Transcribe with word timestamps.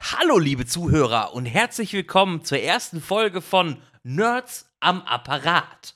Hallo, 0.00 0.38
liebe 0.38 0.66
Zuhörer, 0.66 1.32
und 1.32 1.46
herzlich 1.46 1.92
willkommen 1.94 2.44
zur 2.44 2.58
ersten 2.58 3.00
Folge 3.00 3.40
von 3.40 3.80
Nerds 4.02 4.70
am 4.80 5.00
Apparat. 5.02 5.94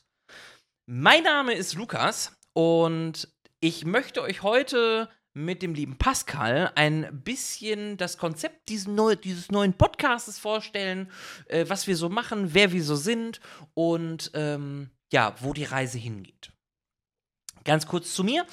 Mein 0.86 1.24
Name 1.24 1.52
ist 1.52 1.74
Lukas 1.74 2.34
und 2.54 3.29
ich 3.60 3.84
möchte 3.84 4.22
euch 4.22 4.42
heute 4.42 5.10
mit 5.34 5.62
dem 5.62 5.74
lieben 5.74 5.96
Pascal 5.96 6.72
ein 6.74 7.22
bisschen 7.22 7.96
das 7.96 8.18
Konzept 8.18 8.68
dieses, 8.68 8.86
neu, 8.86 9.16
dieses 9.16 9.50
neuen 9.50 9.72
Podcasts 9.74 10.38
vorstellen, 10.38 11.10
äh, 11.46 11.64
was 11.68 11.86
wir 11.86 11.96
so 11.96 12.08
machen, 12.08 12.54
wer 12.54 12.72
wir 12.72 12.82
so 12.82 12.96
sind 12.96 13.40
und 13.74 14.30
ähm, 14.34 14.90
ja, 15.12 15.34
wo 15.40 15.52
die 15.52 15.64
Reise 15.64 15.98
hingeht. 15.98 16.52
Ganz 17.64 17.86
kurz 17.86 18.12
zu 18.14 18.24
mir. 18.24 18.44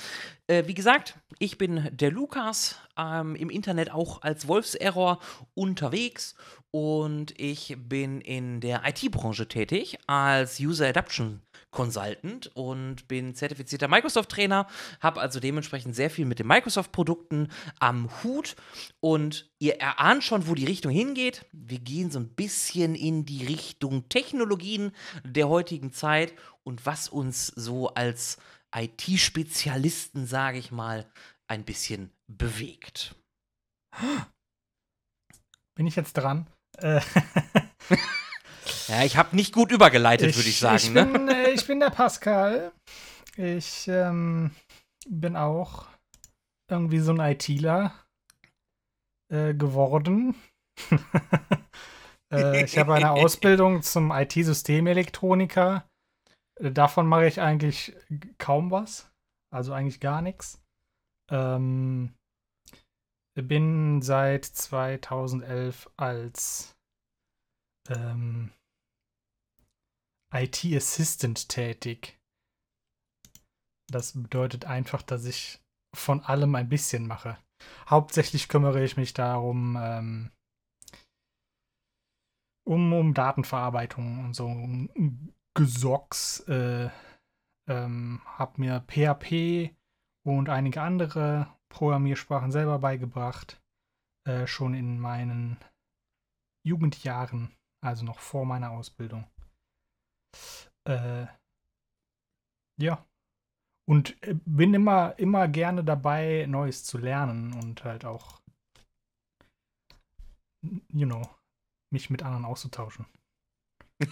Äh, 0.48 0.68
wie 0.68 0.73
gesagt, 0.73 1.16
ich 1.40 1.57
bin 1.57 1.90
der 1.91 2.12
Lukas, 2.12 2.76
ähm, 2.98 3.35
im 3.35 3.49
Internet 3.49 3.91
auch 3.91 4.21
als 4.21 4.48
Wolfserror 4.48 5.20
unterwegs 5.55 6.35
und 6.71 7.40
ich 7.40 7.76
bin 7.77 8.21
in 8.21 8.62
der 8.62 8.84
IT-Branche 8.85 9.48
tätig 9.48 9.98
als 10.05 10.59
User 10.59 10.88
Adaption 10.88 11.41
Consultant 11.72 12.48
und 12.55 13.08
bin 13.08 13.36
zertifizierter 13.36 13.88
Microsoft-Trainer, 13.88 14.68
habe 15.00 15.22
also 15.22 15.40
dementsprechend 15.40 15.96
sehr 15.96 16.10
viel 16.10 16.26
mit 16.26 16.40
den 16.40 16.48
Microsoft-Produkten 16.48 17.50
am 17.80 18.10
Hut 18.23 18.55
und 19.00 19.52
ihr 19.60 19.76
erahnt 19.76 20.24
schon, 20.24 20.48
wo 20.48 20.55
die 20.55 20.66
Richtung 20.66 20.91
hingeht. 20.91 21.46
Wir 21.52 21.80
gehen 21.80 22.12
so 22.12 22.20
ein 22.20 22.30
bisschen 22.30 22.96
in 22.96 23.26
die 23.26 23.46
Richtung 23.46 24.10
Technologien 24.10 24.91
der 25.24 25.48
heutigen 25.48 25.91
Zeit 25.91 26.34
und 26.63 26.85
was 26.85 27.10
uns 27.10 27.48
so 27.48 27.90
als 27.90 28.38
IT-Spezialisten, 28.76 30.26
sage 30.26 30.58
ich 30.58 30.71
mal, 30.71 31.05
ein 31.48 31.63
bisschen 31.65 32.12
bewegt. 32.27 33.15
Bin 35.76 35.88
ich 35.88 35.96
jetzt 35.96 36.13
dran? 36.13 36.48
Äh 36.77 37.02
ja, 38.88 39.04
ich 39.04 39.18
habe 39.18 39.36
nicht 39.36 39.54
gut 39.54 39.71
übergeleitet, 39.71 40.36
würde 40.36 40.49
ich 40.49 40.60
sagen. 40.60 40.77
Ich 40.77 40.90
ne? 40.91 41.05
bin, 41.05 41.27
äh, 41.30 41.38
ich 41.54 41.68
bin 41.68 41.80
der 41.80 41.90
Pascal. 41.90 42.72
Ich 43.38 43.88
ähm, 43.88 44.52
bin 45.08 45.36
auch 45.36 45.88
irgendwie 46.70 47.00
so 47.00 47.12
ein 47.14 47.20
ITler 47.20 47.94
äh, 49.32 49.54
geworden. 49.54 50.36
äh, 52.34 52.64
ich 52.64 52.77
habe 52.77 52.94
eine 52.94 53.12
Ausbildung 53.12 53.82
zum 53.82 54.12
IT-Systemelektroniker. 54.12 55.88
Äh, 56.60 56.72
davon 56.72 57.08
mache 57.08 57.27
ich 57.27 57.42
eigentlich 57.42 57.96
kaum 58.38 58.72
was. 58.72 59.10
Also 59.52 59.74
eigentlich 59.74 60.00
gar 60.00 60.22
nichts. 60.22 60.62
Ähm, 61.32 62.14
bin 63.36 64.02
seit 64.02 64.46
2011 64.46 65.90
als 65.97 66.75
ähm, 67.88 68.52
IT-Assistant 70.34 71.50
tätig. 71.50 72.19
Das 73.91 74.13
bedeutet 74.13 74.66
einfach, 74.66 75.02
dass 75.02 75.25
ich 75.25 75.59
von 75.96 76.22
allem 76.22 76.56
ein 76.56 76.69
bisschen 76.69 77.08
mache. 77.08 77.38
Hauptsächlich 77.88 78.47
kümmere 78.47 78.84
ich 78.84 78.97
mich 78.97 79.13
darum, 79.13 79.78
ähm, 79.81 80.31
um, 82.68 82.94
um 82.94 83.13
Datenverarbeitung 83.13 84.25
und 84.25 84.34
so, 84.36 84.46
um 84.46 85.34
Gesocks. 85.56 86.41
Äh, 86.41 86.90
ähm, 87.68 88.22
hab 88.25 88.58
mir 88.58 88.84
PHP 88.88 89.76
und 90.26 90.50
einige 90.50 90.82
andere 90.82 91.48
Programmiersprachen 91.70 92.52
selber 92.52 92.80
beigebracht. 92.80 93.62
Äh, 94.28 94.48
schon 94.48 94.74
in 94.74 95.00
meinen 95.00 95.58
Jugendjahren, 96.66 97.56
also 97.82 98.06
noch 98.06 98.20
vor 98.20 98.46
meiner 98.46 98.72
Ausbildung. 98.72 99.26
Äh, 100.88 101.28
ja. 102.81 103.06
Und 103.88 104.22
äh, 104.23 104.35
bin 104.45 104.73
immer, 104.73 105.17
immer 105.17 105.47
gerne 105.47 105.84
dabei, 105.84 106.45
Neues 106.47 106.84
zu 106.84 106.97
lernen 106.97 107.53
und 107.53 107.84
halt 107.84 108.06
auch, 108.06 108.41
you 110.94 111.06
know, 111.06 111.28
mich 111.91 112.09
mit 112.09 112.23
anderen 112.23 112.45
auszutauschen. 112.45 113.06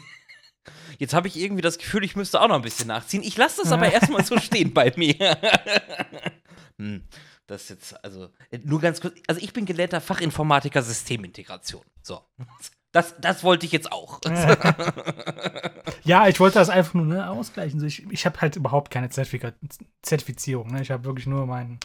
Jetzt 0.98 1.14
habe 1.14 1.28
ich 1.28 1.38
irgendwie 1.38 1.62
das 1.62 1.78
Gefühl, 1.78 2.04
ich 2.04 2.16
müsste 2.16 2.42
auch 2.42 2.48
noch 2.48 2.56
ein 2.56 2.62
bisschen 2.62 2.88
nachziehen. 2.88 3.24
Ich 3.24 3.38
lasse 3.38 3.62
das 3.62 3.72
aber 3.72 3.92
erstmal 3.94 4.24
so 4.24 4.38
stehen 4.40 4.74
bei 4.74 4.94
mir. 4.96 5.16
hm, 6.78 7.08
das 7.46 7.64
ist 7.64 7.70
jetzt, 7.70 8.04
also, 8.04 8.30
nur 8.64 8.82
ganz 8.82 9.00
kurz. 9.00 9.18
Also, 9.28 9.42
ich 9.42 9.54
bin 9.54 9.66
gelehrter 9.66 10.02
Fachinformatiker 10.02 10.82
Systemintegration. 10.82 11.84
So. 12.02 12.22
Das, 12.94 13.16
das 13.20 13.44
wollte 13.44 13.66
ich 13.66 13.72
jetzt 13.72 13.92
auch. 13.92 14.22
ja, 16.04 16.28
ich 16.28 16.40
wollte 16.40 16.60
das 16.60 16.70
einfach 16.70 16.94
nur 16.94 17.06
ne, 17.06 17.30
ausgleichen. 17.30 17.84
Ich, 17.86 18.10
ich 18.10 18.26
habe 18.26 18.40
halt 18.42 18.56
überhaupt 18.56 18.92
keine 18.92 19.10
Zertifika 19.10 19.52
Zertifizierung. 20.02 20.72
Ne? 20.72 20.82
Ich 20.82 20.92
habe 20.92 21.04
wirklich 21.04 21.28
nur 21.28 21.46
meinen 21.46 21.80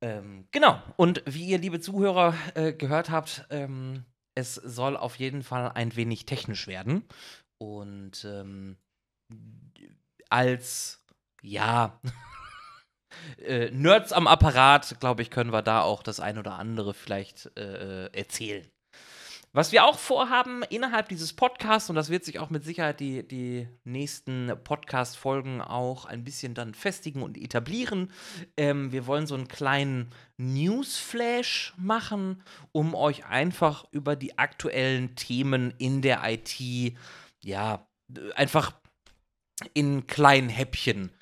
Ähm, 0.00 0.46
genau. 0.52 0.80
Und 0.96 1.22
wie 1.26 1.46
ihr, 1.46 1.58
liebe 1.58 1.80
Zuhörer, 1.80 2.34
äh, 2.54 2.72
gehört 2.72 3.10
habt, 3.10 3.46
ähm, 3.50 4.04
es 4.34 4.54
soll 4.54 4.96
auf 4.96 5.18
jeden 5.18 5.42
Fall 5.42 5.72
ein 5.72 5.96
wenig 5.96 6.26
technisch 6.26 6.66
werden. 6.66 7.04
Und 7.58 8.24
ähm, 8.24 8.76
als, 10.28 11.02
ja, 11.42 11.98
äh, 13.38 13.70
Nerds 13.70 14.12
am 14.12 14.26
Apparat, 14.26 15.00
glaube 15.00 15.22
ich, 15.22 15.30
können 15.30 15.52
wir 15.52 15.62
da 15.62 15.80
auch 15.80 16.02
das 16.02 16.20
ein 16.20 16.38
oder 16.38 16.58
andere 16.58 16.94
vielleicht 16.94 17.56
äh, 17.56 18.06
erzählen. 18.12 18.68
Was 19.56 19.70
wir 19.70 19.84
auch 19.84 20.00
vorhaben 20.00 20.64
innerhalb 20.64 21.08
dieses 21.08 21.32
Podcasts, 21.32 21.88
und 21.88 21.94
das 21.94 22.10
wird 22.10 22.24
sich 22.24 22.40
auch 22.40 22.50
mit 22.50 22.64
Sicherheit 22.64 22.98
die, 22.98 23.22
die 23.22 23.68
nächsten 23.84 24.52
Podcast-Folgen 24.64 25.60
auch 25.60 26.06
ein 26.06 26.24
bisschen 26.24 26.54
dann 26.54 26.74
festigen 26.74 27.22
und 27.22 27.38
etablieren. 27.38 28.10
Ähm, 28.56 28.90
wir 28.90 29.06
wollen 29.06 29.28
so 29.28 29.36
einen 29.36 29.46
kleinen 29.46 30.10
Newsflash 30.38 31.72
machen, 31.76 32.42
um 32.72 32.96
euch 32.96 33.26
einfach 33.26 33.86
über 33.92 34.16
die 34.16 34.38
aktuellen 34.38 35.14
Themen 35.14 35.72
in 35.78 36.02
der 36.02 36.22
IT, 36.24 36.58
ja, 37.40 37.86
einfach 38.34 38.72
in 39.72 40.08
kleinen 40.08 40.48
Häppchen 40.48 41.12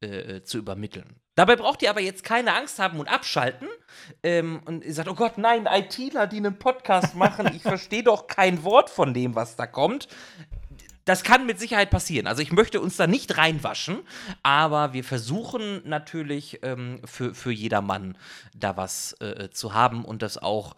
äh, 0.00 0.40
zu 0.40 0.56
übermitteln. 0.56 1.21
Dabei 1.34 1.56
braucht 1.56 1.82
ihr 1.82 1.90
aber 1.90 2.00
jetzt 2.00 2.24
keine 2.24 2.54
Angst 2.54 2.78
haben 2.78 3.00
und 3.00 3.08
abschalten. 3.08 3.68
Ähm, 4.22 4.60
und 4.66 4.84
ihr 4.84 4.92
sagt, 4.92 5.08
oh 5.08 5.14
Gott, 5.14 5.38
nein, 5.38 5.66
ITler, 5.70 6.26
die 6.26 6.36
einen 6.36 6.58
Podcast 6.58 7.14
machen, 7.14 7.50
ich 7.54 7.62
verstehe 7.62 8.02
doch 8.02 8.26
kein 8.26 8.64
Wort 8.64 8.90
von 8.90 9.14
dem, 9.14 9.34
was 9.34 9.56
da 9.56 9.66
kommt. 9.66 10.08
Das 11.04 11.24
kann 11.24 11.46
mit 11.46 11.58
Sicherheit 11.58 11.90
passieren. 11.90 12.26
Also 12.26 12.42
ich 12.42 12.52
möchte 12.52 12.80
uns 12.80 12.96
da 12.96 13.06
nicht 13.06 13.36
reinwaschen, 13.36 14.00
aber 14.42 14.92
wir 14.92 15.02
versuchen 15.02 15.82
natürlich 15.84 16.60
ähm, 16.62 17.00
für, 17.04 17.34
für 17.34 17.50
jedermann 17.50 18.16
da 18.54 18.76
was 18.76 19.14
äh, 19.20 19.50
zu 19.50 19.74
haben 19.74 20.04
und 20.04 20.22
das 20.22 20.38
auch 20.38 20.76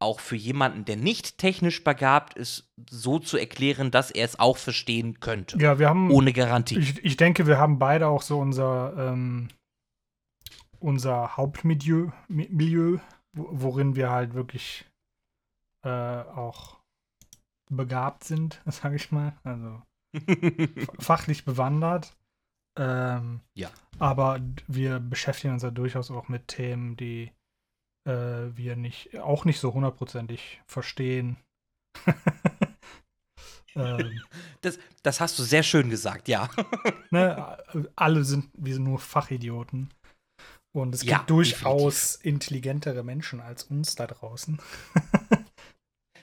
auch 0.00 0.20
für 0.20 0.36
jemanden, 0.36 0.84
der 0.84 0.96
nicht 0.96 1.38
technisch 1.38 1.82
begabt 1.82 2.36
ist, 2.36 2.68
so 2.90 3.18
zu 3.18 3.38
erklären, 3.38 3.90
dass 3.90 4.10
er 4.10 4.26
es 4.26 4.38
auch 4.38 4.58
verstehen 4.58 5.18
könnte. 5.20 5.56
Ja, 5.58 5.78
wir 5.78 5.88
haben. 5.88 6.10
Ohne 6.10 6.32
Garantie. 6.32 6.78
Ich, 6.78 7.02
ich 7.02 7.16
denke, 7.16 7.46
wir 7.46 7.58
haben 7.58 7.78
beide 7.78 8.08
auch 8.08 8.20
so 8.20 8.38
unser 8.38 8.92
ähm, 8.98 9.48
unser 10.80 11.36
Hauptmilieu, 11.36 12.10
Milieu, 12.28 12.98
worin 13.32 13.96
wir 13.96 14.10
halt 14.10 14.34
wirklich 14.34 14.84
äh, 15.82 15.88
auch 15.88 16.78
begabt 17.70 18.24
sind, 18.24 18.60
sage 18.66 18.96
ich 18.96 19.12
mal. 19.12 19.36
Also 19.42 19.82
fachlich 20.98 21.44
bewandert. 21.44 22.16
Ähm, 22.76 23.40
ja. 23.54 23.70
Aber 23.98 24.40
wir 24.66 24.98
beschäftigen 24.98 25.54
uns 25.54 25.62
ja 25.62 25.70
durchaus 25.70 26.10
auch 26.10 26.28
mit 26.28 26.48
Themen, 26.48 26.96
die 26.96 27.30
äh, 28.06 28.56
wir 28.56 28.76
nicht, 28.76 29.18
auch 29.18 29.44
nicht 29.44 29.60
so 29.60 29.72
hundertprozentig 29.72 30.60
verstehen. 30.66 31.36
ähm, 33.76 34.20
das, 34.60 34.78
das 35.02 35.20
hast 35.20 35.38
du 35.38 35.44
sehr 35.44 35.62
schön 35.62 35.88
gesagt, 35.90 36.28
ja. 36.28 36.48
ne, 37.10 37.58
alle 37.94 38.24
sind, 38.24 38.50
wir 38.54 38.74
sind 38.74 38.84
nur 38.84 38.98
Fachidioten. 38.98 39.92
Und 40.74 40.94
es 40.94 41.04
Ja, 41.04 41.18
gibt 41.18 41.30
durchaus 41.30 42.16
intelligentere 42.16 43.04
Menschen 43.04 43.40
als 43.40 43.64
uns 43.64 43.94
da 43.94 44.06
draußen. 44.06 44.58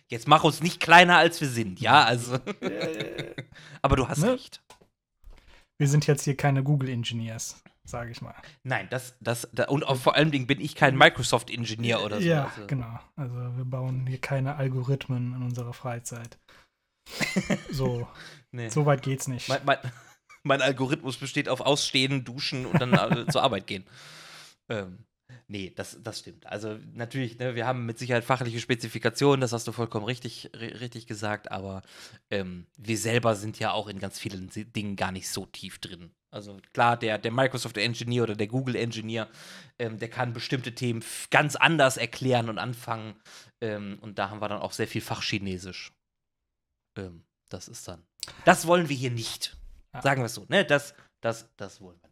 Jetzt 0.09 0.27
mach 0.27 0.43
uns 0.43 0.61
nicht 0.61 0.81
kleiner, 0.81 1.17
als 1.17 1.39
wir 1.39 1.47
sind, 1.47 1.79
ja? 1.79 2.03
Also. 2.03 2.37
Aber 3.81 3.95
du 3.95 4.09
hast 4.09 4.19
Ne? 4.19 4.33
recht. 4.33 4.61
Wir 5.79 5.87
sind 5.87 6.05
jetzt 6.05 6.25
hier 6.25 6.35
keine 6.37 6.63
Google-Engineers, 6.63 7.63
sage 7.85 8.11
ich 8.11 8.21
mal. 8.21 8.35
Nein, 8.63 8.87
das, 8.91 9.15
das, 9.21 9.47
da, 9.53 9.63
und 9.69 9.83
auch 9.87 9.95
vor 9.95 10.15
allen 10.15 10.29
Dingen 10.29 10.45
bin 10.47 10.59
ich 10.59 10.75
kein 10.75 10.95
Microsoft-Ingenieur 10.97 12.03
oder 12.03 12.17
so. 12.21 12.27
Ja, 12.27 12.45
also. 12.53 12.67
genau. 12.67 12.99
Also 13.15 13.33
wir 13.35 13.65
bauen 13.65 14.05
hier 14.05 14.19
keine 14.19 14.57
Algorithmen 14.57 15.33
in 15.33 15.41
unserer 15.43 15.73
Freizeit. 15.73 16.37
so, 17.71 18.07
Nee. 18.51 18.67
so 18.69 18.85
weit 18.85 19.01
geht's 19.01 19.27
nicht. 19.29 19.47
Mein, 19.47 19.61
mein, 19.63 19.77
mein 20.43 20.61
Algorithmus 20.61 21.15
besteht 21.17 21.47
auf 21.47 21.61
Ausstehen, 21.61 22.25
Duschen 22.25 22.65
und 22.65 22.79
dann 22.81 22.93
äh, 22.93 23.25
zur 23.31 23.41
Arbeit 23.43 23.65
gehen. 23.65 23.85
Ähm, 24.71 25.05
nee, 25.47 25.71
das, 25.75 25.97
das 26.01 26.19
stimmt. 26.19 26.47
Also 26.47 26.79
natürlich, 26.93 27.37
ne, 27.37 27.55
wir 27.55 27.67
haben 27.67 27.85
mit 27.85 27.99
Sicherheit 27.99 28.23
fachliche 28.23 28.59
Spezifikationen, 28.59 29.41
das 29.41 29.53
hast 29.53 29.67
du 29.67 29.71
vollkommen 29.71 30.05
richtig, 30.05 30.49
ri- 30.53 30.79
richtig 30.79 31.07
gesagt, 31.07 31.51
aber 31.51 31.81
ähm, 32.29 32.67
wir 32.77 32.97
selber 32.97 33.35
sind 33.35 33.59
ja 33.59 33.71
auch 33.71 33.87
in 33.87 33.99
ganz 33.99 34.17
vielen 34.19 34.49
Dingen 34.49 34.95
gar 34.95 35.11
nicht 35.11 35.29
so 35.29 35.45
tief 35.45 35.79
drin. 35.79 36.11
Also 36.33 36.57
klar, 36.71 36.95
der, 36.95 37.17
der 37.17 37.31
Microsoft 37.31 37.77
Engineer 37.77 38.23
oder 38.23 38.35
der 38.35 38.47
Google 38.47 38.77
Engineer, 38.77 39.29
ähm, 39.77 39.99
der 39.99 40.09
kann 40.09 40.31
bestimmte 40.31 40.73
Themen 40.73 41.03
ganz 41.29 41.57
anders 41.57 41.97
erklären 41.97 42.47
und 42.47 42.57
anfangen. 42.57 43.19
Ähm, 43.59 43.99
und 43.99 44.17
da 44.17 44.29
haben 44.29 44.41
wir 44.41 44.47
dann 44.47 44.61
auch 44.61 44.71
sehr 44.71 44.87
viel 44.87 45.01
Fachchinesisch. 45.01 45.91
Ähm, 46.97 47.25
das 47.49 47.67
ist 47.67 47.85
dann. 47.85 48.05
Das 48.45 48.65
wollen 48.65 48.87
wir 48.87 48.95
hier 48.95 49.11
nicht. 49.11 49.57
Sagen 50.01 50.21
wir 50.21 50.27
es 50.27 50.35
so, 50.35 50.45
ne? 50.47 50.63
Das, 50.63 50.95
das, 51.19 51.49
das 51.57 51.81
wollen 51.81 51.99
wir 52.01 52.07
nicht. 52.07 52.10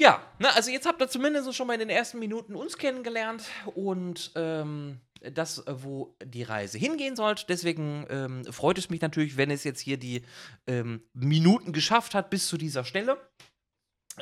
Ja, 0.00 0.22
ne, 0.38 0.54
also 0.54 0.70
jetzt 0.70 0.86
habt 0.86 1.00
ihr 1.00 1.08
zumindest 1.08 1.52
schon 1.54 1.66
mal 1.66 1.74
in 1.74 1.80
den 1.80 1.90
ersten 1.90 2.20
Minuten 2.20 2.54
uns 2.54 2.78
kennengelernt 2.78 3.44
und 3.74 4.30
ähm, 4.36 5.00
das, 5.20 5.58
äh, 5.66 5.82
wo 5.82 6.16
die 6.24 6.44
Reise 6.44 6.78
hingehen 6.78 7.16
sollte. 7.16 7.44
Deswegen 7.48 8.06
ähm, 8.08 8.44
freut 8.52 8.78
es 8.78 8.90
mich 8.90 9.00
natürlich, 9.00 9.36
wenn 9.36 9.50
es 9.50 9.64
jetzt 9.64 9.80
hier 9.80 9.96
die 9.96 10.22
ähm, 10.68 11.02
Minuten 11.14 11.72
geschafft 11.72 12.14
hat 12.14 12.30
bis 12.30 12.46
zu 12.46 12.56
dieser 12.56 12.84
Stelle. 12.84 13.18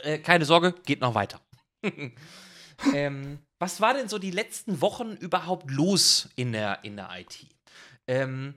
Äh, 0.02 0.18
keine 0.18 0.46
Sorge, 0.46 0.74
geht 0.84 1.02
noch 1.02 1.14
weiter. 1.14 1.40
ähm, 2.94 3.40
was 3.58 3.80
war 3.82 3.92
denn 3.92 4.08
so 4.08 4.18
die 4.18 4.30
letzten 4.30 4.80
Wochen 4.80 5.12
überhaupt 5.12 5.70
los 5.70 6.30
in 6.36 6.52
der, 6.52 6.84
in 6.84 6.96
der 6.96 7.10
IT? 7.18 7.46
Ähm, 8.06 8.54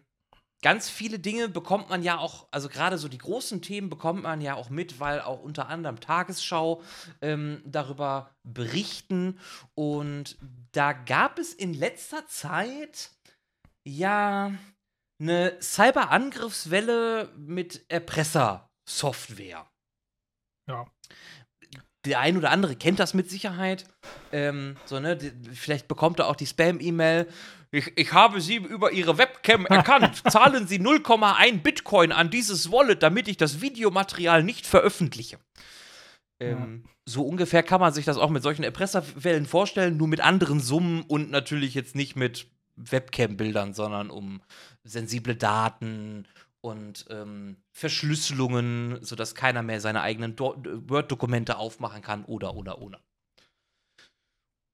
ganz 0.61 0.89
viele 0.89 1.19
Dinge 1.19 1.49
bekommt 1.49 1.89
man 1.89 2.03
ja 2.03 2.17
auch, 2.17 2.47
also 2.51 2.69
gerade 2.69 2.97
so 2.97 3.07
die 3.07 3.17
großen 3.17 3.61
Themen 3.61 3.89
bekommt 3.89 4.23
man 4.23 4.41
ja 4.41 4.55
auch 4.55 4.69
mit, 4.69 4.99
weil 4.99 5.21
auch 5.21 5.41
unter 5.41 5.69
anderem 5.69 5.99
Tagesschau 5.99 6.81
ähm, 7.21 7.61
darüber 7.65 8.35
berichten. 8.43 9.39
Und 9.75 10.37
da 10.71 10.93
gab 10.93 11.39
es 11.39 11.53
in 11.53 11.73
letzter 11.73 12.27
Zeit 12.27 13.11
ja 13.85 14.51
eine 15.19 15.57
Cyberangriffswelle 15.61 17.33
mit 17.37 17.85
Erpresser-Software. 17.89 19.67
Ja. 20.67 20.85
Der 22.05 22.19
ein 22.21 22.37
oder 22.37 22.51
andere 22.51 22.77
kennt 22.77 22.99
das 22.99 23.13
mit 23.13 23.29
Sicherheit. 23.29 23.85
Ähm, 24.31 24.77
so, 24.85 24.99
ne, 24.99 25.17
vielleicht 25.53 25.89
bekommt 25.89 26.19
er 26.19 26.27
auch 26.27 26.37
die 26.37 26.45
Spam-E-Mail. 26.45 27.27
Ich, 27.71 27.91
ich 27.95 28.13
habe 28.13 28.41
Sie 28.41 28.55
über 28.55 28.91
Ihre 28.91 29.17
Webcam 29.17 29.65
erkannt. 29.67 30.23
Zahlen 30.29 30.67
Sie 30.67 30.79
0,1 30.79 31.61
Bitcoin 31.61 32.11
an 32.11 32.29
dieses 32.29 32.71
Wallet, 32.71 33.03
damit 33.03 33.27
ich 33.27 33.37
das 33.37 33.61
Videomaterial 33.61 34.43
nicht 34.43 34.65
veröffentliche. 34.65 35.37
Ähm, 36.39 36.83
So 37.05 37.23
ungefähr 37.23 37.63
kann 37.63 37.81
man 37.81 37.93
sich 37.93 38.05
das 38.05 38.17
auch 38.17 38.29
mit 38.29 38.43
solchen 38.43 38.63
Erpresserwellen 38.63 39.45
vorstellen, 39.45 39.97
nur 39.97 40.07
mit 40.07 40.21
anderen 40.21 40.59
Summen 40.59 41.03
und 41.03 41.31
natürlich 41.31 41.73
jetzt 41.73 41.95
nicht 41.95 42.15
mit 42.15 42.47
Webcam-Bildern, 42.75 43.73
sondern 43.73 44.09
um 44.09 44.41
sensible 44.83 45.35
Daten 45.35 46.27
und 46.61 47.05
ähm, 47.09 47.57
Verschlüsselungen, 47.71 49.03
sodass 49.03 49.35
keiner 49.35 49.63
mehr 49.63 49.81
seine 49.81 50.01
eigenen 50.01 50.35
Do 50.35 50.55
Word-Dokumente 50.63 51.57
aufmachen 51.57 52.01
kann 52.01 52.25
oder, 52.25 52.55
oder, 52.55 52.79
oder. 52.81 52.99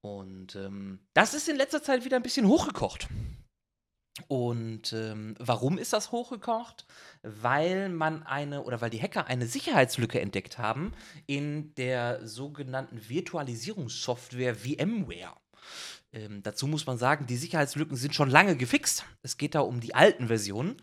Und 0.06 0.54
ähm, 0.54 1.00
das 1.14 1.34
ist 1.34 1.48
in 1.48 1.56
letzter 1.56 1.82
Zeit 1.82 2.04
wieder 2.04 2.16
ein 2.16 2.22
bisschen 2.22 2.46
hochgekocht. 2.46 3.08
Und 4.28 4.92
ähm, 4.92 5.34
warum 5.38 5.78
ist 5.78 5.92
das 5.92 6.12
hochgekocht? 6.12 6.86
Weil 7.22 7.88
man 7.88 8.22
eine 8.22 8.62
oder 8.62 8.80
weil 8.80 8.90
die 8.90 9.02
Hacker 9.02 9.26
eine 9.26 9.46
Sicherheitslücke 9.46 10.20
entdeckt 10.20 10.58
haben 10.58 10.92
in 11.26 11.74
der 11.74 12.26
sogenannten 12.26 13.08
Virtualisierungssoftware 13.08 14.54
VMware. 14.54 15.34
Ähm, 16.16 16.42
dazu 16.42 16.66
muss 16.66 16.86
man 16.86 16.96
sagen, 16.96 17.26
die 17.26 17.36
Sicherheitslücken 17.36 17.94
sind 17.94 18.14
schon 18.14 18.30
lange 18.30 18.56
gefixt. 18.56 19.04
Es 19.22 19.36
geht 19.36 19.54
da 19.54 19.60
um 19.60 19.80
die 19.80 19.94
alten 19.94 20.28
Versionen, 20.28 20.76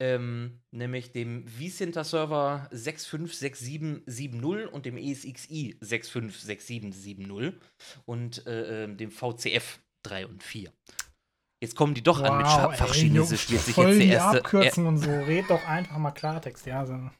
ähm, 0.00 0.62
nämlich 0.70 1.12
dem 1.12 1.46
vCenter 1.46 2.04
Server 2.04 2.66
656770 2.72 4.72
und 4.72 4.86
dem 4.86 4.96
ESXi 4.96 5.76
656770 5.80 7.60
und 8.06 8.46
äh, 8.46 8.84
ähm, 8.84 8.96
dem 8.96 9.10
VCF 9.10 9.78
3 10.06 10.26
und 10.26 10.42
4. 10.42 10.72
Jetzt 11.62 11.76
kommen 11.76 11.92
die 11.92 12.02
doch 12.02 12.22
an 12.22 12.38
mit 12.38 12.46
Scha- 12.46 12.70
ey, 12.70 12.76
Fachchinesisch. 12.78 13.48
Junge, 13.50 13.58
Wird 13.58 13.66
sich 13.66 13.76
jetzt 13.76 14.00
die 14.00 14.08
erste. 14.08 14.38
Abkürzen 14.38 14.86
und 14.86 14.98
so. 14.98 15.10
Red 15.10 15.50
doch 15.50 15.64
einfach 15.66 15.98
mal 15.98 16.12
Klartext, 16.12 16.64
ja. 16.66 16.86
So. 16.86 17.10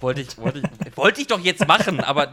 Wollte 0.00 0.22
ich, 0.22 0.38
wollte, 0.38 0.62
ich, 0.86 0.96
wollte 0.96 1.20
ich 1.20 1.26
doch 1.26 1.40
jetzt 1.40 1.66
machen, 1.66 2.00
aber 2.00 2.32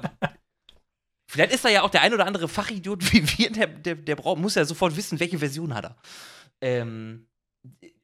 vielleicht 1.27 1.53
ist 1.53 1.65
da 1.65 1.69
ja 1.69 1.83
auch 1.83 1.89
der 1.89 2.01
ein 2.01 2.13
oder 2.13 2.25
andere 2.25 2.47
Fachidiot 2.47 3.13
wie 3.13 3.27
wir, 3.37 3.51
der, 3.51 3.67
der, 3.67 3.95
der 3.95 4.15
braucht, 4.15 4.39
muss 4.39 4.55
ja 4.55 4.63
sofort 4.65 4.95
wissen, 4.95 5.19
welche 5.19 5.39
Version 5.39 5.73
hat 5.73 5.85
er. 5.85 5.97
Ähm, 6.61 7.27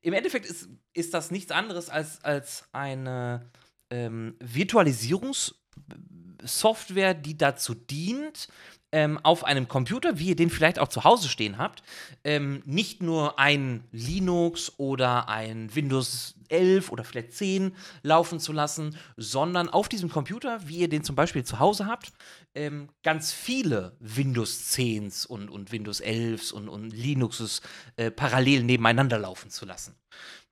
Im 0.01 0.13
Endeffekt 0.13 0.45
ist, 0.45 0.69
ist 0.93 1.13
das 1.13 1.31
nichts 1.31 1.51
anderes 1.51 1.89
als, 1.89 2.23
als 2.23 2.65
eine 2.71 3.49
ähm, 3.89 4.35
Virtualisierungssoftware, 4.39 7.13
die 7.13 7.37
dazu 7.37 7.73
dient, 7.73 8.47
ähm, 8.93 9.19
auf 9.23 9.43
einem 9.43 9.67
Computer, 9.67 10.19
wie 10.19 10.29
ihr 10.29 10.35
den 10.35 10.51
vielleicht 10.51 10.77
auch 10.77 10.87
zu 10.87 11.03
Hause 11.03 11.27
stehen 11.27 11.57
habt, 11.57 11.83
ähm, 12.23 12.61
nicht 12.65 13.01
nur 13.01 13.39
ein 13.39 13.83
Linux 13.91 14.73
oder 14.77 15.27
ein 15.27 15.75
Windows 15.75 16.35
11 16.49 16.91
oder 16.91 17.03
vielleicht 17.03 17.33
10 17.33 17.75
laufen 18.03 18.39
zu 18.39 18.53
lassen, 18.53 18.95
sondern 19.17 19.67
auf 19.67 19.89
diesem 19.89 20.09
Computer, 20.09 20.67
wie 20.67 20.77
ihr 20.77 20.89
den 20.89 21.03
zum 21.03 21.15
Beispiel 21.15 21.43
zu 21.43 21.59
Hause 21.59 21.87
habt, 21.87 22.13
ähm, 22.53 22.87
ganz 23.01 23.33
viele 23.33 23.97
Windows 23.99 24.71
10s 24.75 25.25
und, 25.25 25.49
und 25.49 25.71
Windows 25.71 26.01
11s 26.01 26.53
und, 26.53 26.69
und 26.69 26.91
Linuxes 26.91 27.61
äh, 27.95 28.11
parallel 28.11 28.63
nebeneinander 28.63 29.17
laufen 29.17 29.49
zu 29.49 29.65
lassen. 29.65 29.95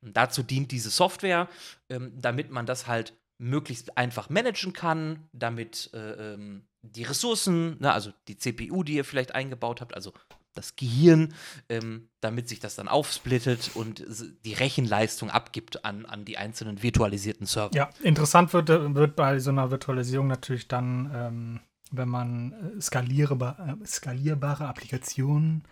Und 0.02 0.18
dazu 0.18 0.42
dient 0.42 0.72
diese 0.72 0.90
Software, 0.90 1.48
ähm, 1.90 2.12
damit 2.16 2.50
man 2.50 2.66
das 2.66 2.88
halt 2.88 3.14
möglichst 3.42 3.98
einfach 3.98 4.30
managen 4.30 4.72
kann, 4.72 5.28
damit 5.34 5.90
äh, 5.94 6.34
ähm, 6.34 6.64
die 6.84 7.04
Ressourcen, 7.04 7.78
ne, 7.80 7.92
also 7.92 8.12
die 8.28 8.38
CPU, 8.38 8.84
die 8.84 8.96
ihr 8.96 9.06
vielleicht 9.06 9.34
eingebaut 9.34 9.82
habt, 9.82 9.96
also 9.96 10.14
das 10.54 10.76
Gehirn, 10.76 11.34
ähm, 11.70 12.10
damit 12.20 12.50
sich 12.50 12.60
das 12.60 12.76
dann 12.76 12.88
aufsplittet 12.88 13.72
und 13.74 14.06
die 14.46 14.54
Rechenleistung 14.54 15.30
abgibt 15.30 15.86
an, 15.86 16.06
an 16.06 16.26
die 16.26 16.38
einzelnen 16.38 16.84
virtualisierten 16.84 17.48
Server. 17.48 17.74
Ja, 17.74 17.90
interessant 18.02 18.54
wird, 18.54 18.70
wird 18.70 19.16
bei 19.16 19.40
so 19.40 19.50
einer 19.50 19.72
Virtualisierung 19.72 20.28
natürlich 20.28 20.68
dann, 20.68 21.12
ähm, 21.14 21.60
wenn 21.92 22.10
man 22.10 22.76
äh, 22.78 22.82
skalierbar, 22.82 23.78
äh, 23.82 23.86
skalierbare 23.86 24.68
Applikationen 24.68 25.64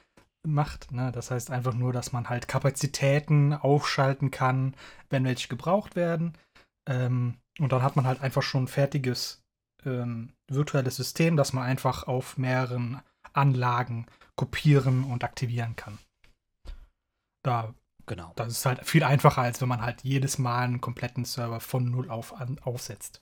macht. 0.47 0.91
Ne? 0.91 1.11
Das 1.11 1.29
heißt 1.29 1.51
einfach 1.51 1.73
nur, 1.73 1.91
dass 1.91 2.13
man 2.13 2.29
halt 2.29 2.47
Kapazitäten 2.47 3.53
aufschalten 3.53 4.31
kann, 4.31 4.75
wenn 5.09 5.25
welche 5.25 5.49
gebraucht 5.49 5.95
werden. 5.95 6.38
Ähm, 6.88 7.35
und 7.59 7.71
dann 7.71 7.83
hat 7.83 7.95
man 7.95 8.05
halt 8.05 8.21
einfach 8.21 8.41
schon 8.41 8.63
ein 8.63 8.67
fertiges 8.67 9.41
ähm, 9.85 10.33
virtuelles 10.49 10.95
System, 10.95 11.37
das 11.37 11.53
man 11.53 11.63
einfach 11.63 12.03
auf 12.07 12.37
mehreren 12.37 13.01
Anlagen 13.33 14.07
kopieren 14.35 15.03
und 15.03 15.23
aktivieren 15.23 15.75
kann. 15.75 15.97
Da 17.43 17.73
Genau. 18.05 18.33
das 18.35 18.47
ist 18.47 18.65
halt 18.65 18.83
viel 18.87 19.03
einfacher, 19.03 19.43
als 19.43 19.61
wenn 19.61 19.67
man 19.67 19.83
halt 19.83 20.03
jedes 20.03 20.39
Mal 20.39 20.63
einen 20.63 20.81
kompletten 20.81 21.25
Server 21.25 21.59
von 21.59 21.91
null 21.91 22.09
auf 22.09 22.33
an, 22.33 22.57
aufsetzt. 22.57 23.21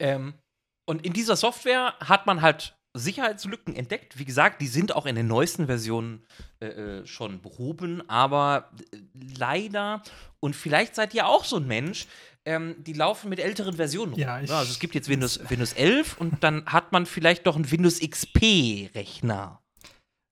Ähm, 0.00 0.34
und 0.88 1.04
in 1.04 1.12
dieser 1.12 1.36
Software 1.36 1.94
hat 2.00 2.26
man 2.26 2.42
halt 2.42 2.76
Sicherheitslücken 2.94 3.74
entdeckt. 3.76 4.18
Wie 4.18 4.24
gesagt, 4.24 4.60
die 4.60 4.66
sind 4.66 4.94
auch 4.94 5.06
in 5.06 5.14
den 5.14 5.26
neuesten 5.28 5.66
Versionen 5.66 6.24
äh, 6.60 6.66
äh, 6.66 7.06
schon 7.06 7.40
behoben, 7.40 8.02
aber 8.08 8.70
äh, 8.92 8.98
leider, 9.38 10.02
und 10.40 10.56
vielleicht 10.56 10.94
seid 10.96 11.14
ihr 11.14 11.26
auch 11.26 11.44
so 11.44 11.56
ein 11.56 11.66
Mensch, 11.66 12.06
ähm, 12.44 12.74
die 12.82 12.92
laufen 12.94 13.28
mit 13.28 13.38
älteren 13.38 13.76
Versionen. 13.76 14.12
rum. 14.12 14.20
Ja, 14.20 14.40
ich- 14.40 14.50
also 14.50 14.72
es 14.72 14.78
gibt 14.80 14.94
jetzt 14.94 15.08
Windows, 15.08 15.38
Windows 15.50 15.72
11 15.74 16.16
und 16.18 16.42
dann 16.42 16.64
hat 16.66 16.90
man 16.90 17.06
vielleicht 17.06 17.46
doch 17.46 17.54
einen 17.56 17.70
Windows 17.70 18.00
XP-Rechner 18.00 19.60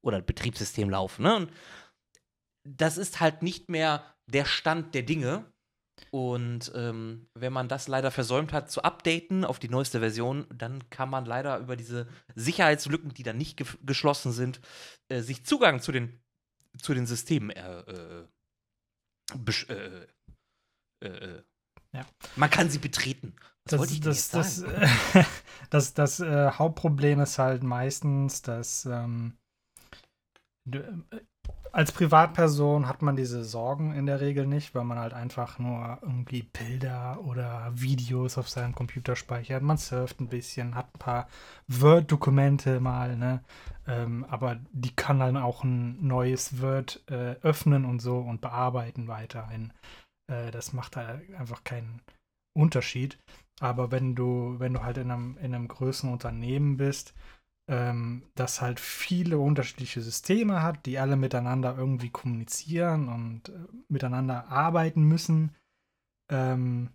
oder 0.05 0.17
ein 0.19 0.25
Betriebssystem 0.27 0.91
laufen. 0.91 1.23
Ne? 1.23 1.49
Das 2.65 2.97
ist 2.99 3.21
halt 3.21 3.43
nicht 3.43 3.69
mehr 3.69 4.03
der 4.27 4.45
Stand 4.47 4.95
der 4.95 5.03
Dinge. 5.03 5.45
Und 6.11 6.73
ähm, 6.75 7.29
wenn 7.35 7.53
man 7.53 7.69
das 7.69 7.89
leider 7.89 8.11
versäumt 8.11 8.53
hat 8.53 8.71
zu 8.71 8.83
updaten 8.83 9.45
auf 9.45 9.59
die 9.59 9.69
neueste 9.69 10.01
Version, 10.01 10.47
dann 10.55 10.89
kann 10.91 11.11
man 11.11 11.27
leider 11.27 11.59
über 11.59 11.77
diese 11.77 12.09
Sicherheitslücken, 12.35 13.13
die 13.15 13.23
dann 13.23 13.37
nicht 13.37 13.57
ge 13.57 13.67
geschlossen 13.85 14.33
sind, 14.33 14.61
äh, 15.09 15.21
sich 15.21 15.45
Zugang 15.45 15.81
zu 15.81 15.93
den, 15.93 16.19
zu 16.81 16.95
den 16.95 17.07
Systemen 17.07 17.51
äh, 17.51 17.81
äh, 17.81 18.25
äh, 19.69 20.07
äh, 21.05 21.09
äh, 21.09 21.43
ja. 21.93 22.07
Man 22.37 22.51
kann 22.51 22.71
sie 22.71 22.79
betreten. 22.79 23.35
Was 23.71 24.01
das, 24.01 24.31
das, 24.31 24.65
das, 25.71 25.95
das, 25.95 25.95
das, 25.95 26.21
Hauptproblem 26.21 27.21
ist 27.21 27.39
halt 27.39 27.63
meistens, 27.63 28.41
dass 28.41 28.87
ähm, 28.87 29.37
äh, 30.73 30.81
als 31.73 31.93
Privatperson 31.93 32.89
hat 32.89 33.03
man 33.03 33.15
diese 33.15 33.45
Sorgen 33.45 33.95
in 33.95 34.07
der 34.07 34.21
Regel 34.21 34.47
nicht, 34.47 34.75
weil 34.75 34.85
man 34.85 34.99
halt 34.99 35.13
einfach 35.13 35.59
nur 35.59 35.99
irgendwie 36.03 36.43
Bilder 36.43 37.21
oder 37.25 37.71
Videos 37.75 38.39
auf 38.39 38.49
seinem 38.49 38.75
Computer 38.75 39.17
speichert. 39.17 39.63
Man 39.63 39.77
surft 39.77 40.21
ein 40.21 40.29
bisschen, 40.29 40.75
hat 40.75 40.89
ein 40.95 40.99
paar 40.99 41.29
Word-Dokumente 41.69 42.81
mal, 42.81 43.17
ne? 43.17 43.43
Ähm, 43.87 44.25
aber 44.29 44.59
die 44.73 44.95
kann 44.95 45.21
dann 45.21 45.37
auch 45.37 45.63
ein 45.63 46.05
neues 46.07 46.61
Word 46.61 47.03
äh, 47.11 47.37
öffnen 47.43 47.85
und 47.85 48.01
so 48.01 48.19
und 48.19 48.41
bearbeiten 48.41 49.09
weiterhin. 49.09 49.73
Äh, 50.31 50.51
das 50.51 50.73
macht 50.73 50.97
da 50.97 51.21
einfach 51.39 51.65
keinen 51.65 52.03
Unterschied. 52.57 53.19
Aber 53.61 53.91
wenn 53.91 54.15
du, 54.15 54.57
wenn 54.59 54.75
du 54.75 54.83
halt 54.83 54.99
in 54.99 55.11
einem, 55.11 55.37
in 55.39 55.55
einem 55.55 55.69
größeren 55.69 56.13
Unternehmen 56.13 56.77
bist, 56.77 57.15
ähm, 57.69 58.23
das 58.35 58.61
halt 58.61 58.81
viele 58.81 59.39
unterschiedliche 59.39 60.01
Systeme 60.01 60.63
hat, 60.63 60.87
die 60.87 60.99
alle 60.99 61.17
miteinander 61.17 61.77
irgendwie 61.77 62.11
kommunizieren 62.11 63.09
und 63.09 63.51
äh, 63.51 63.53
miteinander 63.89 64.49
arbeiten 64.49 65.03
müssen, 65.03 65.55
ähm, 66.31 66.91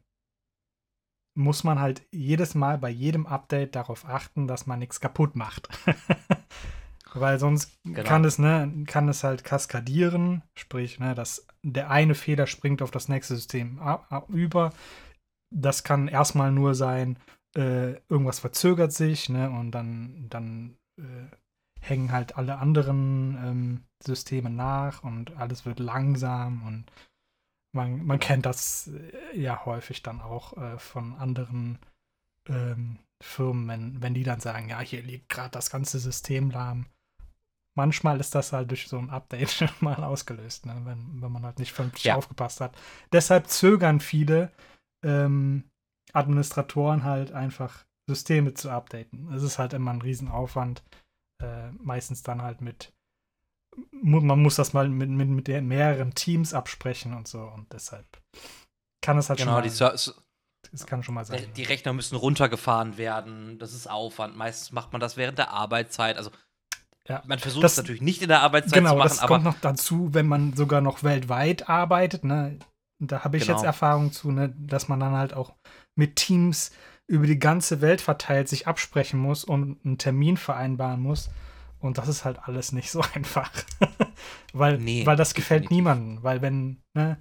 muss 1.35 1.63
man 1.63 1.79
halt 1.79 2.05
jedes 2.11 2.55
Mal 2.55 2.77
bei 2.77 2.89
jedem 2.89 3.25
Update 3.25 3.75
darauf 3.75 4.07
achten, 4.07 4.47
dass 4.47 4.65
man 4.65 4.79
nichts 4.79 4.99
kaputt 4.99 5.35
macht. 5.35 5.69
Weil 7.15 7.37
sonst 7.39 7.71
genau. 7.83 8.03
kann 8.03 8.25
es, 8.25 8.39
ne, 8.39 8.83
kann 8.87 9.07
es 9.07 9.23
halt 9.23 9.43
kaskadieren, 9.43 10.41
sprich, 10.55 10.99
ne, 10.99 11.13
dass 11.13 11.45
der 11.61 11.91
eine 11.91 12.15
Fehler 12.15 12.47
springt 12.47 12.81
auf 12.81 12.89
das 12.89 13.07
nächste 13.07 13.35
System 13.35 13.79
über. 14.29 14.73
Das 15.51 15.83
kann 15.83 16.07
erstmal 16.07 16.51
nur 16.51 16.73
sein, 16.73 17.19
äh, 17.55 17.93
irgendwas 18.09 18.39
verzögert 18.39 18.93
sich, 18.93 19.29
ne, 19.29 19.49
und 19.49 19.71
dann, 19.71 20.27
dann 20.29 20.77
äh, 20.99 21.35
hängen 21.81 22.11
halt 22.11 22.37
alle 22.37 22.57
anderen 22.57 23.37
ähm, 23.43 23.83
Systeme 24.03 24.49
nach 24.49 25.03
und 25.03 25.35
alles 25.37 25.65
wird 25.65 25.79
langsam 25.79 26.65
und 26.65 26.85
man, 27.75 28.05
man 28.05 28.19
kennt 28.19 28.45
das 28.45 28.87
äh, 28.87 29.39
ja 29.39 29.65
häufig 29.65 30.01
dann 30.01 30.21
auch 30.21 30.57
äh, 30.57 30.77
von 30.77 31.15
anderen 31.15 31.79
ähm, 32.47 32.99
Firmen, 33.23 33.67
wenn, 33.67 34.01
wenn 34.01 34.13
die 34.13 34.23
dann 34.23 34.39
sagen, 34.39 34.69
ja, 34.69 34.79
hier 34.79 35.01
liegt 35.01 35.29
gerade 35.29 35.51
das 35.51 35.69
ganze 35.69 35.99
System 35.99 36.51
lahm. 36.51 36.87
Manchmal 37.75 38.19
ist 38.19 38.35
das 38.35 38.53
halt 38.53 38.69
durch 38.69 38.87
so 38.87 38.97
ein 38.97 39.09
Update 39.09 39.65
mal 39.81 40.03
ausgelöst, 40.03 40.65
ne, 40.65 40.79
wenn, 40.83 41.21
wenn 41.21 41.31
man 41.31 41.43
halt 41.43 41.59
nicht 41.59 41.73
vernünftig 41.73 42.05
ja. 42.05 42.15
aufgepasst 42.15 42.61
hat. 42.61 42.77
Deshalb 43.11 43.47
zögern 43.47 43.99
viele, 43.99 44.51
ähm, 45.03 45.63
Administratoren 46.13 47.03
halt 47.03 47.31
einfach 47.31 47.85
Systeme 48.07 48.53
zu 48.53 48.69
updaten. 48.69 49.31
Es 49.33 49.43
ist 49.43 49.59
halt 49.59 49.73
immer 49.73 49.91
ein 49.91 50.01
Riesenaufwand. 50.01 50.83
Äh, 51.41 51.71
meistens 51.79 52.23
dann 52.23 52.41
halt 52.41 52.61
mit, 52.61 52.93
man 53.91 54.41
muss 54.41 54.55
das 54.55 54.73
mal 54.73 54.87
mit, 54.87 55.09
mit, 55.09 55.27
mit 55.27 55.47
mehreren 55.63 56.13
Teams 56.13 56.53
absprechen 56.53 57.13
und 57.13 57.27
so. 57.27 57.41
Und 57.41 57.71
deshalb 57.73 58.05
kann 59.01 59.17
es 59.17 59.29
halt 59.29 59.39
genau, 59.39 59.61
schon 59.61 59.85
mal. 59.85 59.93
Die, 59.95 60.11
das 60.71 60.85
kann 60.85 61.03
schon 61.03 61.15
mal 61.15 61.25
sein. 61.25 61.45
Die 61.55 61.63
Rechner 61.63 61.93
müssen 61.93 62.15
runtergefahren 62.15 62.97
werden. 62.97 63.59
Das 63.59 63.73
ist 63.73 63.89
Aufwand. 63.89 64.35
Meistens 64.35 64.71
macht 64.71 64.91
man 64.91 65.01
das 65.01 65.17
während 65.17 65.37
der 65.37 65.51
Arbeitszeit. 65.51 66.17
Also 66.17 66.31
ja. 67.07 67.21
Man 67.25 67.39
versucht 67.39 67.65
es 67.65 67.75
natürlich 67.75 68.01
nicht 68.01 68.21
in 68.21 68.29
der 68.29 68.41
Arbeitszeit 68.41 68.79
genau, 68.79 68.91
zu 68.91 68.97
machen. 68.97 69.09
Das 69.09 69.21
kommt 69.21 69.43
noch 69.43 69.59
dazu, 69.59 70.13
wenn 70.13 70.25
man 70.25 70.53
sogar 70.53 70.79
noch 70.81 71.03
weltweit 71.03 71.67
arbeitet. 71.69 72.23
Ne? 72.23 72.59
Da 72.99 73.23
habe 73.23 73.37
ich 73.37 73.43
genau. 73.43 73.57
jetzt 73.57 73.65
Erfahrung 73.65 74.13
zu, 74.13 74.31
ne? 74.31 74.53
dass 74.57 74.87
man 74.87 74.99
dann 74.99 75.13
halt 75.13 75.33
auch 75.33 75.53
mit 75.95 76.15
Teams 76.15 76.71
über 77.07 77.27
die 77.27 77.39
ganze 77.39 77.81
Welt 77.81 78.01
verteilt 78.01 78.47
sich 78.47 78.67
absprechen 78.67 79.19
muss 79.19 79.43
und 79.43 79.77
einen 79.85 79.97
Termin 79.97 80.37
vereinbaren 80.37 81.01
muss. 81.01 81.29
Und 81.79 81.97
das 81.97 82.07
ist 82.07 82.23
halt 82.23 82.39
alles 82.47 82.71
nicht 82.71 82.91
so 82.91 83.01
einfach. 83.13 83.51
weil, 84.53 84.77
nee, 84.77 85.05
weil 85.05 85.17
das 85.17 85.33
gefällt 85.33 85.69
niemandem. 85.69 86.23
Weil 86.23 86.41
wenn, 86.41 86.77
ne, 86.93 87.17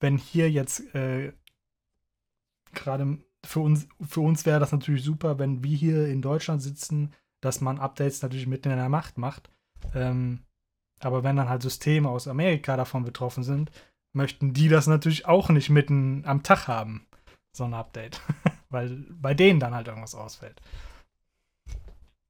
wenn 0.00 0.18
hier 0.18 0.50
jetzt 0.50 0.94
äh, 0.94 1.32
gerade 2.74 3.18
für 3.44 3.60
uns, 3.60 3.88
für 4.06 4.20
uns 4.20 4.44
wäre 4.44 4.60
das 4.60 4.72
natürlich 4.72 5.02
super, 5.02 5.38
wenn 5.38 5.64
wir 5.64 5.76
hier 5.76 6.08
in 6.08 6.20
Deutschland 6.20 6.60
sitzen, 6.60 7.14
dass 7.40 7.60
man 7.60 7.78
Updates 7.78 8.22
natürlich 8.22 8.46
mitten 8.46 8.70
in 8.70 8.76
der 8.76 8.88
Macht 8.88 9.18
macht. 9.18 9.50
Ähm, 9.94 10.40
aber 11.00 11.24
wenn 11.24 11.36
dann 11.36 11.48
halt 11.48 11.62
Systeme 11.62 12.08
aus 12.08 12.28
Amerika 12.28 12.76
davon 12.76 13.04
betroffen 13.04 13.44
sind, 13.44 13.70
möchten 14.12 14.52
die 14.52 14.68
das 14.68 14.86
natürlich 14.86 15.26
auch 15.26 15.48
nicht 15.48 15.70
mitten 15.70 16.24
am 16.26 16.42
Tag 16.42 16.68
haben 16.68 17.05
so 17.56 17.64
ein 17.64 17.74
Update. 17.74 18.20
Weil 18.68 19.06
bei 19.10 19.34
denen 19.34 19.60
dann 19.60 19.74
halt 19.74 19.86
irgendwas 19.86 20.14
ausfällt. 20.14 20.60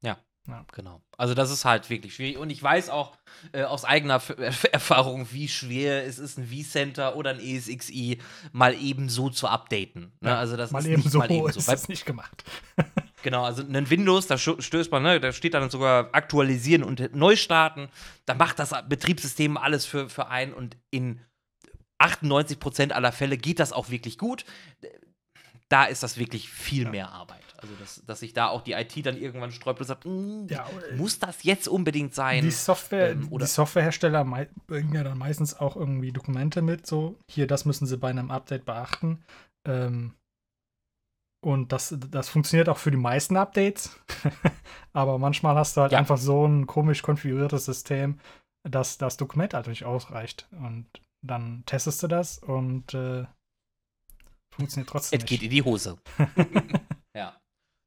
Ja, 0.03 0.19
ja, 0.49 0.65
genau. 0.73 1.03
Also 1.17 1.35
das 1.35 1.51
ist 1.51 1.65
halt 1.65 1.89
wirklich 1.91 2.15
schwierig. 2.15 2.39
Und 2.39 2.51
ich 2.51 2.63
weiß 2.63 2.91
auch 2.91 3.17
äh, 3.53 3.65
aus 3.65 3.85
eigener 3.85 4.21
Erfahrung, 4.73 5.27
wie 5.33 5.49
schwer 5.49 6.05
es 6.05 6.19
ist, 6.19 6.39
ein 6.39 6.47
V-Center 6.47 7.17
oder 7.17 7.31
ein 7.31 7.41
ESXi 7.41 8.19
mal 8.53 8.75
eben 8.75 9.09
so 9.09 9.31
zu 9.31 9.49
updaten. 9.49 10.13
Ne? 10.21 10.31
Ja, 10.31 10.39
also 10.39 10.57
das 10.57 10.71
mal 10.71 10.81
ist 10.81 10.87
eben 10.87 11.03
nicht 11.03 11.11
so 11.11 11.19
mal 11.19 11.31
eben 11.31 11.43
so. 11.53 11.59
Ist 11.59 11.69
das 11.69 11.89
nicht 11.89 12.07
gemacht. 12.07 12.45
genau, 13.23 13.45
also 13.45 13.63
ein 13.63 13.91
Windows, 13.91 14.27
da 14.27 14.39
stößt 14.39 14.93
man, 14.93 15.03
ne, 15.03 15.21
da 15.21 15.33
steht 15.33 15.55
dann 15.55 15.71
sogar 15.71 16.11
aktualisieren 16.13 16.85
und 16.85 17.15
neu 17.15 17.35
starten. 17.35 17.89
Da 18.27 18.35
macht 18.35 18.59
das 18.59 18.75
Betriebssystem 18.89 19.57
alles 19.57 19.87
für, 19.87 20.09
für 20.09 20.29
einen 20.29 20.53
und 20.53 20.77
in 20.91 21.21
98% 21.99 22.93
aller 22.93 23.11
Fälle 23.11 23.39
geht 23.39 23.59
das 23.59 23.73
auch 23.73 23.89
wirklich 23.89 24.19
gut 24.19 24.45
da 25.69 25.85
ist 25.85 26.03
das 26.03 26.19
wirklich 26.19 26.49
viel 26.51 26.85
ja. 26.85 26.91
mehr 26.91 27.11
Arbeit. 27.11 27.43
Also, 27.59 27.75
dass, 27.77 28.05
dass 28.05 28.21
sich 28.21 28.33
da 28.33 28.49
auch 28.49 28.63
die 28.63 28.73
IT 28.73 29.05
dann 29.05 29.17
irgendwann 29.17 29.51
sträubt 29.51 29.81
und 29.81 29.87
sagt, 29.87 30.05
hm, 30.05 30.47
ja, 30.49 30.67
muss 30.97 31.19
das 31.19 31.43
jetzt 31.43 31.69
unbedingt 31.69 32.15
sein? 32.15 32.43
Die, 32.43 32.51
Software, 32.51 33.13
ähm, 33.13 33.31
die 33.31 33.47
Softwarehersteller 33.47 34.25
bringen 34.67 34.95
ja 34.95 35.03
dann 35.03 35.19
meistens 35.19 35.59
auch 35.59 35.77
irgendwie 35.77 36.13
Dokumente 36.13 36.63
mit, 36.63 36.87
so, 36.87 37.19
hier, 37.31 37.47
das 37.47 37.65
müssen 37.65 37.87
sie 37.87 37.97
bei 37.97 38.11
einem 38.11 38.31
Update 38.31 38.65
beachten. 38.65 39.25
Ähm, 39.67 40.15
und 41.45 41.73
das, 41.73 41.95
das 42.11 42.29
funktioniert 42.29 42.69
auch 42.69 42.79
für 42.79 42.91
die 42.91 42.97
meisten 42.97 43.37
Updates. 43.37 44.01
Aber 44.93 45.19
manchmal 45.19 45.55
hast 45.55 45.77
du 45.77 45.81
halt 45.81 45.93
ja. 45.93 45.99
einfach 45.99 46.19
so 46.19 46.47
ein 46.47 46.67
komisch 46.67 47.03
konfiguriertes 47.03 47.65
System, 47.65 48.19
dass 48.69 48.99
das 48.99 49.17
Dokument 49.17 49.55
halt 49.55 49.69
nicht 49.69 49.85
ausreicht. 49.85 50.49
Und 50.51 50.87
dann 51.25 51.63
testest 51.67 52.03
du 52.03 52.09
das 52.09 52.39
und 52.39 52.95
äh, 52.95 53.27
Funktioniert 54.57 54.89
trotzdem. 54.89 55.21
Es 55.21 55.27
geht 55.27 55.43
in 55.43 55.51
die 55.51 55.63
Hose. 55.63 55.99
ja, 57.15 57.39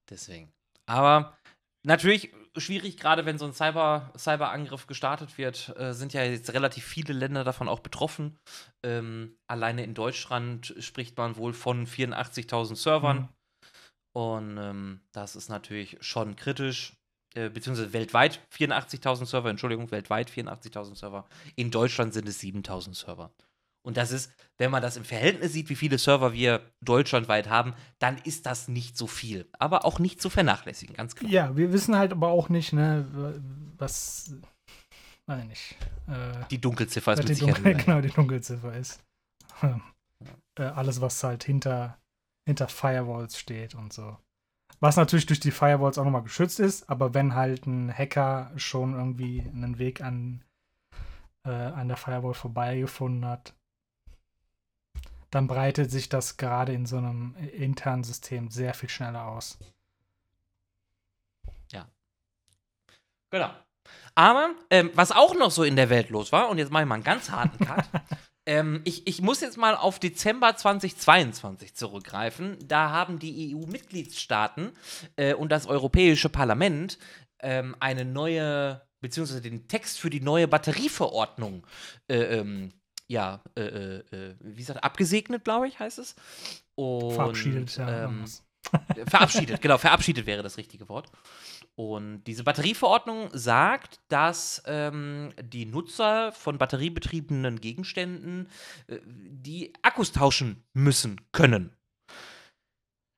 deswegen. 0.10 0.52
Aber 0.86 1.38
natürlich 1.84 2.32
schwierig, 2.58 2.98
gerade 2.98 3.26
wenn 3.26 3.38
so 3.38 3.46
ein 3.46 3.54
Cyber, 3.54 4.12
Cyberangriff 4.18 4.88
gestartet 4.88 5.38
wird, 5.38 5.76
äh, 5.78 5.94
sind 5.94 6.14
ja 6.14 6.24
jetzt 6.24 6.54
relativ 6.54 6.86
viele 6.86 7.14
Länder 7.14 7.44
davon 7.44 7.68
auch 7.68 7.80
betroffen. 7.80 8.38
Ähm, 8.84 9.38
alleine 9.48 9.84
in 9.84 9.94
Deutschland 9.94 10.76
spricht 10.80 11.18
man 11.18 11.38
wohl 11.38 11.54
von 11.54 11.88
84.000 11.88 12.76
Servern. 12.76 13.18
Mhm. 13.18 13.30
Und 14.14 14.58
ähm, 14.58 15.02
das 15.12 15.36
ist 15.36 15.50
natürlich 15.50 15.98
schon 16.02 16.36
kritisch. 16.36 16.94
Äh, 17.36 17.50
beziehungsweise 17.50 17.94
weltweit 17.94 18.42
84.000 18.52 19.26
Server, 19.26 19.50
Entschuldigung, 19.50 19.92
weltweit 19.92 20.32
84.000 20.32 20.96
Server. 20.96 21.28
In 21.56 21.70
Deutschland 21.70 22.14
sind 22.14 22.28
es 22.28 22.42
7.000 22.42 22.96
Server. 22.96 23.32
Und 23.82 23.98
das 23.98 24.12
ist, 24.12 24.32
wenn 24.58 24.72
man 24.72 24.82
das 24.82 24.98
im 24.98 25.06
Verhältnis 25.06 25.54
sieht, 25.54 25.70
wie 25.70 25.76
viele 25.76 25.98
Server 25.98 26.34
wir 26.34 26.72
deutschlandweit 26.82 27.50
haben, 27.50 27.74
dann 28.00 28.18
ist 28.18 28.46
das 28.46 28.68
nicht 28.68 28.98
so 28.98 29.08
viel. 29.08 29.50
Aber 29.58 29.86
auch 29.86 30.00
nicht 30.00 30.22
zu 30.22 30.30
vernachlässigen, 30.30 30.96
ganz 30.96 31.16
klar. 31.16 31.32
Ja, 31.32 31.56
wir 31.56 31.72
wissen 31.72 31.96
halt 31.96 32.12
aber 32.12 32.28
auch 32.28 32.50
nicht, 32.50 32.74
ne, 32.74 33.42
was. 33.78 34.34
Weiß 35.28 35.46
nicht. 35.46 35.78
Äh, 36.08 36.46
die 36.52 36.60
Dunkelziffer 36.60 37.14
ist 37.14 37.20
mit 37.20 37.28
Sicherheit. 37.28 37.56
Dunkel, 37.64 37.76
genau, 37.76 38.02
die 38.02 38.10
Dunkelziffer 38.10 38.74
ist. 38.74 39.00
äh, 40.60 40.64
alles, 40.64 41.02
was 41.02 41.24
halt 41.24 41.44
hinter, 41.44 41.98
hinter 42.48 42.68
Firewalls 42.68 43.38
steht 43.38 43.76
und 43.76 43.94
so. 43.94 44.18
Was 44.82 44.96
natürlich 44.96 45.26
durch 45.26 45.40
die 45.40 45.52
Firewalls 45.52 45.98
auch 45.98 46.06
nochmal 46.06 46.24
geschützt 46.24 46.60
ist, 46.60 46.90
aber 46.90 47.14
wenn 47.14 47.36
halt 47.36 47.66
ein 47.66 47.94
Hacker 47.94 48.52
schon 48.56 48.94
irgendwie 48.94 49.42
einen 49.42 49.78
Weg 49.78 50.02
an, 50.02 50.44
äh, 51.46 51.52
an 51.52 51.88
der 51.88 51.98
Firewall 51.98 52.34
vorbeigefunden 52.34 53.26
hat, 53.26 53.54
dann 55.32 55.48
breitet 55.48 55.92
sich 55.92 56.10
das 56.10 56.38
gerade 56.38 56.74
in 56.74 56.86
so 56.86 56.98
einem 56.98 57.36
internen 57.54 58.04
System 58.04 58.50
sehr 58.50 58.74
viel 58.74 58.90
schneller 58.90 59.28
aus. 59.28 59.58
Ja. 61.72 61.88
Genau. 63.30 63.52
Aber 64.16 64.52
ähm, 64.70 64.92
was 64.96 65.12
auch 65.12 65.36
noch 65.36 65.52
so 65.52 65.64
in 65.64 65.76
der 65.76 65.90
Welt 65.90 66.10
los 66.10 66.32
war, 66.32 66.50
und 66.50 66.58
jetzt 66.58 66.72
mache 66.72 66.84
ich 66.84 66.90
mal 66.90 66.96
einen 66.96 67.04
ganz 67.04 67.30
harten 67.30 67.64
Cut, 67.64 67.86
Ähm, 68.50 68.82
ich, 68.84 69.06
ich 69.06 69.22
muss 69.22 69.42
jetzt 69.42 69.58
mal 69.58 69.76
auf 69.76 70.00
Dezember 70.00 70.56
2022 70.56 71.76
zurückgreifen. 71.76 72.58
Da 72.66 72.90
haben 72.90 73.20
die 73.20 73.56
EU-Mitgliedstaaten 73.56 74.72
äh, 75.18 75.36
und 75.36 75.52
das 75.52 75.68
Europäische 75.68 76.30
Parlament 76.30 76.98
ähm, 77.42 77.76
eine 77.80 78.06
neue, 78.06 78.82
beziehungsweise 79.02 79.42
den 79.42 79.68
Text 79.68 80.00
für 80.00 80.10
die 80.10 80.22
neue 80.22 80.48
Batterieverordnung, 80.48 81.68
äh, 82.08 82.40
ähm, 82.40 82.74
ja, 83.10 83.42
äh, 83.58 83.62
äh, 83.62 83.98
äh 84.12 84.36
wie 84.40 84.62
gesagt, 84.62 84.84
abgesegnet, 84.84 85.44
glaube 85.44 85.68
ich, 85.68 85.80
heißt 85.80 86.00
es. 86.00 86.16
Und, 86.76 87.14
verabschiedet, 87.14 87.76
ja. 87.78 88.06
Ähm, 88.06 88.26
verabschiedet, 89.08 89.62
genau, 89.62 89.78
verabschiedet 89.78 90.26
wäre 90.26 90.44
das 90.44 90.58
richtige 90.58 90.88
Wort. 90.90 91.12
Und 91.76 92.24
diese 92.26 92.44
Batterieverordnung 92.44 93.30
sagt, 93.34 94.00
dass 94.10 94.62
ähm, 94.66 95.34
die 95.42 95.66
Nutzer 95.66 96.32
von 96.34 96.58
batteriebetriebenen 96.58 97.62
Gegenständen 97.62 98.50
äh, 98.88 99.00
die 99.06 99.74
Akkus 99.82 100.12
tauschen 100.12 100.64
müssen 100.74 101.22
können. 101.32 101.74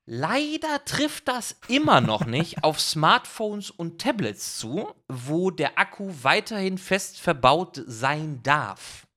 Leider 0.05 0.83
trifft 0.85 1.27
das 1.27 1.59
immer 1.67 2.01
noch 2.01 2.25
nicht 2.25 2.63
auf 2.63 2.79
Smartphones 2.79 3.71
und 3.71 3.99
Tablets 3.99 4.57
zu, 4.57 4.93
wo 5.07 5.51
der 5.51 5.79
Akku 5.79 6.11
weiterhin 6.21 6.77
fest 6.77 7.19
verbaut 7.19 7.81
sein 7.87 8.41
darf. 8.43 9.07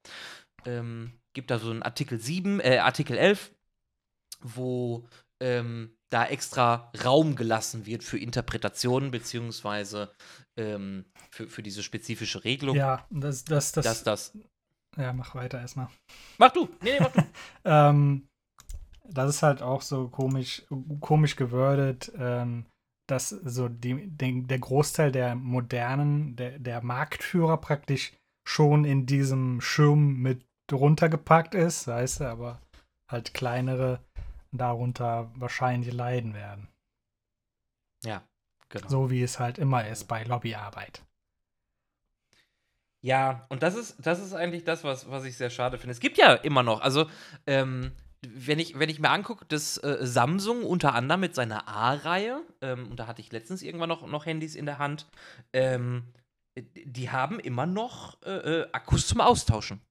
Ähm, 0.66 1.12
gibt 1.33 1.50
da 1.50 1.59
so 1.59 1.71
einen 1.71 1.83
Artikel 1.83 2.18
7, 2.21 2.61
äh, 2.61 2.78
Artikel 2.78 3.16
11, 3.16 3.52
wo 4.40 5.06
ähm, 5.40 5.97
da 6.11 6.26
extra 6.26 6.92
Raum 7.04 7.35
gelassen 7.35 7.87
wird 7.87 8.04
für 8.04 8.18
Interpretationen, 8.18 9.11
beziehungsweise 9.11 10.12
ähm, 10.56 11.04
für, 11.30 11.49
für 11.49 11.62
diese 11.62 11.83
spezifische 11.83 12.44
Regelung. 12.44 12.76
Ja, 12.76 13.06
das, 13.11 13.44
das, 13.44 13.73
das. 13.73 13.85
Dass 13.85 14.04
das 14.04 14.33
ja, 14.97 15.12
mach 15.12 15.35
weiter 15.35 15.61
erstmal. 15.61 15.88
Mach 16.38 16.52
du. 16.52 16.68
Nee, 16.83 16.92
nee, 16.92 17.00
mach 17.00 17.12
du. 17.12 17.23
ähm, 17.64 18.28
das 19.04 19.30
ist 19.37 19.42
halt 19.42 19.62
auch 19.62 19.83
so 19.83 20.09
komisch, 20.09 20.64
komisch 21.00 21.37
gewordet, 21.37 22.12
ähm, 22.16 22.66
dass 23.06 23.28
so 23.28 23.68
die, 23.68 24.09
die, 24.09 24.47
der 24.47 24.59
Großteil 24.59 25.12
der 25.12 25.35
modernen, 25.35 26.37
der, 26.37 26.59
der 26.59 26.83
Marktführer 26.83 27.59
praktisch 27.59 28.12
schon 28.47 28.85
in 28.85 29.06
diesem 29.06 29.61
Schirm 29.61 30.16
mit 30.18 30.47
runtergepackt 30.73 31.54
ist, 31.54 31.87
weißt 31.87 32.21
du, 32.21 32.25
aber 32.25 32.61
halt 33.09 33.35
kleinere 33.35 34.00
darunter 34.52 35.30
wahrscheinlich 35.35 35.92
leiden 35.92 36.35
werden. 36.35 36.68
Ja, 38.04 38.23
genau. 38.68 38.88
So 38.88 39.11
wie 39.11 39.23
es 39.23 39.38
halt 39.38 39.59
immer 39.59 39.87
ist 39.87 40.04
bei 40.04 40.23
Lobbyarbeit. 40.25 41.02
Ja, 43.00 43.44
und 43.50 43.62
das 43.62 43.75
ist, 43.75 43.97
das 43.99 44.18
ist 44.18 44.33
eigentlich 44.33 44.64
das, 44.64 44.83
was, 44.83 45.11
was 45.11 45.25
ich 45.25 45.37
sehr 45.37 45.50
schade 45.50 45.76
finde. 45.76 45.92
Es 45.92 46.00
gibt 46.00 46.16
ja 46.16 46.33
immer 46.35 46.62
noch, 46.62 46.80
also, 46.80 47.06
ähm, 47.47 47.92
wenn 48.23 48.59
ich, 48.59 48.78
wenn 48.78 48.88
ich 48.88 48.99
mir 48.99 49.11
angucke, 49.11 49.44
dass 49.44 49.76
äh, 49.76 49.99
Samsung 50.00 50.64
unter 50.64 50.94
anderem 50.94 51.21
mit 51.21 51.35
seiner 51.35 51.68
A-Reihe, 51.68 52.40
ähm, 52.62 52.90
und 52.90 52.99
da 52.99 53.06
hatte 53.06 53.21
ich 53.21 53.30
letztens 53.30 53.61
irgendwann 53.61 53.90
noch, 53.90 54.06
noch 54.06 54.25
Handys 54.25 54.54
in 54.54 54.64
der 54.64 54.78
Hand, 54.78 55.06
ähm, 55.52 56.14
die 56.56 57.11
haben 57.11 57.40
immer 57.40 57.66
noch 57.66 58.23
äh, 58.23 58.30
äh 58.30 58.68
Akkus 58.73 59.06
zum 59.06 59.21
Austauschen. 59.21 59.83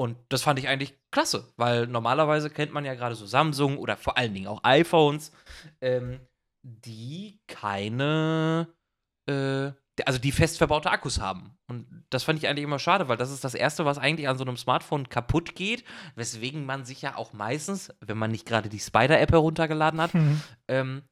Und 0.00 0.16
das 0.30 0.40
fand 0.40 0.58
ich 0.58 0.66
eigentlich 0.66 0.98
klasse, 1.10 1.52
weil 1.58 1.86
normalerweise 1.86 2.48
kennt 2.48 2.72
man 2.72 2.86
ja 2.86 2.94
gerade 2.94 3.14
so 3.14 3.26
Samsung 3.26 3.76
oder 3.76 3.98
vor 3.98 4.16
allen 4.16 4.32
Dingen 4.32 4.46
auch 4.46 4.64
iPhones, 4.64 5.30
ähm, 5.82 6.20
die 6.62 7.38
keine, 7.46 8.66
äh, 9.28 9.72
also 10.06 10.18
die 10.18 10.32
fest 10.32 10.56
verbaute 10.56 10.90
Akkus 10.90 11.20
haben. 11.20 11.58
Und 11.68 12.06
das 12.08 12.24
fand 12.24 12.38
ich 12.38 12.48
eigentlich 12.48 12.64
immer 12.64 12.78
schade, 12.78 13.08
weil 13.08 13.18
das 13.18 13.30
ist 13.30 13.44
das 13.44 13.52
Erste, 13.52 13.84
was 13.84 13.98
eigentlich 13.98 14.26
an 14.26 14.38
so 14.38 14.44
einem 14.44 14.56
Smartphone 14.56 15.06
kaputt 15.10 15.54
geht, 15.54 15.84
weswegen 16.14 16.64
man 16.64 16.86
sich 16.86 17.02
ja 17.02 17.16
auch 17.16 17.34
meistens, 17.34 17.92
wenn 18.00 18.16
man 18.16 18.30
nicht 18.30 18.46
gerade 18.46 18.70
die 18.70 18.80
Spider-App 18.80 19.32
heruntergeladen 19.32 20.00
hat, 20.00 20.14
mhm. 20.14 20.40
ähm, 20.68 21.02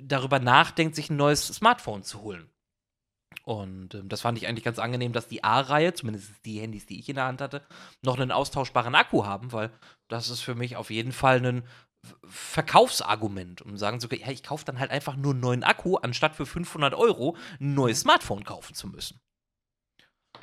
darüber 0.00 0.38
nachdenkt, 0.38 0.94
sich 0.94 1.10
ein 1.10 1.16
neues 1.16 1.48
Smartphone 1.48 2.04
zu 2.04 2.22
holen. 2.22 2.48
Und 3.44 3.94
ähm, 3.94 4.08
das 4.08 4.20
fand 4.20 4.38
ich 4.38 4.46
eigentlich 4.46 4.64
ganz 4.64 4.78
angenehm, 4.78 5.12
dass 5.12 5.28
die 5.28 5.42
A-Reihe, 5.42 5.94
zumindest 5.94 6.30
die 6.44 6.60
Handys, 6.60 6.86
die 6.86 6.98
ich 6.98 7.08
in 7.08 7.16
der 7.16 7.24
Hand 7.24 7.40
hatte, 7.40 7.62
noch 8.02 8.18
einen 8.18 8.32
austauschbaren 8.32 8.94
Akku 8.94 9.24
haben, 9.24 9.52
weil 9.52 9.70
das 10.08 10.28
ist 10.28 10.40
für 10.40 10.54
mich 10.54 10.76
auf 10.76 10.90
jeden 10.90 11.12
Fall 11.12 11.44
ein 11.44 11.62
Verkaufsargument, 12.24 13.62
um 13.62 13.76
sagen 13.76 14.00
zu 14.00 14.08
können, 14.08 14.22
ja, 14.22 14.30
ich 14.30 14.42
kaufe 14.42 14.64
dann 14.64 14.78
halt 14.78 14.90
einfach 14.90 15.16
nur 15.16 15.32
einen 15.32 15.40
neuen 15.40 15.64
Akku, 15.64 15.96
anstatt 15.96 16.34
für 16.34 16.46
500 16.46 16.94
Euro 16.94 17.36
ein 17.60 17.74
neues 17.74 18.00
Smartphone 18.00 18.44
kaufen 18.44 18.74
zu 18.74 18.88
müssen. 18.88 19.20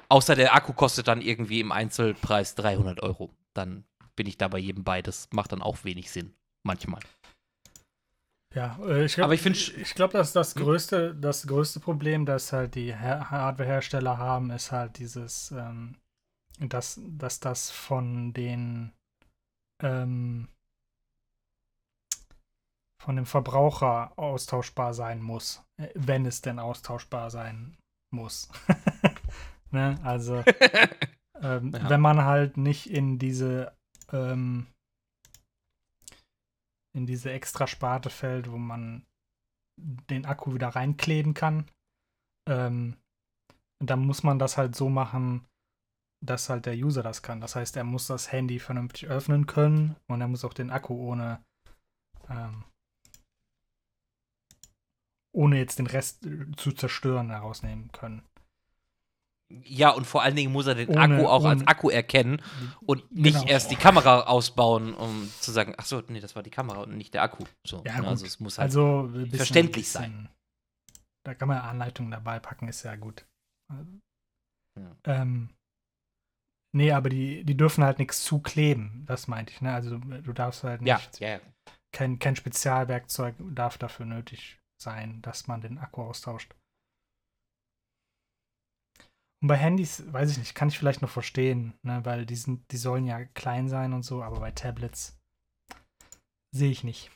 Außer 0.09 0.35
der 0.35 0.55
Akku 0.55 0.73
kostet 0.73 1.07
dann 1.07 1.21
irgendwie 1.21 1.59
im 1.59 1.71
Einzelpreis 1.71 2.55
300 2.55 3.01
Euro. 3.01 3.33
Dann 3.53 3.85
bin 4.15 4.27
ich 4.27 4.37
da 4.37 4.47
bei 4.47 4.59
jedem 4.59 4.83
bei. 4.83 5.01
Das 5.01 5.29
macht 5.31 5.51
dann 5.51 5.61
auch 5.61 5.83
wenig 5.83 6.11
Sinn. 6.11 6.33
Manchmal. 6.63 7.01
Ja, 8.55 8.77
äh, 8.83 9.05
ich 9.05 9.15
glaube, 9.15 9.35
ich, 9.35 9.77
ich 9.77 9.93
glaube, 9.93 10.13
dass 10.13 10.33
das 10.33 10.55
hm? 10.55 10.63
größte, 10.63 11.15
das 11.15 11.47
größte 11.47 11.79
Problem, 11.79 12.25
das 12.25 12.53
halt 12.53 12.75
die 12.75 12.95
Hardwarehersteller 12.95 14.17
haben, 14.17 14.51
ist 14.51 14.71
halt 14.71 14.97
dieses, 14.97 15.51
ähm, 15.51 15.97
dass, 16.59 16.99
dass 17.03 17.39
das 17.39 17.69
von 17.69 18.33
den 18.33 18.93
ähm, 19.83 20.47
von 22.99 23.15
dem 23.15 23.25
Verbraucher 23.25 24.11
austauschbar 24.17 24.93
sein 24.93 25.21
muss, 25.21 25.63
äh, 25.77 25.89
wenn 25.93 26.25
es 26.25 26.41
denn 26.41 26.59
austauschbar 26.59 27.29
sein 27.29 27.77
muss. 28.11 28.49
ne? 29.71 29.99
Also 30.03 30.43
ähm, 31.41 31.73
ja. 31.73 31.89
wenn 31.89 32.01
man 32.01 32.25
halt 32.25 32.57
nicht 32.57 32.89
in 32.89 33.19
diese 33.19 33.77
ähm, 34.11 34.67
in 36.97 37.05
diese 37.05 37.31
extra 37.31 37.67
Sparte 37.67 38.09
fällt, 38.09 38.51
wo 38.51 38.57
man 38.57 39.05
den 39.79 40.25
Akku 40.25 40.53
wieder 40.53 40.69
reinkleben 40.69 41.33
kann. 41.33 41.69
Ähm, 42.49 42.97
dann 43.79 44.05
muss 44.05 44.23
man 44.23 44.39
das 44.39 44.57
halt 44.57 44.75
so 44.75 44.89
machen, 44.89 45.45
dass 46.25 46.49
halt 46.49 46.65
der 46.65 46.75
User 46.75 47.03
das 47.03 47.21
kann. 47.21 47.39
Das 47.39 47.55
heißt, 47.55 47.77
er 47.77 47.83
muss 47.83 48.07
das 48.07 48.31
Handy 48.31 48.57
vernünftig 48.57 49.07
öffnen 49.07 49.45
können 49.45 49.95
und 50.07 50.19
er 50.19 50.27
muss 50.27 50.43
auch 50.43 50.53
den 50.53 50.71
Akku 50.71 50.95
ohne 50.95 51.43
ähm, 52.27 52.63
ohne 55.35 55.59
jetzt 55.59 55.77
den 55.77 55.85
Rest 55.85 56.27
zu 56.55 56.71
zerstören 56.71 57.29
herausnehmen 57.29 57.91
können. 57.91 58.23
Ja, 59.49 59.91
und 59.91 60.05
vor 60.05 60.23
allen 60.23 60.35
Dingen 60.35 60.51
muss 60.51 60.67
er 60.67 60.75
den 60.75 60.89
ohne, 60.89 60.99
Akku 60.99 61.25
auch 61.27 61.41
ohne. 61.41 61.49
als 61.49 61.67
Akku 61.67 61.89
erkennen 61.89 62.41
und 62.85 63.09
nicht 63.11 63.39
genau. 63.39 63.47
erst 63.47 63.71
die 63.71 63.77
Kamera 63.77 64.21
ausbauen, 64.23 64.93
um 64.93 65.31
zu 65.39 65.51
sagen, 65.51 65.73
ach 65.77 65.85
so, 65.85 66.03
nee, 66.09 66.19
das 66.19 66.35
war 66.35 66.43
die 66.43 66.49
Kamera 66.49 66.81
und 66.81 66.97
nicht 66.97 67.13
der 67.13 67.23
Akku. 67.23 67.45
So, 67.65 67.81
ja, 67.85 68.01
ne? 68.01 68.07
Also 68.07 68.25
es 68.25 68.41
muss 68.41 68.57
halt 68.57 68.65
also 68.65 69.09
bisschen, 69.09 69.37
verständlich 69.37 69.85
bisschen, 69.85 70.01
sein. 70.01 70.29
Da 71.25 71.33
kann 71.33 71.47
man 71.47 71.59
Anleitungen 71.59 72.11
dabei 72.11 72.39
packen, 72.39 72.67
ist 72.67 72.83
ja 72.83 72.95
gut. 72.97 73.25
Ja. 74.77 74.95
Ähm, 75.05 75.49
nee, 76.73 76.91
aber 76.91 77.09
die, 77.09 77.45
die 77.45 77.55
dürfen 77.55 77.85
halt 77.85 77.99
nichts 77.99 78.23
zukleben, 78.23 79.05
das 79.07 79.27
meinte 79.27 79.53
ich. 79.53 79.61
Ne? 79.61 79.73
Also 79.73 79.97
du 79.97 80.33
darfst 80.33 80.65
halt 80.65 80.81
nicht, 80.81 81.19
ja, 81.19 81.29
ja. 81.29 81.39
Kein, 81.93 82.19
kein 82.19 82.35
Spezialwerkzeug 82.35 83.35
darf 83.55 83.77
dafür 83.77 84.05
nötig 84.05 84.59
sein, 84.81 85.21
dass 85.21 85.47
man 85.47 85.61
den 85.61 85.77
Akku 85.77 86.03
austauscht. 86.03 86.53
Und 89.41 89.49
bei 89.49 89.55
Handys, 89.55 90.03
weiß 90.11 90.31
ich 90.31 90.37
nicht, 90.39 90.55
kann 90.55 90.69
ich 90.69 90.79
vielleicht 90.79 91.01
noch 91.01 91.09
verstehen, 91.09 91.73
ne, 91.83 92.03
weil 92.03 92.25
die, 92.25 92.35
sind, 92.35 92.71
die 92.71 92.77
sollen 92.77 93.05
ja 93.05 93.23
klein 93.23 93.69
sein 93.69 93.93
und 93.93 94.03
so, 94.03 94.23
aber 94.23 94.39
bei 94.39 94.51
Tablets 94.51 95.17
sehe 96.55 96.71
ich 96.71 96.83
nicht. 96.83 97.11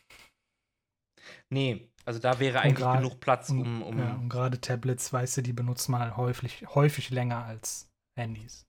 Nee, 1.49 1.89
also 2.05 2.19
da 2.19 2.39
wäre 2.39 2.61
eigentlich 2.61 2.77
grad, 2.77 3.01
genug 3.01 3.19
Platz, 3.19 3.49
um. 3.49 3.81
um 3.81 3.97
ja, 3.97 4.13
und 4.13 4.29
gerade 4.29 4.61
Tablets, 4.61 5.11
weißt 5.11 5.37
du, 5.37 5.41
die 5.41 5.53
benutzt 5.53 5.89
man 5.89 6.01
halt 6.01 6.17
häufig, 6.17 6.65
häufig 6.75 7.09
länger 7.09 7.43
als 7.43 7.89
Handys. 8.17 8.67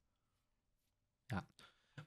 Ja. 1.30 1.42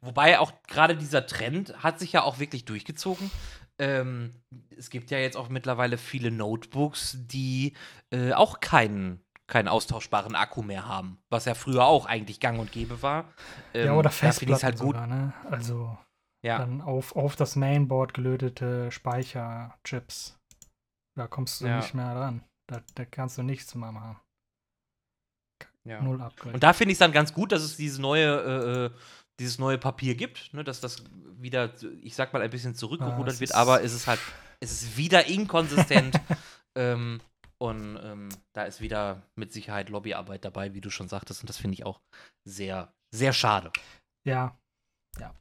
Wobei 0.02 0.40
auch 0.40 0.52
gerade 0.64 0.98
dieser 0.98 1.26
Trend 1.26 1.84
hat 1.84 2.00
sich 2.00 2.12
ja 2.12 2.24
auch 2.24 2.40
wirklich 2.40 2.66
durchgezogen. 2.66 3.30
Ähm, 3.78 4.32
es 4.70 4.90
gibt 4.90 5.12
ja 5.12 5.18
jetzt 5.18 5.36
auch 5.36 5.50
mittlerweile 5.50 5.98
viele 5.98 6.32
Notebooks, 6.32 7.18
die 7.20 7.74
äh, 8.12 8.34
auch 8.34 8.60
keinen 8.62 9.25
keinen 9.48 9.68
austauschbaren 9.68 10.36
Akku 10.36 10.64
mehr 10.64 10.88
haben, 10.88 11.20
was 11.30 11.46
ja 11.46 11.54
früher 11.54 11.86
auch 11.86 12.06
eigentlich 12.06 12.40
gang 12.40 12.60
und 12.60 12.72
gäbe 12.72 13.02
war. 13.02 13.26
Ähm, 13.74 13.88
ja, 13.88 13.94
oder 13.94 14.10
Festplatten 14.10 14.64
halt 14.64 14.80
gut. 14.80 14.96
Sogar, 14.96 15.08
ne? 15.08 15.34
Also 15.50 15.98
ja. 16.42 16.60
dann 16.60 16.82
auf, 16.82 17.16
auf 17.16 17.36
das 17.36 17.56
Mainboard 17.56 18.14
gelötete 18.14 18.92
Speicherchips. 18.92 20.40
Da 21.16 21.28
kommst 21.28 21.62
du 21.62 21.68
ja. 21.68 21.78
nicht 21.78 21.94
mehr 21.94 22.14
dran. 22.14 22.44
Da, 22.68 22.82
da 22.96 23.06
kannst 23.06 23.38
du 23.38 23.44
nichts 23.44 23.74
mehr 23.76 23.92
machen. 23.92 24.18
Ja. 25.84 26.02
Null 26.02 26.22
Upgrade. 26.22 26.56
Und 26.56 26.64
da 26.64 26.74
finde 26.74 26.92
ich 26.92 26.96
es 26.96 27.00
dann 27.00 27.12
ganz 27.12 27.34
gut, 27.34 27.52
dass 27.52 27.62
es 27.62 27.78
diese 27.78 28.02
neue, 28.02 28.26
äh, 28.26 28.86
äh, 28.86 28.92
dieses 29.40 29.60
neue 29.60 29.78
Papier 29.78 30.16
gibt, 30.16 30.54
ne? 30.54 30.64
dass 30.64 30.82
das 30.82 31.04
wieder, 31.38 31.72
ich 32.02 32.16
sag 32.16 32.34
mal, 32.34 32.42
ein 32.42 32.50
bisschen 32.50 32.74
zurückgerudert 32.74 33.36
ah, 33.36 33.40
wird, 33.40 33.54
aber 33.54 33.84
es 33.84 33.94
ist 33.94 34.08
halt, 34.08 34.20
es 34.60 34.72
ist 34.72 34.98
wieder 34.98 35.28
inkonsistent. 35.28 36.20
ähm, 36.76 37.22
und 37.58 37.98
ähm, 38.04 38.30
da 38.54 38.64
ist 38.64 38.82
wieder 38.82 39.24
mit 39.36 39.54
Sicherheit 39.54 39.90
Lobbyarbeit 39.90 40.44
dabei, 40.44 40.74
wie 40.74 40.82
du 40.82 40.90
schon 40.90 41.08
sagtest. 41.08 41.42
Und 41.42 41.50
das 41.50 41.58
finde 41.58 41.76
ich 41.76 41.86
auch 41.86 42.02
sehr, 42.44 42.94
sehr 43.14 43.34
schade. 43.34 43.72
Ja, 44.28 44.58
ja. 45.20 45.34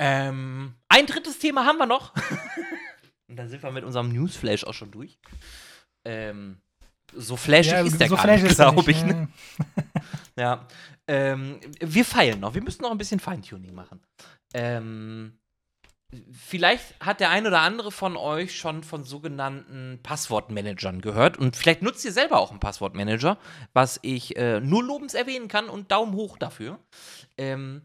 Ähm, 0.00 0.74
ein 0.88 1.06
drittes 1.06 1.38
Thema 1.38 1.64
haben 1.64 1.78
wir 1.78 1.86
noch. 1.86 2.14
Und 3.28 3.36
dann 3.36 3.48
sind 3.48 3.62
wir 3.62 3.70
mit 3.70 3.84
unserem 3.84 4.10
Newsflash 4.12 4.64
auch 4.64 4.74
schon 4.74 4.90
durch. 4.90 5.18
Ähm, 6.06 6.60
so 7.14 7.36
flashig 7.36 7.72
ja, 7.72 7.80
ist 7.80 8.00
der 8.00 8.08
so 8.08 8.16
gar 8.16 8.26
nicht, 8.26 8.54
glaube 8.54 8.90
ich. 8.90 9.02
Ne? 9.04 9.28
ja. 10.36 10.66
Ähm, 11.06 11.60
wir 11.80 12.04
feilen 12.04 12.40
noch. 12.40 12.54
Wir 12.54 12.62
müssen 12.62 12.82
noch 12.82 12.90
ein 12.90 12.98
bisschen 12.98 13.20
Feintuning 13.20 13.74
machen. 13.74 14.02
Ähm, 14.54 15.38
vielleicht 16.32 16.98
hat 17.00 17.20
der 17.20 17.30
ein 17.30 17.46
oder 17.46 17.60
andere 17.60 17.92
von 17.92 18.16
euch 18.16 18.56
schon 18.56 18.82
von 18.82 19.04
sogenannten 19.04 20.00
Passwortmanagern 20.02 21.00
gehört. 21.00 21.36
Und 21.36 21.56
vielleicht 21.56 21.82
nutzt 21.82 22.04
ihr 22.04 22.12
selber 22.12 22.38
auch 22.38 22.50
einen 22.50 22.60
Passwortmanager, 22.60 23.38
was 23.74 23.98
ich 24.02 24.36
äh, 24.36 24.60
nur 24.60 24.82
lobens 24.82 25.14
erwähnen 25.14 25.48
kann 25.48 25.68
und 25.68 25.90
Daumen 25.90 26.14
hoch 26.14 26.38
dafür. 26.38 26.78
Ähm, 27.36 27.82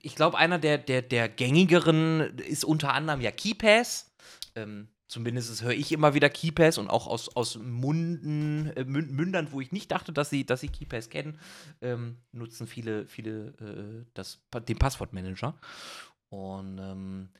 ich 0.00 0.14
glaube, 0.16 0.38
einer 0.38 0.58
der, 0.58 0.78
der, 0.78 1.02
der 1.02 1.28
gängigeren 1.28 2.38
ist 2.38 2.64
unter 2.64 2.94
anderem 2.94 3.20
ja 3.20 3.30
KeyPass. 3.30 4.14
Ähm, 4.54 4.88
zumindest 5.06 5.62
höre 5.62 5.72
ich 5.72 5.92
immer 5.92 6.14
wieder 6.14 6.30
KeyPass 6.30 6.78
und 6.78 6.88
auch 6.88 7.06
aus, 7.06 7.36
aus 7.36 7.58
Munden, 7.58 8.68
äh, 8.76 8.84
Mün- 8.84 9.10
Mündern, 9.10 9.52
wo 9.52 9.60
ich 9.60 9.72
nicht 9.72 9.90
dachte, 9.90 10.12
dass 10.12 10.30
sie, 10.30 10.46
dass 10.46 10.60
sie 10.60 10.68
KeyPass 10.68 11.10
kennen, 11.10 11.38
ähm, 11.82 12.16
nutzen 12.32 12.66
viele, 12.66 13.06
viele 13.08 13.48
äh, 13.60 14.06
das, 14.14 14.40
den 14.66 14.78
Passwortmanager. 14.78 15.54
Und 16.32 16.78
ähm, 16.78 17.32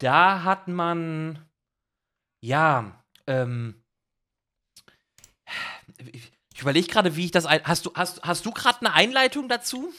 da 0.00 0.42
hat 0.44 0.68
man, 0.68 1.48
ja, 2.44 3.04
ähm, 3.26 3.82
ich, 5.98 6.32
überlege 6.60 6.88
gerade, 6.88 7.16
wie 7.16 7.26
ich 7.26 7.30
das 7.30 7.46
ein. 7.46 7.62
Hast 7.64 7.86
du, 7.86 7.92
hast, 7.94 8.22
hast 8.22 8.44
du 8.46 8.50
gerade 8.52 8.80
eine 8.80 8.92
Einleitung 8.94 9.48
dazu? 9.48 9.92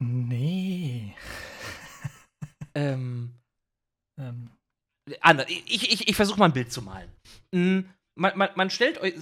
Nee. 0.00 1.14
Ähm, 2.74 3.34
Ähm, 4.18 4.50
anders. 5.20 5.46
Ich, 5.50 5.92
ich, 5.92 6.08
ich 6.08 6.16
versuche 6.16 6.38
mal 6.38 6.46
ein 6.46 6.52
Bild 6.54 6.72
zu 6.72 6.82
malen. 6.82 7.10
Mm, 7.54 7.80
Man, 8.16 8.38
man, 8.38 8.50
man 8.56 8.70
stellt, 8.70 8.98
euch, 8.98 9.14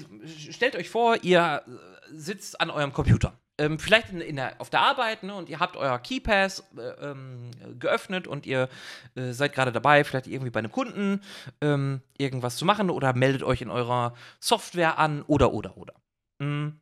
stellt 0.53 0.77
euch 0.77 0.91
vor, 0.91 1.23
ihr 1.25 1.65
äh, 1.67 2.15
sitzt 2.15 2.61
an 2.61 2.71
eurem 2.71 2.93
Computer. 2.93 3.39
Ähm, 3.61 3.79
vielleicht 3.79 4.11
in, 4.11 4.21
in 4.21 4.37
der, 4.37 4.59
auf 4.59 4.71
der 4.71 4.81
Arbeit 4.81 5.23
ne, 5.23 5.35
und 5.35 5.51
ihr 5.51 5.61
habt 5.61 5.77
euer 5.77 5.99
KeyPass 5.99 6.65
äh, 6.79 7.11
ähm, 7.11 7.51
geöffnet 7.79 8.27
und 8.27 8.47
ihr 8.47 8.71
äh, 9.15 9.33
seid 9.33 9.53
gerade 9.53 9.71
dabei, 9.71 10.03
vielleicht 10.03 10.27
irgendwie 10.27 10.51
bei 10.51 10.61
einem 10.61 10.73
Kunden 10.73 11.21
ähm, 11.61 12.01
irgendwas 12.17 12.57
zu 12.57 12.65
machen 12.65 12.89
oder 12.89 13.13
meldet 13.13 13.43
euch 13.43 13.61
in 13.61 13.71
eurer 13.71 14.15
Software 14.41 14.99
an 14.99 15.23
oder, 15.27 15.53
oder, 15.53 15.77
oder. 15.77 15.95
Mm, 16.39 16.81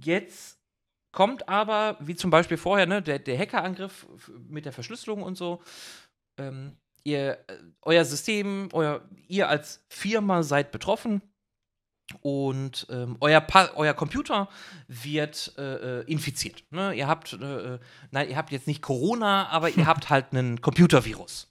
Jetzt 0.00 0.60
kommt 1.12 1.48
aber, 1.48 1.96
wie 2.00 2.14
zum 2.14 2.30
Beispiel 2.30 2.56
vorher, 2.56 2.86
ne, 2.86 3.02
der, 3.02 3.18
der 3.18 3.38
Hackerangriff 3.38 4.06
mit 4.48 4.64
der 4.64 4.72
Verschlüsselung 4.72 5.22
und 5.22 5.36
so. 5.36 5.60
Ähm, 6.38 6.76
ihr, 7.02 7.32
äh, 7.48 7.58
euer 7.82 8.04
System, 8.04 8.68
euer, 8.72 9.02
ihr 9.26 9.48
als 9.48 9.84
Firma 9.88 10.42
seid 10.42 10.70
betroffen 10.70 11.20
und 12.20 12.86
ähm, 12.90 13.16
euer, 13.20 13.40
pa 13.40 13.70
euer 13.74 13.94
Computer 13.94 14.48
wird 14.86 15.54
äh, 15.58 16.00
äh, 16.00 16.04
infiziert. 16.04 16.62
Ne? 16.70 16.94
Ihr 16.94 17.08
habt, 17.08 17.32
äh, 17.32 17.74
äh, 17.74 17.78
nein, 18.10 18.30
ihr 18.30 18.36
habt 18.36 18.52
jetzt 18.52 18.66
nicht 18.66 18.82
Corona, 18.82 19.48
aber 19.48 19.70
ihr 19.70 19.86
habt 19.86 20.08
halt 20.08 20.26
einen 20.30 20.60
Computervirus 20.60 21.48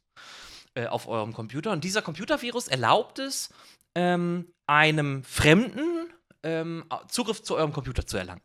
äh, 0.76 0.88
auf 0.88 1.08
eurem 1.08 1.34
Computer. 1.34 1.72
Und 1.72 1.84
dieser 1.84 2.02
Computervirus 2.02 2.68
erlaubt 2.68 3.20
es, 3.20 3.54
ähm, 3.96 4.48
einem 4.68 5.24
Fremden 5.24 6.10
ähm, 6.44 6.86
Zugriff 7.10 7.44
zu 7.44 7.56
eurem 7.56 7.74
Computer 7.74 8.06
zu 8.06 8.18
erlangen. 8.18 8.42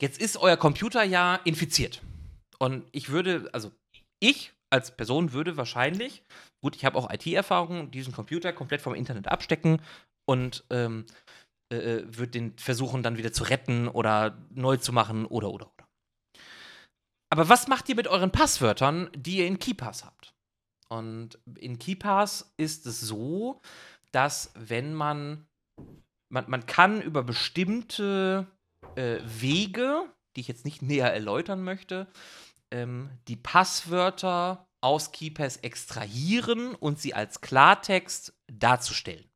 Jetzt 0.00 0.20
ist 0.20 0.38
euer 0.38 0.56
Computer 0.56 1.04
ja 1.04 1.36
infiziert. 1.44 2.00
Und 2.58 2.84
ich 2.92 3.10
würde, 3.10 3.48
also 3.52 3.70
ich 4.18 4.52
als 4.70 4.96
Person 4.96 5.32
würde 5.32 5.56
wahrscheinlich, 5.56 6.22
gut, 6.60 6.76
ich 6.76 6.84
habe 6.84 6.96
auch 6.96 7.12
IT-Erfahrung, 7.12 7.90
diesen 7.90 8.12
Computer 8.12 8.52
komplett 8.52 8.80
vom 8.80 8.94
Internet 8.94 9.28
abstecken 9.28 9.80
und 10.30 10.64
ähm, 10.70 11.06
äh, 11.72 12.02
würde 12.04 12.28
den 12.28 12.56
versuchen, 12.56 13.02
dann 13.02 13.18
wieder 13.18 13.32
zu 13.32 13.42
retten 13.42 13.88
oder 13.88 14.38
neu 14.50 14.76
zu 14.76 14.92
machen 14.92 15.26
oder 15.26 15.50
oder 15.50 15.72
oder. 15.72 15.88
Aber 17.32 17.48
was 17.48 17.66
macht 17.66 17.88
ihr 17.88 17.96
mit 17.96 18.06
euren 18.06 18.30
Passwörtern, 18.30 19.10
die 19.16 19.38
ihr 19.38 19.48
in 19.48 19.58
KeyPass 19.58 20.04
habt? 20.04 20.32
Und 20.88 21.40
in 21.58 21.80
KeyPass 21.80 22.54
ist 22.56 22.86
es 22.86 23.00
so, 23.00 23.60
dass 24.12 24.52
wenn 24.54 24.94
man, 24.94 25.48
man, 26.32 26.48
man 26.48 26.64
kann 26.66 27.02
über 27.02 27.24
bestimmte 27.24 28.46
äh, 28.94 29.18
Wege, 29.24 30.04
die 30.36 30.42
ich 30.42 30.48
jetzt 30.48 30.64
nicht 30.64 30.80
näher 30.80 31.12
erläutern 31.12 31.62
möchte, 31.64 32.06
ähm, 32.72 33.10
die 33.26 33.36
Passwörter 33.36 34.64
aus 34.80 35.10
KeyPass 35.10 35.56
extrahieren 35.58 36.76
und 36.76 37.00
sie 37.00 37.14
als 37.14 37.40
Klartext 37.40 38.32
darzustellen. 38.46 39.29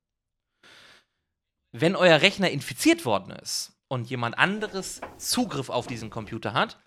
Wenn 1.77 1.97
euer 1.97 2.21
Rechner 2.21 2.53
infiziert 2.53 3.05
worden 3.05 3.33
ist 3.33 3.73
und 3.89 4.09
jemand 4.09 4.39
anderes 4.39 5.01
Zugriff 5.19 5.71
auf 5.71 5.89
diesen 5.89 6.09
Computer 6.09 6.53
hat, 6.53 6.81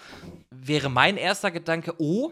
wäre 0.50 0.88
mein 0.88 1.17
erster 1.17 1.52
Gedanke, 1.52 1.95
oh, 1.97 2.32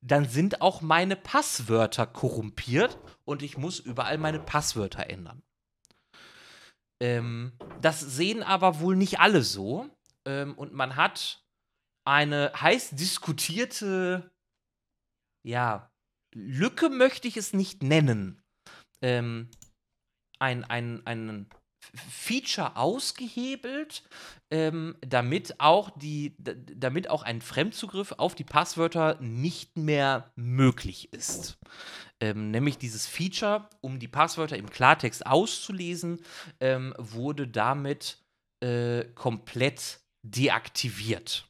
dann 0.00 0.26
sind 0.26 0.62
auch 0.62 0.80
meine 0.80 1.16
Passwörter 1.16 2.06
korrumpiert 2.06 2.98
und 3.26 3.42
ich 3.42 3.58
muss 3.58 3.78
überall 3.78 4.16
meine 4.16 4.40
Passwörter 4.40 5.10
ändern. 5.10 5.42
Ähm, 6.98 7.52
das 7.82 8.00
sehen 8.00 8.42
aber 8.42 8.80
wohl 8.80 8.96
nicht 8.96 9.20
alle 9.20 9.42
so. 9.42 9.86
Ähm, 10.24 10.54
und 10.54 10.72
man 10.72 10.96
hat 10.96 11.44
eine 12.04 12.52
heiß 12.58 12.92
diskutierte, 12.92 14.32
ja, 15.42 15.90
Lücke 16.34 16.88
möchte 16.88 17.28
ich 17.28 17.36
es 17.36 17.52
nicht 17.52 17.82
nennen. 17.82 18.42
Ähm, 19.02 19.50
ein, 20.38 20.64
ein, 20.64 21.06
ein 21.06 21.50
Feature 21.94 22.76
ausgehebelt, 22.76 24.02
ähm, 24.50 24.96
damit 25.00 25.60
auch 25.60 25.90
die, 25.90 26.36
damit 26.38 27.10
auch 27.10 27.22
ein 27.22 27.40
Fremdzugriff 27.40 28.12
auf 28.12 28.34
die 28.34 28.44
Passwörter 28.44 29.18
nicht 29.20 29.76
mehr 29.76 30.30
möglich 30.36 31.12
ist. 31.12 31.58
Ähm, 32.20 32.50
nämlich 32.50 32.78
dieses 32.78 33.06
Feature, 33.06 33.68
um 33.80 33.98
die 33.98 34.08
Passwörter 34.08 34.56
im 34.56 34.70
Klartext 34.70 35.26
auszulesen, 35.26 36.20
ähm, 36.60 36.94
wurde 36.96 37.48
damit 37.48 38.18
äh, 38.60 39.04
komplett 39.14 40.00
deaktiviert. 40.22 41.48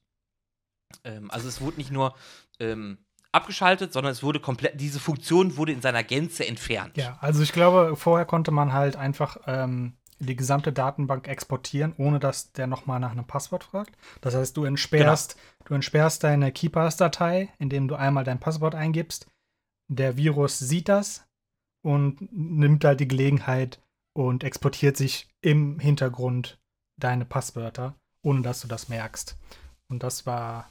Ähm, 1.04 1.30
also 1.30 1.48
es 1.48 1.60
wurde 1.60 1.76
nicht 1.76 1.90
nur 1.90 2.14
ähm, 2.58 2.98
abgeschaltet, 3.32 3.92
sondern 3.92 4.12
es 4.12 4.22
wurde 4.22 4.40
komplett, 4.40 4.80
diese 4.80 5.00
Funktion 5.00 5.56
wurde 5.56 5.72
in 5.72 5.82
seiner 5.82 6.02
Gänze 6.02 6.46
entfernt. 6.46 6.96
ja, 6.96 7.18
also 7.20 7.42
ich 7.42 7.52
glaube, 7.52 7.96
vorher 7.96 8.26
konnte 8.26 8.50
man 8.50 8.72
halt 8.72 8.96
einfach 8.96 9.38
ähm, 9.46 9.96
die 10.26 10.36
gesamte 10.36 10.72
Datenbank 10.72 11.28
exportieren, 11.28 11.94
ohne 11.96 12.18
dass 12.20 12.52
der 12.52 12.66
nochmal 12.66 13.00
nach 13.00 13.12
einem 13.12 13.26
Passwort 13.26 13.64
fragt. 13.64 13.96
Das 14.20 14.34
heißt, 14.34 14.56
du 14.56 14.64
entsperrst, 14.64 15.36
du 15.64 15.74
entsperrst 15.74 16.22
deine 16.22 16.52
KeyPass-Datei, 16.52 17.48
indem 17.58 17.88
du 17.88 17.96
einmal 17.96 18.24
dein 18.24 18.40
Passwort 18.40 18.74
eingibst. 18.74 19.26
Der 19.88 20.16
Virus 20.16 20.58
sieht 20.58 20.88
das 20.88 21.26
und 21.82 22.32
nimmt 22.32 22.84
halt 22.84 23.00
die 23.00 23.08
Gelegenheit 23.08 23.80
und 24.14 24.44
exportiert 24.44 24.96
sich 24.96 25.28
im 25.40 25.78
Hintergrund 25.78 26.58
deine 26.98 27.24
Passwörter, 27.24 27.94
ohne 28.22 28.42
dass 28.42 28.60
du 28.60 28.68
das 28.68 28.88
merkst. 28.88 29.36
Und 29.88 30.02
das 30.02 30.24
war 30.26 30.70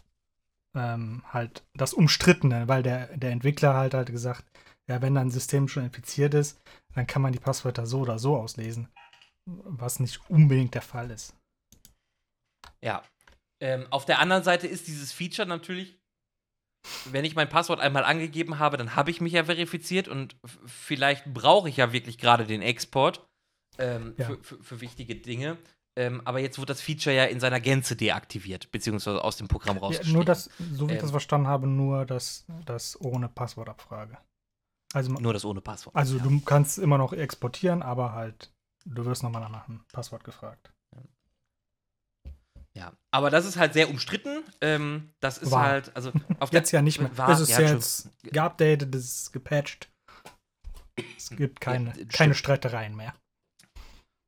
ähm, 0.75 1.23
halt 1.27 1.63
das 1.73 1.93
Umstrittene, 1.93 2.67
weil 2.67 2.83
der, 2.83 3.17
der 3.17 3.31
Entwickler 3.31 3.73
halt 3.73 3.93
halt 3.93 4.09
gesagt, 4.09 4.45
ja, 4.87 5.01
wenn 5.01 5.15
dein 5.15 5.31
System 5.31 5.67
schon 5.67 5.83
infiziert 5.83 6.33
ist, 6.33 6.59
dann 6.95 7.07
kann 7.07 7.21
man 7.21 7.33
die 7.33 7.39
Passwörter 7.39 7.85
so 7.85 8.01
oder 8.01 8.19
so 8.19 8.37
auslesen. 8.37 8.87
Was 9.45 9.99
nicht 9.99 10.19
unbedingt 10.29 10.73
der 10.75 10.81
Fall 10.81 11.09
ist. 11.11 11.33
Ja. 12.83 13.03
Ähm, 13.61 13.85
auf 13.91 14.05
der 14.05 14.19
anderen 14.19 14.43
Seite 14.43 14.67
ist 14.67 14.87
dieses 14.87 15.11
Feature 15.11 15.47
natürlich, 15.47 15.97
wenn 17.05 17.25
ich 17.25 17.35
mein 17.35 17.49
Passwort 17.49 17.79
einmal 17.79 18.03
angegeben 18.03 18.57
habe, 18.59 18.77
dann 18.77 18.95
habe 18.95 19.11
ich 19.11 19.21
mich 19.21 19.33
ja 19.33 19.43
verifiziert 19.43 20.07
und 20.07 20.35
vielleicht 20.65 21.31
brauche 21.33 21.69
ich 21.69 21.77
ja 21.77 21.93
wirklich 21.93 22.17
gerade 22.17 22.45
den 22.45 22.61
Export 22.61 23.25
ähm, 23.77 24.15
Ja. 24.17 24.27
für, 24.27 24.43
für, 24.43 24.63
für 24.63 24.81
wichtige 24.81 25.15
Dinge. 25.15 25.57
Ähm, 25.99 26.21
aber 26.25 26.39
jetzt 26.39 26.57
wird 26.57 26.69
das 26.69 26.81
Feature 26.81 27.15
ja 27.15 27.25
in 27.25 27.39
seiner 27.39 27.59
Gänze 27.59 27.95
deaktiviert, 27.95 28.71
beziehungsweise 28.71 29.23
aus 29.23 29.35
dem 29.37 29.47
Programm 29.47 29.75
Ja, 29.75 29.81
rausgeschrieben. 29.81 30.13
nur 30.13 30.25
das, 30.25 30.49
so 30.71 30.87
wie 30.87 30.93
ich 30.93 30.97
Ähm. 30.99 31.01
das 31.01 31.11
verstanden 31.11 31.47
habe, 31.47 31.67
nur 31.67 32.05
das, 32.05 32.45
das 32.65 32.99
ohne 33.01 33.27
Passwortabfrage. 33.27 34.17
Also, 34.93 35.11
Nur 35.13 35.31
das 35.33 35.45
ohne 35.45 35.61
Passwort. 35.61 35.95
also 35.95 36.17
ja. 36.17 36.23
du 36.23 36.41
kannst 36.41 36.77
immer 36.77 36.97
noch 36.97 37.13
exportieren, 37.13 37.81
aber 37.81 38.11
halt, 38.13 38.51
du 38.85 39.05
wirst 39.05 39.23
nochmal 39.23 39.49
nach 39.49 39.67
einem 39.67 39.83
Passwort 39.91 40.23
gefragt. 40.23 40.71
Ja, 42.73 42.93
aber 43.11 43.29
das 43.29 43.45
ist 43.45 43.57
halt 43.57 43.73
sehr 43.73 43.89
umstritten. 43.89 44.43
Ähm, 44.61 45.09
das 45.19 45.37
ist 45.39 45.51
War. 45.51 45.63
halt, 45.65 45.95
also 45.95 46.11
auf 46.39 46.51
der 46.51 46.61
Jetzt 46.61 46.71
ja 46.71 46.81
nicht 46.81 46.99
mehr. 47.01 47.15
War- 47.17 47.29
es 47.29 47.41
ist 47.41 47.49
ja, 47.49 47.59
jetzt 47.59 48.09
geupdatet, 48.23 48.95
es 48.95 49.05
ist 49.23 49.33
gepatcht. 49.33 49.89
Es 51.17 51.29
gibt 51.31 51.59
keine, 51.59 51.93
Ja, 51.97 52.05
keine 52.05 52.33
Streitereien 52.33 52.95
mehr. 52.95 53.13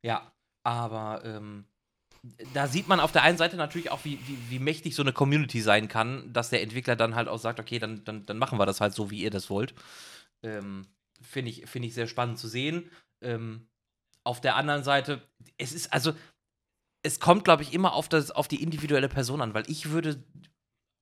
Ja, 0.04 0.30
aber 0.62 1.24
ähm, 1.24 1.64
da 2.52 2.66
sieht 2.66 2.88
man 2.88 3.00
auf 3.00 3.12
der 3.12 3.22
einen 3.22 3.38
Seite 3.38 3.56
natürlich 3.56 3.90
auch, 3.90 4.04
wie, 4.04 4.18
wie, 4.26 4.38
wie 4.50 4.58
mächtig 4.58 4.94
so 4.94 5.02
eine 5.02 5.12
Community 5.14 5.60
sein 5.62 5.88
kann, 5.88 6.30
dass 6.32 6.50
der 6.50 6.62
Entwickler 6.62 6.96
dann 6.96 7.14
halt 7.14 7.28
auch 7.28 7.38
sagt, 7.38 7.60
okay, 7.60 7.78
dann, 7.78 8.04
dann, 8.04 8.26
dann 8.26 8.38
machen 8.38 8.58
wir 8.58 8.66
das 8.66 8.80
halt 8.80 8.92
so, 8.94 9.10
wie 9.10 9.22
ihr 9.22 9.30
das 9.30 9.48
wollt. 9.48 9.74
Ähm, 10.42 10.86
Finde 11.22 11.50
ich, 11.50 11.66
find 11.66 11.86
ich 11.86 11.94
sehr 11.94 12.06
spannend 12.08 12.38
zu 12.38 12.48
sehen. 12.48 12.90
Ähm, 13.22 13.66
auf 14.24 14.40
der 14.40 14.56
anderen 14.56 14.82
Seite, 14.84 15.20
es 15.58 15.72
ist 15.72 15.92
also, 15.92 16.12
es 17.02 17.20
kommt, 17.20 17.44
glaube 17.44 17.62
ich, 17.62 17.72
immer 17.74 17.92
auf, 17.92 18.08
das, 18.08 18.30
auf 18.30 18.48
die 18.48 18.62
individuelle 18.62 19.08
Person 19.08 19.40
an, 19.42 19.54
weil 19.54 19.68
ich 19.70 19.90
würde, 19.90 20.22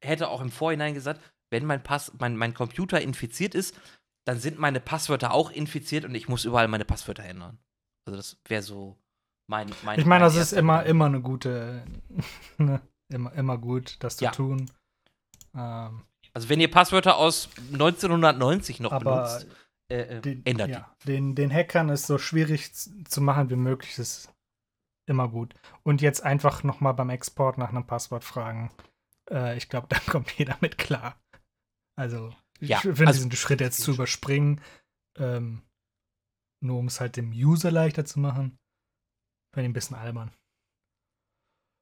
hätte 0.04 0.28
auch 0.28 0.40
im 0.40 0.50
Vorhinein 0.50 0.94
gesagt, 0.94 1.20
wenn 1.50 1.64
mein, 1.64 1.82
Pass, 1.82 2.12
mein, 2.18 2.37
mein 2.37 2.54
Computer 2.54 3.00
infiziert 3.00 3.54
ist, 3.54 3.78
dann 4.26 4.38
sind 4.38 4.58
meine 4.58 4.80
Passwörter 4.80 5.32
auch 5.32 5.50
infiziert 5.50 6.04
und 6.04 6.14
ich 6.14 6.28
muss 6.28 6.44
überall 6.44 6.68
meine 6.68 6.85
Passwörter 6.85 7.24
ändern. 7.24 7.58
Also 8.06 8.16
das 8.16 8.37
wäre 8.48 8.62
so 8.62 8.96
mein, 9.48 9.68
mein 9.85 10.00
Ich 10.00 10.06
meine, 10.06 10.24
mein 10.24 10.35
das 10.35 10.37
ist 10.37 10.52
immer, 10.52 10.85
immer 10.85 11.06
eine 11.06 11.20
gute, 11.20 11.85
ne, 12.58 12.80
immer, 13.08 13.32
immer 13.35 13.58
gut, 13.58 13.96
das 14.00 14.16
zu 14.16 14.24
Ja. 14.24 14.30
tun. 14.32 14.70
Ähm, 15.54 16.02
Also 16.32 16.48
wenn 16.48 16.61
ihr 16.61 16.70
Passwörter 16.70 17.16
aus 17.16 17.48
1990 17.72 18.80
noch 18.80 18.98
benutzt, 18.98 19.46
äh, 19.92 20.18
äh, 20.18 20.20
den, 20.20 20.46
ändert 20.46 20.70
ja, 20.70 20.96
den, 21.07 21.35
den 21.35 21.52
Hackern 21.52 21.88
ist 21.88 22.07
so 22.07 22.18
schwierig 22.18 22.72
zu 22.74 23.20
machen 23.20 23.50
wie 23.50 23.57
möglich, 23.57 23.98
ist 23.98 24.33
immer 25.07 25.28
gut. 25.28 25.55
Und 25.83 26.00
jetzt 26.00 26.22
einfach 26.22 26.62
nochmal 26.62 26.94
beim 26.94 27.11
Export 27.11 27.59
nach 27.59 27.68
einem 27.70 27.87
Passwort 27.87 28.24
fragen. 28.24 28.70
Äh, 29.31 29.57
ich 29.57 29.68
glaube, 29.68 29.87
dann 29.90 30.05
kommt 30.07 30.31
jeder 30.38 30.57
mit 30.61 30.78
klar. 30.78 31.20
Also, 31.98 32.35
Ja, 32.61 32.78
ich 32.78 32.83
finde 32.83 33.07
also- 33.09 33.18
diesen 33.18 33.33
Schritt 33.33 33.61
jetzt 33.61 33.81
zu 33.81 33.92
überspringen, 33.92 34.61
ähm, 35.18 35.62
nur 36.64 36.78
um 36.78 36.87
es 36.87 37.00
halt 37.00 37.16
dem 37.16 37.33
User 37.33 37.70
leichter 37.70 38.05
zu 38.05 38.20
machen, 38.20 38.59
finde 39.52 39.66
ich 39.66 39.70
ein 39.70 39.72
bisschen 39.74 39.96
albern. 39.96 40.31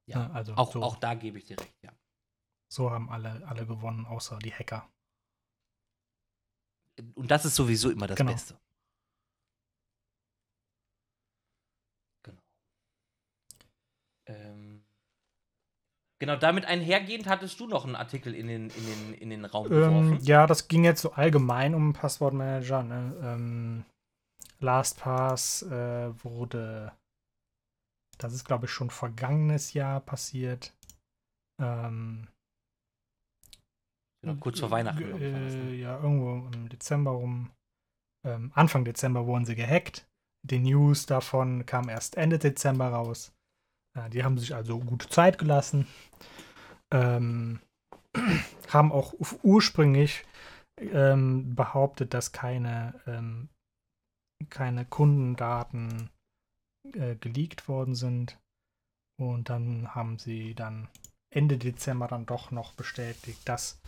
die. 0.08 0.12
Ja, 0.14 0.20
Ja, 0.26 0.30
also 0.32 0.54
auch, 0.54 0.72
so. 0.72 0.82
auch 0.82 0.96
da 0.96 1.14
gebe 1.14 1.38
ich 1.38 1.44
dir 1.44 1.58
recht, 1.60 1.76
ja. 1.84 1.92
So 2.72 2.90
haben 2.90 3.10
alle, 3.10 3.46
alle 3.46 3.66
gewonnen, 3.66 4.06
außer 4.06 4.38
die 4.38 4.52
Hacker. 4.54 4.88
Und 7.14 7.30
das 7.30 7.44
ist 7.44 7.54
sowieso 7.54 7.90
immer 7.90 8.06
das 8.06 8.16
Genau. 8.16 8.32
Beste. 8.32 8.58
Genau. 12.22 12.40
Ähm, 14.26 14.82
genau, 16.18 16.36
damit 16.36 16.64
einhergehend 16.66 17.26
hattest 17.26 17.58
du 17.60 17.66
noch 17.66 17.84
einen 17.84 17.96
Artikel 17.96 18.34
in 18.34 18.46
den, 18.46 18.70
in 18.70 18.86
den, 18.86 19.14
in 19.14 19.30
den 19.30 19.44
Raum 19.44 19.66
Ähm, 19.66 19.70
geworfen. 19.70 20.18
ja, 20.22 20.46
das 20.46 20.68
ging 20.68 20.84
jetzt 20.84 21.02
so 21.02 21.12
allgemein 21.12 21.74
um 21.74 21.92
Passwortmanager. 21.92 22.82
Ne? 22.82 23.16
Ähm, 23.22 23.84
LastPass 24.60 25.62
äh, 25.62 26.24
wurde, 26.24 26.92
das 28.18 28.32
ist 28.34 28.44
glaube 28.44 28.66
ich 28.66 28.70
schon 28.72 28.90
vergangenes 28.90 29.72
Jahr 29.72 30.00
passiert. 30.00 30.74
Ähm, 31.58 32.28
Genau, 34.22 34.38
kurz 34.40 34.60
vor 34.60 34.70
Weihnachten. 34.70 35.02
Ich, 35.02 35.10
war 35.10 35.40
das, 35.40 35.54
Äh, 35.54 35.64
ne? 35.64 35.74
ja, 35.76 35.96
irgendwo 36.00 36.48
im 36.54 36.68
Dezember 36.68 37.12
rum. 37.12 37.50
Ähm, 38.26 38.52
Anfang 38.54 38.84
Dezember 38.84 39.26
wurden 39.26 39.46
sie 39.46 39.54
gehackt. 39.54 40.06
Die 40.46 40.58
News 40.58 41.06
davon 41.06 41.64
kam 41.66 41.88
erst 41.88 42.16
Ende 42.16 42.38
Dezember 42.38 42.88
raus. 42.88 43.32
Äh, 43.96 44.10
die 44.10 44.24
haben 44.24 44.38
sich 44.38 44.54
also 44.54 44.78
gute 44.78 45.08
Zeit 45.08 45.38
gelassen. 45.38 45.86
Ähm, 46.92 47.60
haben 48.68 48.92
auch 48.92 49.14
ursprünglich 49.42 50.24
ähm, 50.78 51.54
behauptet, 51.54 52.14
dass 52.14 52.32
keine, 52.32 53.00
ähm, 53.06 53.48
keine 54.48 54.84
Kundendaten 54.84 56.10
äh, 56.92 57.16
geleakt 57.16 57.68
worden 57.68 57.94
sind. 57.94 58.38
Und 59.18 59.50
dann 59.50 59.94
haben 59.94 60.18
sie 60.18 60.54
dann 60.54 60.88
Ende 61.32 61.58
Dezember 61.58 62.08
dann 62.08 62.26
doch 62.26 62.50
noch 62.50 62.72
bestätigt, 62.72 63.40
dass 63.48 63.80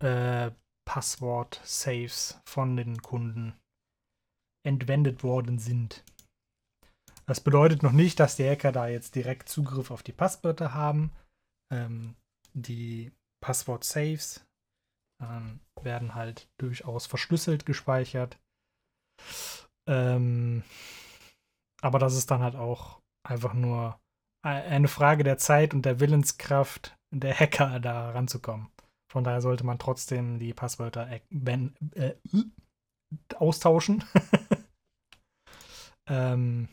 äh, 0.00 0.50
Passwort-Saves 0.86 2.40
von 2.48 2.76
den 2.76 3.02
Kunden 3.02 3.54
entwendet 4.66 5.22
worden 5.22 5.58
sind. 5.58 6.04
Das 7.26 7.42
bedeutet 7.42 7.82
noch 7.82 7.92
nicht, 7.92 8.20
dass 8.20 8.36
die 8.36 8.48
Hacker 8.48 8.72
da 8.72 8.88
jetzt 8.88 9.14
direkt 9.14 9.48
Zugriff 9.48 9.90
auf 9.90 10.02
die 10.02 10.12
Passwörter 10.12 10.72
haben. 10.72 11.12
Ähm, 11.72 12.16
die 12.54 13.12
Passwort-Saves 13.44 14.46
ähm, 15.22 15.60
werden 15.82 16.14
halt 16.14 16.48
durchaus 16.58 17.06
verschlüsselt 17.06 17.66
gespeichert. 17.66 18.38
Ähm, 19.88 20.64
aber 21.82 21.98
das 21.98 22.14
ist 22.14 22.30
dann 22.30 22.42
halt 22.42 22.56
auch 22.56 23.00
einfach 23.26 23.52
nur 23.54 24.00
e- 24.44 24.48
eine 24.48 24.88
Frage 24.88 25.22
der 25.24 25.38
Zeit 25.38 25.74
und 25.74 25.82
der 25.84 26.00
Willenskraft 26.00 26.96
der 27.14 27.38
Hacker 27.38 27.78
da 27.80 28.10
ranzukommen. 28.10 28.70
Von 29.10 29.24
daher 29.24 29.40
sollte 29.40 29.64
man 29.64 29.78
trotzdem 29.78 30.38
die 30.38 30.52
Passwörter 30.52 31.10
äh, 31.10 31.20
wenn, 31.30 31.74
äh, 31.94 32.14
austauschen. 33.36 34.04
ähm, 36.08 36.68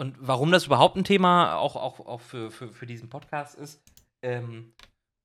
Und 0.00 0.16
warum 0.18 0.50
das 0.50 0.64
überhaupt 0.64 0.96
ein 0.96 1.04
Thema 1.04 1.56
auch, 1.56 1.76
auch, 1.76 2.00
auch 2.00 2.22
für, 2.22 2.50
für, 2.50 2.72
für 2.72 2.86
diesen 2.86 3.10
Podcast 3.10 3.54
ist, 3.56 3.82
ähm, 4.22 4.72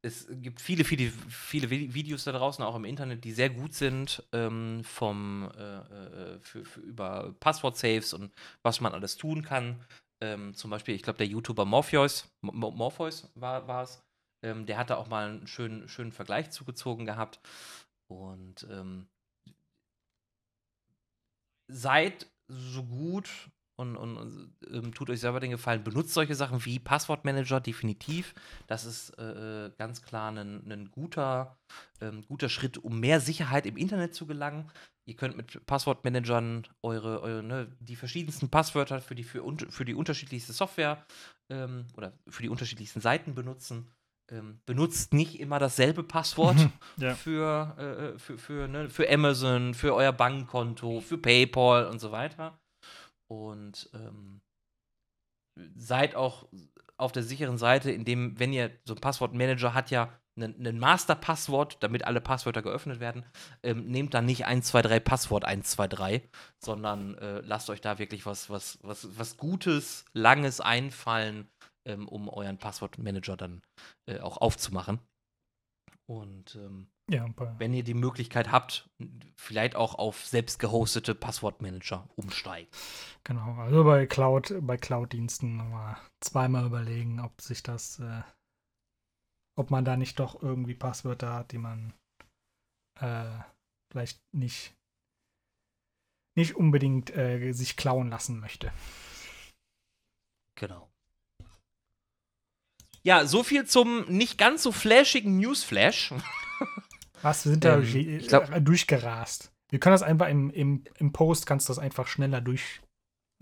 es 0.03 0.27
gibt 0.29 0.59
viele, 0.59 0.83
viele, 0.83 1.11
viele 1.29 1.67
Vi- 1.67 1.93
Videos 1.93 2.25
da 2.25 2.33
draußen, 2.33 2.63
auch 2.63 2.75
im 2.75 2.83
Internet, 2.83 3.23
die 3.23 3.31
sehr 3.31 3.49
gut 3.49 3.73
sind 3.73 4.21
ähm, 4.33 4.83
vom, 4.83 5.49
äh, 5.57 5.77
äh, 5.77 6.39
für, 6.41 6.65
für, 6.65 6.81
über 6.81 7.33
Passwort-Saves 7.39 8.13
und 8.13 8.33
was 8.63 8.81
man 8.81 8.91
alles 8.93 9.15
tun 9.15 9.43
kann. 9.43 9.81
Ähm, 10.21 10.53
zum 10.53 10.71
Beispiel, 10.71 10.95
ich 10.95 11.03
glaube, 11.03 11.17
der 11.17 11.27
YouTuber 11.27 11.65
Morpheus, 11.65 12.29
Mo- 12.41 12.53
Mo- 12.53 12.71
Morpheus 12.71 13.29
war, 13.35 13.83
es, 13.83 14.03
ähm, 14.43 14.65
der 14.65 14.77
hatte 14.77 14.97
auch 14.97 15.07
mal 15.07 15.27
einen 15.29 15.47
schönen, 15.47 15.87
schönen 15.89 16.11
Vergleich 16.11 16.51
zugezogen 16.51 17.05
gehabt. 17.05 17.39
Und 18.07 18.67
ähm, 18.69 19.07
seid 21.67 22.27
so 22.47 22.83
gut 22.83 23.29
und, 23.77 23.97
und 23.97 24.55
ähm, 24.71 24.93
tut 24.93 25.09
euch 25.09 25.19
selber 25.19 25.39
den 25.39 25.51
Gefallen, 25.51 25.83
benutzt 25.83 26.13
solche 26.13 26.35
Sachen 26.35 26.63
wie 26.63 26.79
Passwortmanager 26.79 27.59
definitiv. 27.59 28.33
Das 28.67 28.85
ist 28.85 29.09
äh, 29.17 29.71
ganz 29.77 30.01
klar 30.01 30.31
ein, 30.31 30.71
ein 30.71 30.91
guter, 30.91 31.57
ähm, 31.99 32.23
guter 32.27 32.47
Schritt, 32.49 32.77
um 32.77 32.99
mehr 32.99 33.19
Sicherheit 33.19 33.65
im 33.65 33.75
Internet 33.77 34.13
zu 34.15 34.27
gelangen. 34.27 34.71
Ihr 35.07 35.15
könnt 35.15 35.37
mit 35.37 35.65
Passwortmanagern 35.67 36.67
eure, 36.81 37.21
eure 37.21 37.43
ne, 37.43 37.71
die 37.79 37.95
verschiedensten 37.95 38.49
Passwörter 38.49 39.01
für 39.01 39.13
die, 39.13 39.23
für, 39.23 39.43
für 39.69 39.85
die 39.85 39.93
unterschiedlichste 39.93 40.51
Software 40.51 41.05
ähm, 41.49 41.85
oder 41.95 42.13
für 42.27 42.41
die 42.41 42.49
unterschiedlichsten 42.49 43.01
Seiten 43.01 43.35
benutzen. 43.35 43.91
Ähm, 44.31 44.59
benutzt 44.65 45.13
nicht 45.13 45.39
immer 45.39 45.59
dasselbe 45.59 46.01
Passwort 46.01 46.57
Ja. 46.97 47.13
für, 47.13 47.77
äh, 48.15 48.17
für, 48.17 48.39
für, 48.39 48.67
ne, 48.67 48.89
für 48.89 49.07
Amazon, 49.07 49.75
für 49.75 49.93
euer 49.93 50.11
Bankkonto, 50.11 51.01
für 51.01 51.19
PayPal 51.19 51.85
und 51.85 51.99
so 51.99 52.11
weiter. 52.11 52.59
Und 53.27 53.89
ähm, 53.93 54.41
seid 55.75 56.15
auch 56.15 56.47
auf 56.97 57.11
der 57.11 57.23
sicheren 57.23 57.59
Seite, 57.59 57.91
indem, 57.91 58.39
wenn 58.39 58.53
ihr 58.53 58.71
so 58.85 58.95
ein 58.95 59.01
Passwortmanager 59.01 59.75
hat 59.75 59.91
ja 59.91 60.11
ein 60.37 60.79
Masterpasswort, 60.79 61.77
damit 61.81 62.05
alle 62.05 62.21
Passwörter 62.21 62.61
geöffnet 62.61 62.99
werden, 62.99 63.25
ähm, 63.63 63.85
nehmt 63.87 64.13
dann 64.13 64.25
nicht 64.25 64.45
123 64.45 65.03
Passwort 65.03 65.45
123, 65.45 66.29
sondern 66.63 67.15
äh, 67.15 67.39
lasst 67.41 67.69
euch 67.69 67.81
da 67.81 67.99
wirklich 67.99 68.25
was, 68.25 68.49
was, 68.49 68.79
was, 68.81 69.17
was 69.17 69.37
Gutes, 69.37 70.05
Langes 70.13 70.59
einfallen, 70.59 71.47
ähm, 71.87 72.07
um 72.07 72.27
euren 72.29 72.57
Passwortmanager 72.57 73.37
dann 73.37 73.61
äh, 74.09 74.19
auch 74.19 74.37
aufzumachen. 74.37 74.99
Und 76.07 76.55
ähm, 76.55 76.87
ja, 77.09 77.27
wenn 77.57 77.73
ihr 77.73 77.83
die 77.83 77.93
Möglichkeit 77.93 78.51
habt, 78.51 78.89
vielleicht 79.35 79.75
auch 79.75 79.95
auf 79.95 80.25
selbst 80.25 80.59
gehostete 80.59 81.15
Passwortmanager 81.15 82.07
umsteigen. 82.15 82.69
genau. 83.23 83.55
Also 83.55 83.83
bei 83.83 84.05
Cloud, 84.05 84.53
bei 84.61 84.77
Cloud-Diensten 84.77 85.57
nochmal 85.57 85.97
zweimal 86.19 86.65
überlegen, 86.65 87.19
ob 87.19 87.41
sich 87.41 87.63
das, 87.63 87.99
äh, 87.99 88.21
ob 89.57 89.71
man 89.71 89.85
da 89.85 89.97
nicht 89.97 90.19
doch 90.19 90.41
irgendwie 90.41 90.75
Passwörter 90.75 91.33
hat, 91.33 91.51
die 91.51 91.57
man 91.57 91.93
äh, 92.99 93.39
vielleicht 93.91 94.19
nicht 94.33 94.73
nicht 96.37 96.55
unbedingt 96.55 97.15
äh, 97.15 97.53
sich 97.53 97.77
klauen 97.77 98.09
lassen 98.09 98.39
möchte. 98.41 98.73
Genau. 100.59 100.89
Ja, 103.03 103.25
so 103.25 103.43
viel 103.43 103.65
zum 103.65 104.05
nicht 104.09 104.37
ganz 104.37 104.63
so 104.63 104.71
flashigen 104.71 105.37
Newsflash. 105.37 106.13
Was, 107.21 107.45
wir 107.45 107.51
sind 107.51 107.63
da 107.63 107.75
Ähm, 107.77 107.81
durch, 107.81 108.27
glaub- 108.27 108.49
äh, 108.49 108.61
durchgerast. 108.61 109.51
Wir 109.69 109.79
können 109.79 109.93
das 109.93 110.03
einfach 110.03 110.27
im, 110.27 110.49
im, 110.49 110.83
im 110.97 111.11
Post, 111.13 111.45
kannst 111.45 111.69
du 111.69 111.71
das 111.71 111.79
einfach 111.79 112.07
schneller 112.07 112.41
durch. 112.41 112.81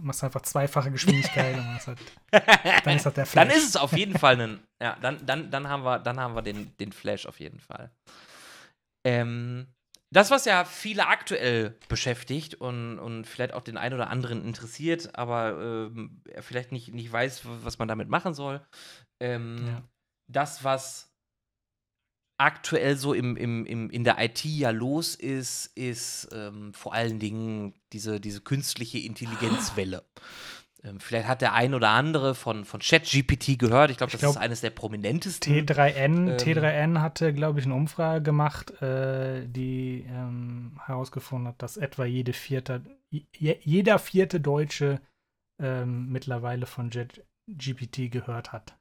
Machst 0.02 0.24
einfach 0.24 0.42
zweifache 0.42 0.92
Geschwindigkeit 0.92 1.56
und 1.56 1.88
hat, 1.88 1.98
dann 2.86 2.96
ist 2.96 3.06
das 3.06 3.14
der 3.14 3.26
Flash. 3.26 3.48
Dann 3.48 3.56
ist 3.56 3.70
es 3.70 3.76
auf 3.76 3.94
jeden 3.94 4.18
Fall 4.18 4.40
ein. 4.42 4.60
Ja, 4.82 4.98
dann, 5.02 5.24
dann, 5.26 5.52
dann 5.52 5.70
haben 5.70 5.84
wir, 5.84 6.00
dann 6.00 6.20
haben 6.20 6.36
wir 6.36 6.42
den, 6.42 6.76
den 6.78 6.92
Flash 6.92 7.26
auf 7.26 7.40
jeden 7.40 7.60
Fall. 7.60 7.92
Ähm, 9.06 9.68
das, 10.12 10.30
was 10.30 10.46
ja 10.46 10.66
viele 10.66 11.08
aktuell 11.08 11.78
beschäftigt 11.90 12.56
und, 12.56 13.00
und 13.00 13.26
vielleicht 13.26 13.54
auch 13.54 13.64
den 13.64 13.78
einen 13.78 13.96
oder 13.96 14.10
anderen 14.10 14.46
interessiert, 14.46 15.16
aber 15.16 15.90
ähm, 15.92 16.22
vielleicht 16.42 16.72
nicht, 16.72 16.94
nicht 16.94 17.12
weiß, 17.12 17.42
was 17.64 17.80
man 17.80 17.88
damit 17.88 18.10
machen 18.10 18.34
soll. 18.34 18.66
Ähm, 19.20 19.68
ja. 19.68 19.84
Das, 20.28 20.64
was 20.64 21.13
aktuell 22.38 22.96
so 22.98 23.14
im, 23.14 23.38
im, 23.38 23.66
im, 23.66 23.90
in 23.90 24.04
der 24.04 24.24
IT 24.24 24.44
ja 24.46 24.72
los 24.72 25.16
ist, 25.16 25.68
ist 25.76 26.30
ähm, 26.34 26.74
vor 26.74 26.94
allen 26.94 27.20
Dingen 27.20 27.74
diese, 27.94 28.20
diese 28.20 28.42
künstliche 28.42 29.00
Intelligenzwelle. 29.00 30.04
Ähm, 30.86 31.00
vielleicht 31.00 31.30
hat 31.30 31.42
der 31.42 31.54
ein 31.54 31.74
oder 31.74 31.92
andere 31.92 32.36
von, 32.36 32.66
von 32.66 32.82
ChatGPT 32.82 33.58
gehört. 33.58 33.90
Ich 33.90 33.96
glaube, 33.96 34.12
das 34.12 34.20
glaub, 34.20 34.36
ist 34.36 34.38
eines 34.42 34.60
der 34.60 34.70
prominentesten. 34.70 35.66
T3N, 35.66 35.96
ähm, 35.96 36.28
T3N 36.36 37.00
hatte, 37.00 37.34
glaube 37.34 37.60
ich, 37.60 37.66
eine 37.66 37.74
Umfrage 37.74 38.22
gemacht, 38.22 38.82
äh, 38.82 39.48
die 39.48 40.06
ähm, 40.10 40.78
herausgefunden 40.86 41.48
hat, 41.48 41.62
dass 41.62 41.78
etwa 41.78 42.04
jede 42.04 42.34
vierte, 42.34 42.84
je, 43.10 43.56
jeder 43.62 43.98
vierte 43.98 44.42
Deutsche 44.42 45.00
ähm, 45.58 46.12
mittlerweile 46.12 46.66
von 46.66 46.90
ChatGPT 46.90 48.12
gehört 48.12 48.52
hat. 48.52 48.78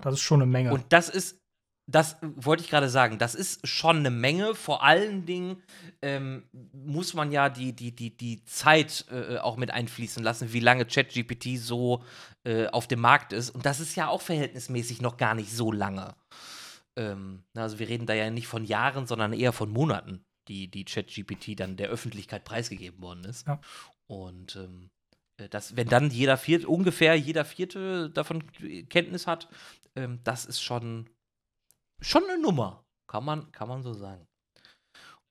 Das 0.00 0.14
ist 0.14 0.22
schon 0.22 0.42
eine 0.42 0.50
Menge. 0.50 0.72
Und 0.72 0.84
das 0.90 1.08
ist, 1.08 1.38
das 1.88 2.16
wollte 2.22 2.64
ich 2.64 2.70
gerade 2.70 2.88
sagen, 2.88 3.18
das 3.18 3.36
ist 3.36 3.66
schon 3.66 3.98
eine 3.98 4.10
Menge. 4.10 4.56
Vor 4.56 4.82
allen 4.82 5.24
Dingen 5.24 5.62
ähm, 6.02 6.42
muss 6.72 7.14
man 7.14 7.30
ja 7.30 7.48
die, 7.48 7.72
die, 7.72 7.94
die, 7.94 8.16
die 8.16 8.44
Zeit 8.44 9.06
äh, 9.10 9.38
auch 9.38 9.56
mit 9.56 9.70
einfließen 9.70 10.22
lassen, 10.22 10.52
wie 10.52 10.60
lange 10.60 10.84
ChatGPT 10.84 11.58
so 11.58 12.02
äh, 12.44 12.66
auf 12.66 12.88
dem 12.88 13.00
Markt 13.00 13.32
ist. 13.32 13.50
Und 13.50 13.64
das 13.64 13.78
ist 13.78 13.94
ja 13.94 14.08
auch 14.08 14.20
verhältnismäßig 14.20 15.00
noch 15.00 15.16
gar 15.16 15.36
nicht 15.36 15.52
so 15.52 15.70
lange. 15.70 16.16
Ähm, 16.96 17.44
also 17.54 17.78
wir 17.78 17.88
reden 17.88 18.06
da 18.06 18.14
ja 18.14 18.30
nicht 18.30 18.48
von 18.48 18.64
Jahren, 18.64 19.06
sondern 19.06 19.32
eher 19.32 19.52
von 19.52 19.70
Monaten, 19.70 20.24
die, 20.48 20.68
die 20.68 20.84
ChatGPT 20.84 21.60
dann 21.60 21.76
der 21.76 21.88
Öffentlichkeit 21.88 22.44
preisgegeben 22.44 23.00
worden 23.00 23.24
ist. 23.24 23.46
Ja. 23.46 23.60
Und 24.08 24.56
ähm, 24.56 24.90
äh, 25.36 25.48
das, 25.48 25.76
wenn 25.76 25.88
dann 25.88 26.10
jeder 26.10 26.36
vierte, 26.36 26.66
ungefähr 26.66 27.14
jeder 27.14 27.44
vierte 27.44 28.10
davon 28.10 28.42
Kenntnis 28.88 29.28
hat, 29.28 29.48
ähm, 29.94 30.18
das 30.24 30.46
ist 30.46 30.60
schon 30.60 31.08
schon 32.00 32.24
eine 32.24 32.40
Nummer. 32.40 32.84
Kann 33.08 33.24
man, 33.24 33.52
kann 33.52 33.68
man 33.68 33.82
so 33.82 33.92
sagen. 33.92 34.26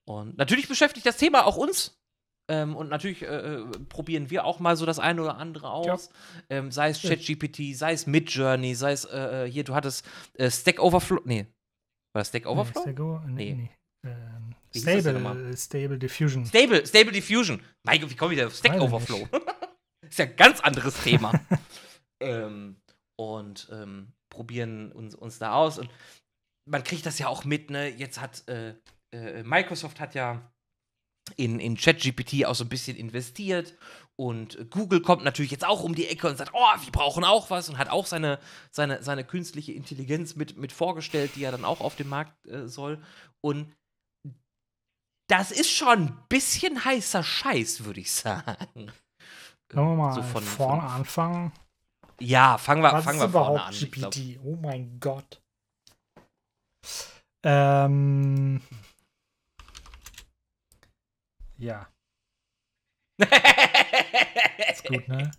Und 0.08 0.38
natürlich 0.38 0.68
beschäftigt 0.68 1.06
das 1.06 1.16
Thema 1.16 1.46
auch 1.46 1.56
uns. 1.56 1.98
Ähm, 2.48 2.76
und 2.76 2.88
natürlich 2.88 3.22
äh, 3.22 3.56
äh, 3.56 3.64
probieren 3.88 4.30
wir 4.30 4.44
auch 4.44 4.60
mal 4.60 4.76
so 4.76 4.86
das 4.86 5.00
eine 5.00 5.20
oder 5.20 5.36
andere 5.36 5.70
aus. 5.70 6.10
Ja. 6.48 6.58
Ähm, 6.58 6.70
sei 6.70 6.90
es 6.90 7.02
ChatGPT, 7.02 7.76
sei 7.76 7.92
es 7.92 8.06
Midjourney, 8.06 8.74
sei 8.76 8.92
es 8.92 9.04
äh, 9.04 9.46
äh 9.46 9.50
hier, 9.50 9.64
du 9.64 9.74
hattest 9.74 10.06
äh, 10.34 10.48
Stack 10.48 10.78
Overflow. 10.78 11.22
Nee. 11.24 11.46
War 12.12 12.20
das 12.20 12.28
Stack 12.28 12.46
Overflow? 12.46 12.84
Nee. 12.86 12.92
Stack 12.92 13.28
nee. 13.28 13.54
nee. 13.54 13.70
Ähm, 14.04 14.54
Stable, 14.74 15.56
Stable 15.56 15.98
Diffusion. 15.98 16.46
Stable, 16.46 16.86
Stable 16.86 17.12
Diffusion. 17.12 17.60
Mein 17.84 18.00
Gott, 18.00 18.10
wie 18.10 18.16
komme 18.16 18.34
ich 18.34 18.38
da 18.38 18.46
auf 18.46 18.54
Stack 18.54 18.74
Weiß 18.74 18.82
Overflow? 18.82 19.28
ist 20.08 20.18
ja 20.18 20.26
ein 20.26 20.36
ganz 20.36 20.60
anderes 20.60 21.02
Thema. 21.02 21.32
ähm, 22.20 22.76
und 23.18 23.68
ähm, 23.72 24.12
probieren 24.30 24.92
uns, 24.92 25.14
uns 25.14 25.38
da 25.38 25.54
aus. 25.54 25.78
Und 25.78 25.90
man 26.66 26.84
kriegt 26.84 27.06
das 27.06 27.18
ja 27.18 27.28
auch 27.28 27.44
mit, 27.44 27.70
ne? 27.70 27.88
Jetzt 27.88 28.20
hat 28.20 28.46
äh, 28.48 28.74
äh, 29.12 29.42
Microsoft 29.42 30.00
hat 30.00 30.14
ja 30.14 30.52
in, 31.36 31.58
in 31.58 31.76
ChatGPT 31.76 32.44
auch 32.44 32.54
so 32.54 32.64
ein 32.64 32.68
bisschen 32.68 32.96
investiert 32.96 33.76
und 34.16 34.70
Google 34.70 35.02
kommt 35.02 35.24
natürlich 35.24 35.50
jetzt 35.50 35.66
auch 35.66 35.82
um 35.82 35.94
die 35.94 36.06
Ecke 36.06 36.28
und 36.28 36.38
sagt, 36.38 36.52
oh, 36.54 36.80
wir 36.80 36.92
brauchen 36.92 37.24
auch 37.24 37.50
was 37.50 37.68
und 37.68 37.78
hat 37.78 37.90
auch 37.90 38.06
seine, 38.06 38.38
seine, 38.70 39.02
seine 39.02 39.24
künstliche 39.24 39.72
Intelligenz 39.72 40.36
mit, 40.36 40.56
mit 40.56 40.72
vorgestellt, 40.72 41.32
die 41.34 41.40
ja 41.40 41.50
dann 41.50 41.64
auch 41.64 41.80
auf 41.80 41.96
dem 41.96 42.08
Markt 42.08 42.46
äh, 42.46 42.66
soll. 42.66 43.02
Und 43.42 43.74
das 45.28 45.50
ist 45.50 45.70
schon 45.70 46.06
ein 46.06 46.24
bisschen 46.28 46.84
heißer 46.84 47.22
Scheiß, 47.22 47.84
würde 47.84 48.00
ich 48.00 48.12
sagen. 48.12 48.92
Können 49.68 49.88
wir 49.88 49.96
mal 49.96 50.12
so 50.12 50.22
von, 50.22 50.42
vorne 50.42 50.82
anfangen? 50.82 51.52
Ja, 52.20 52.56
fangen 52.56 52.82
wir, 52.82 52.92
was 52.92 53.04
fangen 53.04 53.20
wir 53.20 53.28
vorne 53.28 53.64
an. 53.64 53.74
GPT? 53.74 54.38
Oh 54.42 54.56
mein 54.56 54.98
Gott. 55.00 55.42
Ähm, 57.44 58.60
ja. 61.58 61.88
ist 63.18 64.84
gut, 64.86 65.08
ne? 65.08 65.30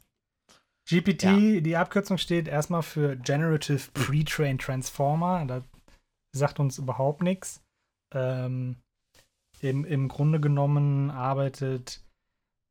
GPT, 0.90 1.24
ja. 1.24 1.60
die 1.60 1.76
Abkürzung 1.76 2.18
steht 2.18 2.48
erstmal 2.48 2.82
für 2.82 3.18
Generative 3.18 3.92
Pre-Trained 3.94 4.62
Transformer. 4.62 5.46
Das 5.46 5.64
sagt 6.34 6.60
uns 6.60 6.78
überhaupt 6.78 7.22
nichts. 7.22 7.62
Ähm, 8.14 8.78
im, 9.60 9.84
Im 9.86 10.08
Grunde 10.08 10.40
genommen 10.40 11.12
arbeitet 11.12 12.02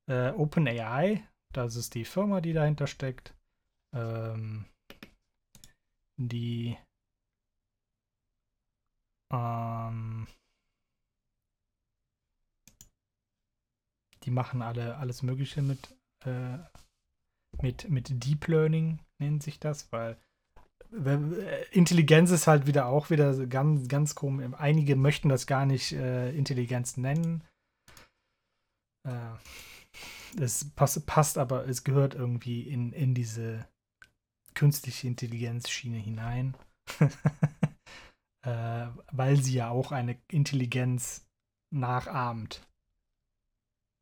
äh, 0.08 0.30
OpenAI, 0.30 1.22
das 1.52 1.76
ist 1.76 1.94
die 1.94 2.04
Firma, 2.04 2.40
die 2.40 2.52
dahinter 2.52 2.86
steckt, 2.86 3.34
ähm, 3.94 4.64
die 6.16 6.78
ähm, 9.36 10.26
die 14.24 14.30
machen 14.30 14.62
alle 14.62 14.96
alles 14.96 15.22
Mögliche 15.22 15.62
mit, 15.62 15.96
äh, 16.24 16.58
mit, 17.62 17.88
mit 17.88 18.24
Deep 18.24 18.48
Learning, 18.48 19.00
nennt 19.18 19.42
sich 19.42 19.58
das, 19.58 19.90
weil 19.92 20.18
äh, 20.92 21.64
Intelligenz 21.70 22.30
ist 22.30 22.46
halt 22.46 22.66
wieder 22.66 22.86
auch 22.86 23.10
wieder 23.10 23.46
ganz, 23.46 23.88
ganz 23.88 24.14
komisch. 24.14 24.48
Einige 24.58 24.96
möchten 24.96 25.28
das 25.28 25.46
gar 25.46 25.66
nicht 25.66 25.92
äh, 25.92 26.30
Intelligenz 26.30 26.96
nennen. 26.96 27.44
Äh, 29.06 29.36
es 30.38 30.70
passt, 30.74 31.06
passt, 31.06 31.38
aber 31.38 31.66
es 31.66 31.84
gehört 31.84 32.14
irgendwie 32.14 32.62
in, 32.62 32.92
in 32.92 33.14
diese 33.14 33.66
künstliche 34.54 35.06
Intelligenz-Schiene 35.06 35.98
hinein. 35.98 36.56
äh, 38.46 38.86
weil 39.10 39.36
sie 39.36 39.54
ja 39.54 39.70
auch 39.70 39.90
eine 39.90 40.16
Intelligenz 40.28 41.26
nachahmt. 41.74 42.64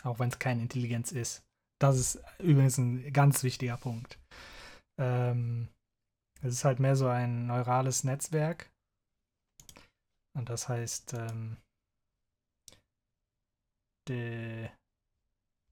Auch 0.03 0.19
wenn 0.19 0.29
es 0.29 0.39
keine 0.39 0.61
Intelligenz 0.61 1.13
ist. 1.13 1.43
Das 1.81 1.97
ist 1.99 2.23
übrigens 2.39 2.77
ein 2.77 3.11
ganz 3.13 3.43
wichtiger 3.43 3.79
Punkt. 3.79 4.19
Ähm, 5.01 5.69
es 6.43 6.53
ist 6.55 6.65
halt 6.65 6.79
mehr 6.79 6.95
so 6.95 7.09
ein 7.09 7.47
neurales 7.47 8.05
Netzwerk. 8.05 8.71
Und 10.37 10.51
das 10.51 10.69
heißt, 10.69 11.15
ähm, 11.15 11.57
die, 14.09 14.69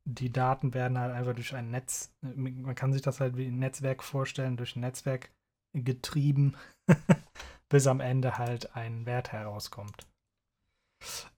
die 0.08 0.32
Daten 0.32 0.72
werden 0.72 0.98
halt 0.98 1.12
einfach 1.12 1.34
durch 1.34 1.54
ein 1.54 1.70
Netz, 1.70 2.10
man 2.22 2.74
kann 2.74 2.94
sich 2.94 3.02
das 3.02 3.20
halt 3.20 3.36
wie 3.36 3.48
ein 3.48 3.58
Netzwerk 3.58 4.02
vorstellen, 4.02 4.56
durch 4.56 4.76
ein 4.76 4.80
Netzwerk 4.80 5.30
getrieben. 5.74 6.56
bis 7.72 7.86
am 7.86 8.00
Ende 8.00 8.36
halt 8.36 8.76
ein 8.76 9.06
Wert 9.06 9.32
herauskommt. 9.32 10.06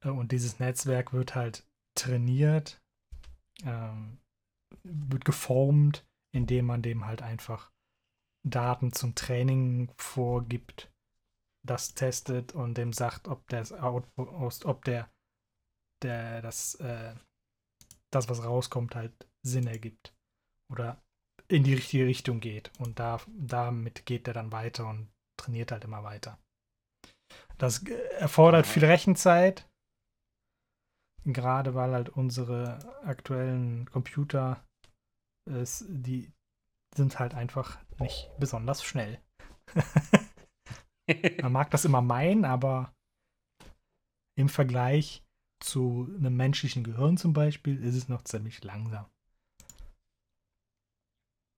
Äh, 0.00 0.08
und 0.08 0.32
dieses 0.32 0.58
Netzwerk 0.58 1.12
wird 1.12 1.36
halt 1.36 1.64
trainiert, 1.96 2.82
ähm, 3.64 4.18
wird 4.82 5.24
geformt, 5.24 6.04
indem 6.32 6.66
man 6.66 6.82
dem 6.82 7.06
halt 7.06 7.22
einfach 7.22 7.70
Daten 8.42 8.92
zum 8.92 9.14
Training 9.14 9.92
vorgibt, 9.96 10.92
das 11.64 11.94
testet 11.94 12.52
und 12.52 12.76
dem 12.76 12.92
sagt, 12.92 13.28
ob 13.28 13.48
das 13.48 13.72
Output, 13.72 14.64
ob 14.64 14.84
der, 14.84 15.08
der 16.02 16.42
das, 16.42 16.74
äh, 16.80 17.14
das, 18.10 18.28
was 18.28 18.42
rauskommt, 18.42 18.96
halt 18.96 19.28
Sinn 19.42 19.68
ergibt. 19.68 20.12
Oder 20.68 21.00
in 21.46 21.62
die 21.62 21.74
richtige 21.74 22.06
Richtung 22.06 22.40
geht. 22.40 22.72
Und 22.80 22.98
da, 22.98 23.20
damit 23.28 24.04
geht 24.04 24.26
er 24.26 24.34
dann 24.34 24.50
weiter 24.50 24.88
und 24.88 25.13
trainiert 25.36 25.72
halt 25.72 25.84
immer 25.84 26.02
weiter. 26.02 26.38
Das 27.58 27.82
erfordert 28.18 28.66
viel 28.66 28.84
Rechenzeit. 28.84 29.68
Gerade 31.26 31.74
weil 31.74 31.92
halt 31.92 32.10
unsere 32.10 32.78
aktuellen 33.04 33.86
Computer, 33.86 34.62
es, 35.50 35.84
die 35.88 36.30
sind 36.94 37.18
halt 37.18 37.34
einfach 37.34 37.78
nicht 37.98 38.30
besonders 38.38 38.84
schnell. 38.84 39.20
Man 41.42 41.52
mag 41.52 41.70
das 41.70 41.84
immer 41.84 42.02
meinen, 42.02 42.44
aber 42.44 42.94
im 44.38 44.48
Vergleich 44.48 45.24
zu 45.62 46.08
einem 46.18 46.36
menschlichen 46.36 46.84
Gehirn 46.84 47.16
zum 47.16 47.32
Beispiel 47.32 47.82
ist 47.82 47.94
es 47.94 48.08
noch 48.08 48.22
ziemlich 48.22 48.62
langsam. 48.64 49.06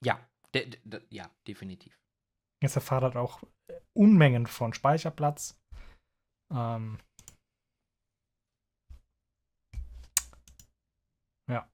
Ja, 0.04 0.28
de, 0.54 0.70
de, 0.84 1.02
ja, 1.10 1.28
definitiv. 1.48 1.98
Es 2.66 2.76
erfordert 2.76 3.16
auch 3.16 3.42
Unmengen 3.96 4.46
von 4.46 4.74
Speicherplatz. 4.74 5.58
Ähm, 6.52 6.98
ja. 11.50 11.68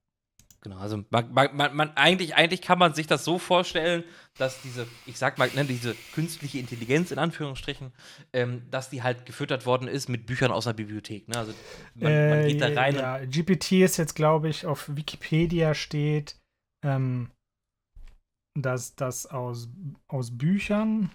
Genau, 0.61 0.77
also 0.77 1.03
man, 1.09 1.33
man, 1.33 1.75
man, 1.75 1.97
eigentlich, 1.97 2.35
eigentlich 2.35 2.61
kann 2.61 2.79
man 2.79 2.93
sich 2.93 3.05
das 3.05 3.25
so 3.25 3.37
vorstellen, 3.37 4.05
dass 4.37 4.61
diese, 4.61 4.87
ich 5.05 5.17
sag 5.17 5.37
mal, 5.37 5.49
ne, 5.53 5.65
diese 5.65 5.95
künstliche 6.13 6.59
Intelligenz 6.59 7.11
in 7.11 7.19
Anführungsstrichen, 7.19 7.91
ähm, 8.31 8.63
dass 8.71 8.89
die 8.89 9.03
halt 9.03 9.25
gefüttert 9.25 9.65
worden 9.65 9.89
ist 9.89 10.07
mit 10.07 10.25
Büchern 10.25 10.51
aus 10.51 10.63
der 10.63 10.73
Bibliothek. 10.73 11.27
Ne? 11.27 11.37
Also 11.37 11.53
man, 11.95 12.11
äh, 12.11 12.29
man 12.29 12.47
geht 12.47 12.61
da 12.61 12.67
rein. 12.69 12.95
Ja, 12.95 13.17
GPT 13.25 13.83
ist 13.83 13.97
jetzt, 13.97 14.15
glaube 14.15 14.47
ich, 14.47 14.65
auf 14.65 14.95
Wikipedia 14.95 15.73
steht, 15.73 16.39
ähm, 16.85 17.29
dass 18.59 18.95
das 18.95 19.25
aus, 19.25 19.69
aus 20.07 20.37
Büchern, 20.37 21.11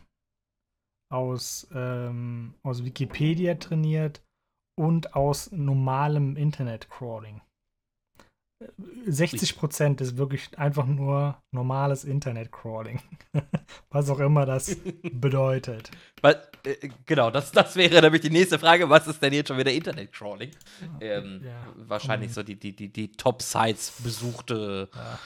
aus, 1.12 1.68
ähm, 1.72 2.54
aus 2.62 2.84
Wikipedia 2.84 3.54
trainiert 3.54 4.22
und 4.78 5.14
aus 5.14 5.50
normalem 5.52 6.36
Internet-Crawling. 6.36 7.40
60 9.06 9.56
Prozent 9.56 10.00
ist 10.00 10.16
wirklich 10.16 10.58
einfach 10.58 10.86
nur 10.86 11.40
normales 11.54 12.04
Internet-Crawling. 12.04 13.00
Was 13.90 14.10
auch 14.10 14.18
immer 14.18 14.46
das 14.46 14.76
bedeutet. 15.12 15.90
Weil, 16.22 16.42
äh, 16.64 16.88
genau, 17.06 17.30
das, 17.30 17.52
das 17.52 17.76
wäre 17.76 18.00
nämlich 18.00 18.22
die 18.22 18.30
nächste 18.30 18.58
Frage. 18.58 18.90
Was 18.90 19.06
ist 19.06 19.22
denn 19.22 19.32
jetzt 19.32 19.48
schon 19.48 19.58
wieder 19.58 19.72
Internet-Crawling? 19.72 20.50
Ähm, 21.00 21.42
ja, 21.44 21.72
wahrscheinlich 21.76 22.34
so 22.34 22.42
die, 22.42 22.58
die, 22.58 22.74
die, 22.74 22.92
die 22.92 23.12
Top-Sites 23.12 24.02
besuchte 24.02 24.88
ja. 24.92 25.18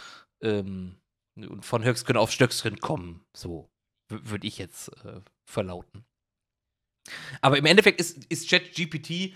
ähm, 0.42 0.96
und 1.36 1.64
von 1.64 1.84
Höchstgen 1.84 2.16
auf 2.16 2.30
Stöcksken 2.30 2.78
kommen. 2.78 3.24
So 3.36 3.68
würde 4.08 4.46
ich 4.46 4.58
jetzt 4.58 4.88
äh, 5.04 5.20
verlauten. 5.46 6.04
Aber 7.40 7.58
im 7.58 7.66
Endeffekt 7.66 8.00
ist, 8.00 8.24
ist 8.26 8.48
ChatGPT 8.48 9.34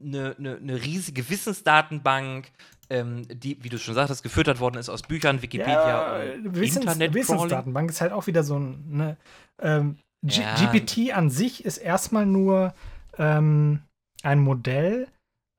eine, 0.00 0.36
eine, 0.38 0.56
eine 0.56 0.84
riesige 0.84 1.28
Wissensdatenbank, 1.28 2.50
ähm, 2.90 3.26
die, 3.28 3.62
wie 3.62 3.68
du 3.68 3.78
schon 3.78 3.94
sagtest, 3.94 4.22
gefüttert 4.22 4.60
worden 4.60 4.78
ist 4.78 4.88
aus 4.88 5.02
Büchern, 5.02 5.42
Wikipedia, 5.42 6.24
ja, 6.24 6.44
Wissens 6.44 6.84
Internet 6.84 7.14
Wissensdatenbank 7.14 7.90
ist 7.90 8.00
halt 8.00 8.12
auch 8.12 8.26
wieder 8.26 8.44
so 8.44 8.58
ein. 8.58 8.84
Ne, 8.90 9.16
ähm, 9.60 9.98
ja. 10.22 10.54
GPT 10.54 11.14
an 11.14 11.28
sich 11.28 11.64
ist 11.64 11.78
erstmal 11.78 12.24
nur 12.24 12.74
ähm, 13.18 13.82
ein 14.22 14.40
Modell, 14.40 15.08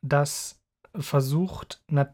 das 0.01 0.59
versucht, 0.95 1.81
äh, 1.91 2.05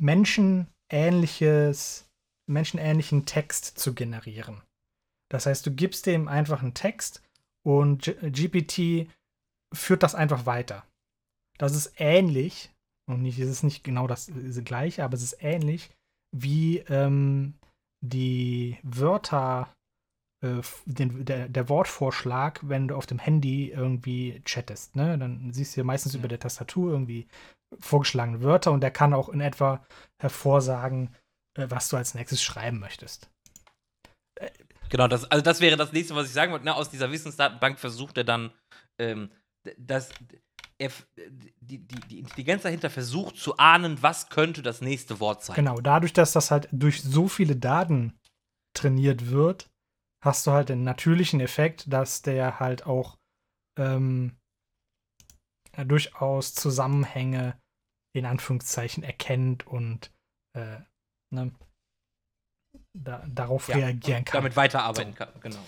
menschenähnliches, 0.00 2.07
menschenähnlichen 2.48 3.26
Text 3.26 3.78
zu 3.78 3.94
generieren. 3.94 4.62
Das 5.30 5.46
heißt, 5.46 5.66
du 5.66 5.70
gibst 5.70 6.06
dem 6.06 6.28
einfach 6.28 6.62
einen 6.62 6.74
Text 6.74 7.22
und 7.62 8.16
GPT 8.22 9.08
führt 9.74 10.02
das 10.02 10.14
einfach 10.14 10.46
weiter. 10.46 10.84
Das 11.58 11.74
ist 11.74 11.92
ähnlich, 11.96 12.70
und 13.08 13.22
nicht, 13.22 13.38
es 13.38 13.48
ist 13.48 13.62
nicht 13.62 13.84
genau 13.84 14.06
das, 14.06 14.30
das 14.34 14.64
gleiche, 14.64 15.04
aber 15.04 15.14
es 15.14 15.22
ist 15.22 15.42
ähnlich 15.42 15.90
wie 16.30 16.78
ähm, 16.88 17.54
die 18.00 18.78
Wörter, 18.82 19.74
äh, 20.42 20.60
den, 20.86 21.24
der, 21.24 21.48
der, 21.48 21.68
Wortvorschlag, 21.68 22.60
wenn 22.68 22.88
du 22.88 22.96
auf 22.96 23.06
dem 23.06 23.18
Handy 23.18 23.70
irgendwie 23.70 24.40
chattest. 24.44 24.94
Ne? 24.94 25.18
Dann 25.18 25.52
siehst 25.52 25.74
du 25.76 25.80
ja 25.80 25.84
meistens 25.84 26.14
über 26.14 26.28
der 26.28 26.38
Tastatur 26.38 26.92
irgendwie 26.92 27.26
vorgeschlagene 27.80 28.42
Wörter 28.42 28.72
und 28.72 28.82
der 28.82 28.90
kann 28.90 29.14
auch 29.14 29.28
in 29.28 29.40
etwa 29.40 29.84
hervorsagen, 30.20 31.08
äh, 31.08 31.27
was 31.58 31.88
du 31.88 31.96
als 31.96 32.14
nächstes 32.14 32.42
schreiben 32.42 32.78
möchtest. 32.78 33.30
Genau, 34.88 35.08
das, 35.08 35.24
also 35.30 35.42
das 35.42 35.60
wäre 35.60 35.76
das 35.76 35.92
nächste, 35.92 36.14
was 36.14 36.28
ich 36.28 36.32
sagen 36.32 36.52
wollte. 36.52 36.64
Ne? 36.64 36.74
Aus 36.74 36.90
dieser 36.90 37.10
Wissensdatenbank 37.10 37.78
versucht 37.78 38.16
er 38.16 38.24
dann 38.24 38.52
ähm, 38.98 39.30
das, 39.76 40.10
er, 40.78 40.90
die, 41.60 41.78
die, 41.78 42.00
die 42.08 42.18
Intelligenz 42.20 42.62
dahinter 42.62 42.88
versucht 42.88 43.36
zu 43.36 43.56
ahnen, 43.58 44.02
was 44.02 44.28
könnte 44.28 44.62
das 44.62 44.80
nächste 44.80 45.20
Wort 45.20 45.42
sein. 45.42 45.56
Genau, 45.56 45.80
dadurch, 45.80 46.12
dass 46.12 46.32
das 46.32 46.50
halt 46.50 46.68
durch 46.72 47.02
so 47.02 47.28
viele 47.28 47.56
Daten 47.56 48.16
trainiert 48.74 49.30
wird, 49.30 49.68
hast 50.24 50.46
du 50.46 50.52
halt 50.52 50.68
den 50.68 50.84
natürlichen 50.84 51.40
Effekt, 51.40 51.92
dass 51.92 52.22
der 52.22 52.60
halt 52.60 52.86
auch 52.86 53.18
ähm, 53.78 54.36
ja, 55.76 55.84
durchaus 55.84 56.54
Zusammenhänge 56.54 57.60
in 58.14 58.24
Anführungszeichen 58.24 59.02
erkennt 59.02 59.66
und 59.66 60.12
äh, 60.56 60.80
ne, 61.30 61.52
da, 62.92 63.24
darauf 63.28 63.68
ja, 63.68 63.76
reagieren 63.76 64.24
kann. 64.24 64.40
Damit 64.42 64.56
weiterarbeiten 64.56 65.12
so. 65.12 65.18
kann, 65.18 65.40
genau. 65.40 65.58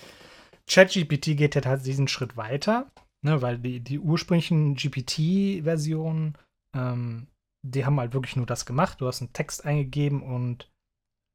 ChatGPT 0.69 1.37
geht 1.37 1.57
halt 1.67 1.85
diesen 1.85 2.09
Schritt 2.09 2.37
weiter 2.37 2.91
Ne, 3.23 3.43
weil 3.43 3.59
die, 3.59 3.81
die 3.81 3.99
ursprünglichen 3.99 4.75
GPT-Versionen, 4.77 6.39
ähm, 6.75 7.27
die 7.63 7.85
haben 7.85 8.01
halt 8.01 8.15
wirklich 8.15 8.37
nur 8.37 8.47
das 8.47 8.65
gemacht. 8.65 9.01
Du 9.01 9.07
hast 9.07 9.21
einen 9.21 9.35
Text 9.35 9.67
eingegeben 9.67 10.23
und 10.23 10.71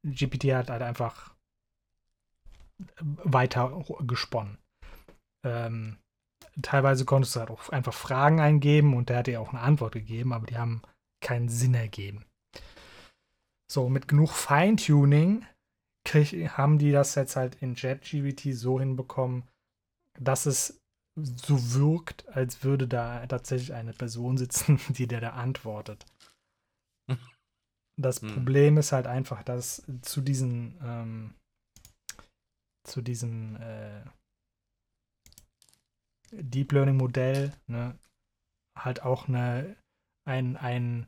GPT 0.04 0.52
hat 0.52 0.68
halt 0.68 0.82
einfach 0.82 1.34
weiter 3.00 3.84
gesponnen. 4.00 4.58
Ähm, 5.44 5.98
teilweise 6.60 7.04
konntest 7.04 7.36
du 7.36 7.40
halt 7.40 7.50
auch 7.50 7.68
einfach 7.68 7.94
Fragen 7.94 8.40
eingeben 8.40 8.94
und 8.94 9.08
der 9.08 9.18
hat 9.18 9.28
dir 9.28 9.40
auch 9.40 9.50
eine 9.50 9.60
Antwort 9.60 9.92
gegeben, 9.92 10.32
aber 10.32 10.46
die 10.46 10.58
haben 10.58 10.82
keinen 11.20 11.48
Sinn 11.48 11.74
ergeben. 11.74 12.25
So, 13.70 13.88
mit 13.88 14.08
genug 14.08 14.30
Feintuning 14.30 15.44
haben 16.06 16.78
die 16.78 16.92
das 16.92 17.16
jetzt 17.16 17.34
halt 17.34 17.56
in 17.56 17.74
JetGPT 17.74 18.54
so 18.54 18.78
hinbekommen, 18.78 19.42
dass 20.18 20.46
es 20.46 20.80
so 21.16 21.74
wirkt, 21.74 22.28
als 22.28 22.62
würde 22.62 22.86
da 22.86 23.26
tatsächlich 23.26 23.72
eine 23.72 23.92
Person 23.92 24.38
sitzen, 24.38 24.78
die 24.90 25.06
der 25.06 25.20
da 25.20 25.30
antwortet. 25.30 26.06
Das 27.98 28.20
hm. 28.20 28.34
Problem 28.34 28.76
ist 28.76 28.92
halt 28.92 29.06
einfach, 29.06 29.42
dass 29.42 29.82
zu 30.02 30.20
diesen 30.20 30.78
ähm, 30.82 31.34
zu 32.86 33.02
diesem 33.02 33.56
äh, 33.56 34.04
Deep 36.32 36.72
Learning 36.72 36.96
Modell 36.96 37.52
ne, 37.66 37.98
halt 38.76 39.02
auch 39.02 39.28
eine, 39.28 39.76
ein, 40.24 40.56
ein 40.56 41.06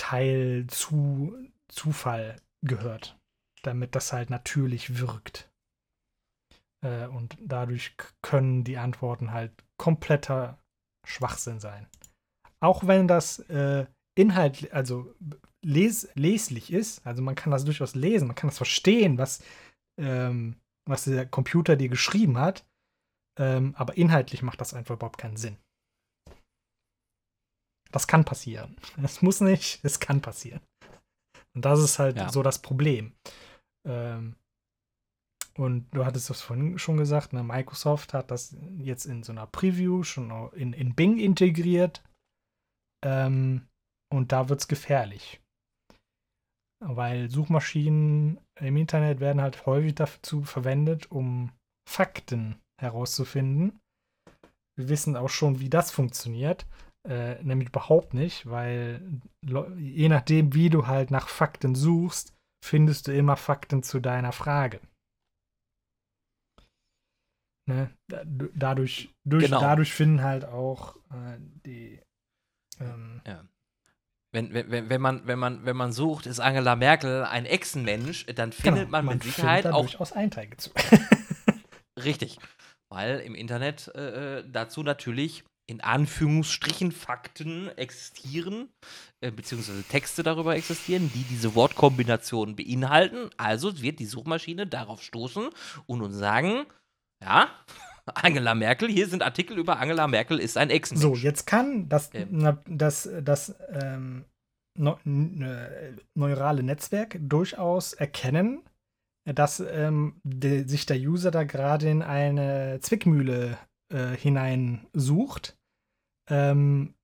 Teil 0.00 0.66
zu 0.68 1.36
Zufall 1.68 2.40
gehört, 2.62 3.18
damit 3.62 3.94
das 3.94 4.14
halt 4.14 4.30
natürlich 4.30 4.98
wirkt. 4.98 5.50
Äh, 6.82 7.06
und 7.08 7.36
dadurch 7.38 7.94
können 8.22 8.64
die 8.64 8.78
Antworten 8.78 9.30
halt 9.30 9.52
kompletter 9.76 10.58
Schwachsinn 11.06 11.60
sein. 11.60 11.86
Auch 12.60 12.86
wenn 12.86 13.08
das 13.08 13.40
äh, 13.50 13.86
Inhalt, 14.16 14.72
also 14.72 15.14
les 15.62 16.08
leslich 16.14 16.72
ist, 16.72 17.06
also 17.06 17.22
man 17.22 17.34
kann 17.34 17.50
das 17.50 17.66
durchaus 17.66 17.94
lesen, 17.94 18.28
man 18.28 18.36
kann 18.36 18.48
das 18.48 18.56
verstehen, 18.56 19.18
was, 19.18 19.42
ähm, 20.00 20.56
was 20.88 21.04
der 21.04 21.26
Computer 21.26 21.76
dir 21.76 21.90
geschrieben 21.90 22.38
hat, 22.38 22.66
ähm, 23.38 23.74
aber 23.76 23.98
inhaltlich 23.98 24.42
macht 24.42 24.62
das 24.62 24.72
einfach 24.72 24.94
überhaupt 24.94 25.18
keinen 25.18 25.36
Sinn. 25.36 25.58
Das 27.90 28.06
kann 28.06 28.24
passieren. 28.24 28.76
Es 29.02 29.22
muss 29.22 29.40
nicht, 29.40 29.80
es 29.82 30.00
kann 30.00 30.20
passieren. 30.20 30.60
Und 31.54 31.64
das 31.64 31.80
ist 31.80 31.98
halt 31.98 32.16
ja. 32.16 32.28
so 32.30 32.42
das 32.42 32.60
Problem. 32.60 33.12
Ähm, 33.86 34.36
und 35.56 35.90
du 35.92 36.04
hattest 36.04 36.30
das 36.30 36.40
vorhin 36.40 36.78
schon 36.78 36.96
gesagt, 36.96 37.32
ne? 37.32 37.42
Microsoft 37.42 38.14
hat 38.14 38.30
das 38.30 38.56
jetzt 38.78 39.04
in 39.04 39.22
so 39.22 39.32
einer 39.32 39.46
Preview 39.46 40.04
schon 40.04 40.50
in, 40.52 40.72
in 40.72 40.94
Bing 40.94 41.18
integriert. 41.18 42.02
Ähm, 43.04 43.66
und 44.12 44.32
da 44.32 44.48
wird 44.48 44.60
es 44.60 44.68
gefährlich. 44.68 45.40
Weil 46.82 47.30
Suchmaschinen 47.30 48.40
im 48.58 48.76
Internet 48.76 49.20
werden 49.20 49.42
halt 49.42 49.66
häufig 49.66 49.94
dazu 49.96 50.44
verwendet, 50.44 51.10
um 51.10 51.52
Fakten 51.88 52.58
herauszufinden. 52.80 53.78
Wir 54.78 54.88
wissen 54.88 55.16
auch 55.16 55.28
schon, 55.28 55.60
wie 55.60 55.68
das 55.68 55.90
funktioniert. 55.90 56.66
Äh, 57.08 57.42
nämlich 57.42 57.68
überhaupt 57.68 58.12
nicht, 58.12 58.48
weil 58.48 59.00
je 59.78 60.08
nachdem, 60.10 60.52
wie 60.54 60.68
du 60.68 60.86
halt 60.86 61.10
nach 61.10 61.28
Fakten 61.28 61.74
suchst, 61.74 62.34
findest 62.62 63.08
du 63.08 63.14
immer 63.14 63.36
Fakten 63.36 63.82
zu 63.82 64.00
deiner 64.00 64.32
Frage. 64.32 64.80
Ne? 67.66 67.90
Dadurch, 68.54 69.10
durch, 69.24 69.44
genau. 69.44 69.60
dadurch 69.60 69.92
finden 69.92 70.22
halt 70.22 70.44
auch 70.44 70.96
äh, 71.10 71.38
die. 71.64 72.00
Ähm, 72.80 73.22
ja. 73.26 73.44
Wenn, 74.32 74.52
wenn, 74.52 74.88
wenn, 74.88 75.00
man, 75.00 75.26
wenn, 75.26 75.38
man, 75.38 75.64
wenn 75.64 75.76
man 75.76 75.92
sucht, 75.92 76.26
ist 76.26 76.38
Angela 76.38 76.76
Merkel 76.76 77.24
ein 77.24 77.46
Echsenmensch, 77.46 78.26
dann 78.26 78.52
findet 78.52 78.82
genau, 78.82 78.90
man, 78.90 79.04
man 79.06 79.14
mit 79.16 79.24
Sicherheit 79.24 79.66
auch. 79.66 79.80
durchaus 79.80 80.12
Einträge 80.12 80.56
zu. 80.56 80.70
Richtig. 82.04 82.38
Weil 82.92 83.20
im 83.20 83.34
Internet 83.34 83.90
äh, 83.94 84.38
äh, 84.38 84.44
dazu 84.50 84.82
natürlich 84.82 85.44
in 85.70 85.80
Anführungsstrichen 85.80 86.90
Fakten 86.90 87.68
existieren, 87.76 88.70
äh, 89.20 89.30
beziehungsweise 89.30 89.84
Texte 89.84 90.24
darüber 90.24 90.56
existieren, 90.56 91.12
die 91.14 91.22
diese 91.22 91.54
Wortkombination 91.54 92.56
beinhalten. 92.56 93.30
Also 93.36 93.80
wird 93.80 94.00
die 94.00 94.06
Suchmaschine 94.06 94.66
darauf 94.66 95.00
stoßen 95.00 95.48
und 95.86 96.02
uns 96.02 96.16
sagen, 96.16 96.66
ja, 97.22 97.48
Angela 98.14 98.56
Merkel, 98.56 98.88
hier 98.88 99.06
sind 99.06 99.22
Artikel 99.22 99.58
über 99.58 99.78
Angela 99.78 100.08
Merkel 100.08 100.40
ist 100.40 100.56
ein 100.56 100.70
Ex. 100.70 100.88
So, 100.88 101.14
jetzt 101.14 101.46
kann 101.46 101.88
das, 101.88 102.10
ähm. 102.14 102.58
das, 102.66 103.08
das 103.22 103.54
ähm, 103.72 104.24
ne 104.76 104.96
neurale 106.16 106.64
Netzwerk 106.64 107.16
durchaus 107.20 107.92
erkennen, 107.92 108.64
dass 109.24 109.60
ähm, 109.60 110.20
de, 110.24 110.66
sich 110.66 110.84
der 110.86 110.96
User 110.96 111.30
da 111.30 111.44
gerade 111.44 111.88
in 111.88 112.02
eine 112.02 112.80
Zwickmühle 112.80 113.56
äh, 113.92 114.16
hineinsucht, 114.16 115.56
ähm, 116.30 116.94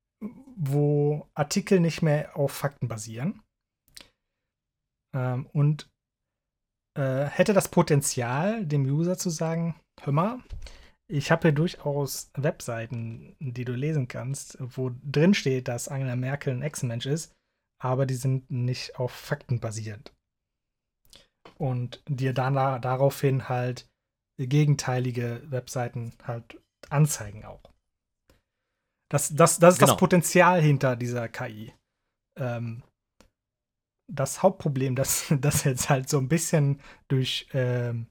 wo 0.57 1.29
Artikel 1.35 1.81
nicht 1.81 2.03
mehr 2.03 2.37
auf 2.37 2.53
Fakten 2.53 2.89
basieren. 2.89 3.43
Ähm, 5.15 5.47
und 5.53 5.89
äh, 6.97 7.27
hätte 7.27 7.53
das 7.53 7.69
Potenzial, 7.69 8.65
dem 8.65 8.87
User 8.87 9.19
zu 9.19 9.29
sagen, 9.29 9.79
hör 10.01 10.13
mal, 10.13 10.43
ich 11.09 11.31
habe 11.31 11.43
hier 11.43 11.53
durchaus 11.53 12.31
Webseiten, 12.35 13.37
die 13.39 13.65
du 13.65 13.75
lesen 13.75 14.09
kannst, 14.09 14.57
wo 14.59 14.91
drin 15.05 15.35
steht, 15.35 15.69
dass 15.69 15.89
Angela 15.89 16.17
Merkel 16.17 16.55
ein 16.55 16.63
Ex-Mensch 16.63 17.07
ist, 17.07 17.33
aber 17.81 18.07
die 18.07 18.15
sind 18.15 18.51
nicht 18.51 18.99
auf 18.99 19.13
Fakten 19.13 19.61
basierend. 19.61 20.13
Und 21.59 22.03
dir 22.09 22.33
dann 22.33 22.55
daraufhin 22.55 23.49
halt 23.49 23.89
gegenteilige 24.39 25.43
Webseiten 25.47 26.13
halt 26.25 26.61
anzeigen 26.91 27.45
auch. 27.45 27.63
Das, 29.11 29.35
das, 29.35 29.59
das 29.59 29.75
ist 29.75 29.81
genau. 29.81 29.93
das 29.93 30.01
Potenzial 30.01 30.61
hinter 30.61 30.97
dieser 30.97 31.29
KI. 31.29 31.73
Ähm, 32.39 32.83
das 34.13 34.43
Hauptproblem, 34.43 34.97
das, 34.97 35.27
das 35.41 35.65
jetzt 35.65 35.89
halt 35.89 36.09
so 36.09 36.19
ein 36.19 36.29
bisschen 36.29 36.81
durch 37.09 37.49
ähm, 37.53 38.09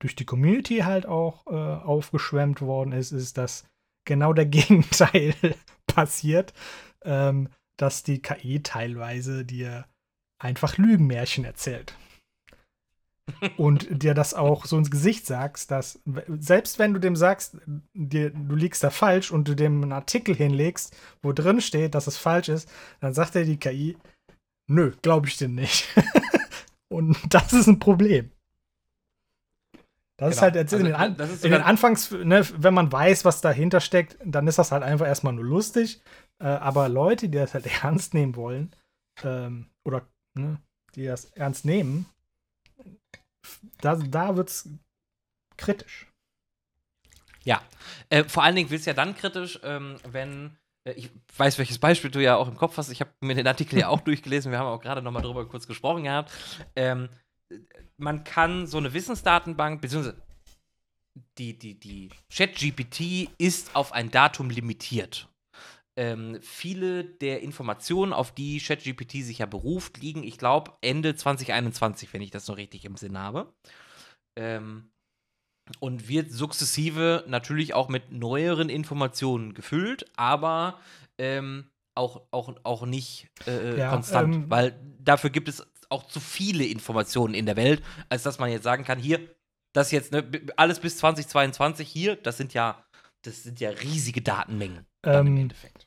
durch 0.00 0.16
die 0.16 0.24
Community 0.24 0.78
halt 0.78 1.06
auch 1.06 1.46
äh, 1.46 1.50
aufgeschwemmt 1.50 2.62
worden 2.62 2.92
ist, 2.92 3.12
ist, 3.12 3.38
dass 3.38 3.66
genau 4.06 4.32
der 4.32 4.46
Gegenteil 4.46 5.34
passiert, 5.86 6.52
ähm, 7.04 7.48
dass 7.78 8.02
die 8.02 8.20
KI 8.20 8.62
teilweise 8.62 9.44
dir 9.44 9.86
einfach 10.42 10.78
Lügenmärchen 10.78 11.44
erzählt. 11.44 11.94
Und 13.56 14.02
dir 14.02 14.14
das 14.14 14.34
auch 14.34 14.64
so 14.64 14.76
ins 14.76 14.90
Gesicht 14.90 15.26
sagst, 15.26 15.70
dass 15.70 16.00
selbst 16.38 16.78
wenn 16.78 16.94
du 16.94 17.00
dem 17.00 17.16
sagst, 17.16 17.56
dir, 17.94 18.30
du 18.30 18.54
liegst 18.54 18.82
da 18.82 18.90
falsch 18.90 19.30
und 19.30 19.48
du 19.48 19.54
dem 19.54 19.82
einen 19.82 19.92
Artikel 19.92 20.34
hinlegst, 20.34 20.96
wo 21.22 21.32
drin 21.32 21.60
steht, 21.60 21.94
dass 21.94 22.06
es 22.06 22.16
falsch 22.16 22.48
ist, 22.48 22.70
dann 23.00 23.14
sagt 23.14 23.36
er 23.36 23.44
die 23.44 23.58
KI, 23.58 23.96
nö, 24.68 24.92
glaube 25.02 25.28
ich 25.28 25.36
dir 25.36 25.48
nicht. 25.48 25.88
und 26.88 27.16
das 27.28 27.52
ist 27.52 27.66
ein 27.66 27.78
Problem. 27.78 28.30
Das 30.20 30.28
genau. 30.28 30.36
ist 30.36 30.42
halt 30.42 30.54
jetzt 30.54 30.74
also, 30.74 30.84
in, 30.84 30.92
den, 30.92 31.00
An 31.00 31.16
in 31.42 31.50
den 31.50 31.62
Anfangs, 31.62 32.10
ne, 32.10 32.46
wenn 32.58 32.74
man 32.74 32.92
weiß, 32.92 33.24
was 33.24 33.40
dahinter 33.40 33.80
steckt, 33.80 34.18
dann 34.22 34.46
ist 34.46 34.58
das 34.58 34.70
halt 34.70 34.82
einfach 34.82 35.06
erstmal 35.06 35.32
nur 35.32 35.44
lustig. 35.44 36.02
Äh, 36.42 36.48
aber 36.48 36.90
Leute, 36.90 37.30
die 37.30 37.38
das 37.38 37.54
halt 37.54 37.66
ernst 37.82 38.12
nehmen 38.12 38.36
wollen, 38.36 38.70
ähm, 39.22 39.70
oder 39.82 40.06
ne, 40.34 40.58
die 40.94 41.06
das 41.06 41.24
ernst 41.24 41.64
nehmen, 41.64 42.04
da, 43.80 43.96
da 43.96 44.36
wird 44.36 44.48
es 44.50 44.68
kritisch. 45.56 46.06
Ja, 47.44 47.62
äh, 48.10 48.24
vor 48.24 48.42
allen 48.42 48.56
Dingen 48.56 48.70
wird 48.70 48.80
es 48.80 48.86
ja 48.86 48.92
dann 48.92 49.14
kritisch, 49.14 49.58
ähm, 49.62 49.96
wenn 50.06 50.58
äh, 50.84 50.92
ich 50.92 51.10
weiß, 51.36 51.58
welches 51.58 51.78
Beispiel 51.78 52.10
du 52.10 52.22
ja 52.22 52.36
auch 52.36 52.48
im 52.48 52.56
Kopf 52.56 52.76
hast. 52.76 52.90
Ich 52.90 53.00
habe 53.00 53.10
mir 53.20 53.34
den 53.34 53.46
Artikel 53.46 53.78
ja 53.78 53.88
auch 53.88 54.00
durchgelesen. 54.02 54.52
Wir 54.52 54.58
haben 54.58 54.66
auch 54.66 54.80
gerade 54.80 55.02
noch 55.02 55.12
mal 55.12 55.22
drüber 55.22 55.46
kurz 55.48 55.66
gesprochen 55.66 56.04
gehabt. 56.04 56.32
Ähm, 56.76 57.08
man 57.96 58.24
kann 58.24 58.66
so 58.66 58.78
eine 58.78 58.92
Wissensdatenbank, 58.92 59.80
beziehungsweise 59.80 60.20
die, 61.38 61.58
die, 61.58 61.78
die 61.78 62.10
ChatGPT 62.32 63.30
ist 63.38 63.74
auf 63.74 63.92
ein 63.92 64.10
Datum 64.10 64.50
limitiert. 64.50 65.28
Ähm, 65.96 66.38
viele 66.40 67.04
der 67.04 67.42
Informationen, 67.42 68.12
auf 68.12 68.32
die 68.32 68.60
ChatGPT 68.60 69.24
sich 69.24 69.38
ja 69.38 69.46
beruft, 69.46 69.98
liegen, 69.98 70.22
ich 70.22 70.38
glaube, 70.38 70.72
Ende 70.80 71.14
2021, 71.14 72.12
wenn 72.12 72.22
ich 72.22 72.30
das 72.30 72.46
noch 72.48 72.56
richtig 72.56 72.84
im 72.84 72.96
Sinn 72.96 73.18
habe. 73.18 73.52
Ähm, 74.38 74.90
und 75.78 76.08
wird 76.08 76.32
sukzessive 76.32 77.24
natürlich 77.28 77.74
auch 77.74 77.88
mit 77.88 78.10
neueren 78.10 78.68
Informationen 78.68 79.54
gefüllt, 79.54 80.06
aber 80.16 80.80
ähm, 81.18 81.70
auch, 81.94 82.22
auch, 82.30 82.54
auch 82.64 82.86
nicht 82.86 83.28
äh, 83.46 83.78
ja, 83.78 83.90
konstant, 83.90 84.34
ähm, 84.34 84.50
weil 84.50 84.78
dafür 84.98 85.30
gibt 85.30 85.48
es 85.48 85.66
auch 85.90 86.06
zu 86.06 86.20
viele 86.20 86.64
Informationen 86.64 87.34
in 87.34 87.46
der 87.46 87.56
Welt, 87.56 87.82
als 88.08 88.22
dass 88.22 88.38
man 88.38 88.50
jetzt 88.50 88.64
sagen 88.64 88.84
kann, 88.84 88.98
hier, 88.98 89.20
das 89.72 89.90
jetzt, 89.90 90.12
ne, 90.12 90.28
alles 90.56 90.80
bis 90.80 90.96
2022 90.98 91.88
hier, 91.88 92.16
das 92.16 92.36
sind 92.36 92.54
ja, 92.54 92.84
das 93.22 93.42
sind 93.42 93.60
ja 93.60 93.70
riesige 93.70 94.22
Datenmengen 94.22 94.86
ähm, 95.04 95.26
im 95.26 95.36
Endeffekt. 95.36 95.79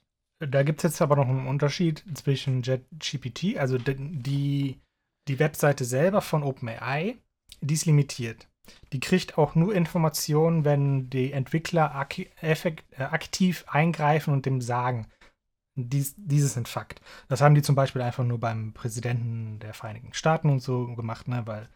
Da 0.47 0.63
gibt 0.63 0.79
es 0.79 0.83
jetzt 0.83 1.01
aber 1.01 1.15
noch 1.15 1.27
einen 1.27 1.47
Unterschied 1.47 2.03
zwischen 2.13 2.61
JetGPT, 2.61 3.57
also 3.57 3.77
die, 3.77 4.81
die 5.27 5.39
Webseite 5.39 5.85
selber 5.85 6.21
von 6.21 6.43
OpenAI, 6.43 7.17
die 7.61 7.73
ist 7.73 7.85
limitiert. 7.85 8.47
Die 8.93 8.99
kriegt 8.99 9.37
auch 9.37 9.55
nur 9.55 9.75
Informationen, 9.75 10.65
wenn 10.65 11.09
die 11.09 11.33
Entwickler 11.33 11.93
ak 11.95 12.19
effekt, 12.41 12.85
äh, 12.97 13.03
aktiv 13.03 13.65
eingreifen 13.67 14.33
und 14.33 14.45
dem 14.45 14.61
sagen, 14.61 15.07
dies, 15.75 16.13
dieses 16.17 16.53
sind 16.53 16.67
Fakt. 16.67 17.01
Das 17.27 17.41
haben 17.41 17.55
die 17.55 17.61
zum 17.61 17.75
Beispiel 17.75 18.01
einfach 18.01 18.23
nur 18.23 18.39
beim 18.39 18.73
Präsidenten 18.73 19.59
der 19.59 19.73
Vereinigten 19.73 20.13
Staaten 20.13 20.49
und 20.49 20.61
so 20.61 20.95
gemacht, 20.95 21.27
ne, 21.27 21.43
weil 21.45 21.67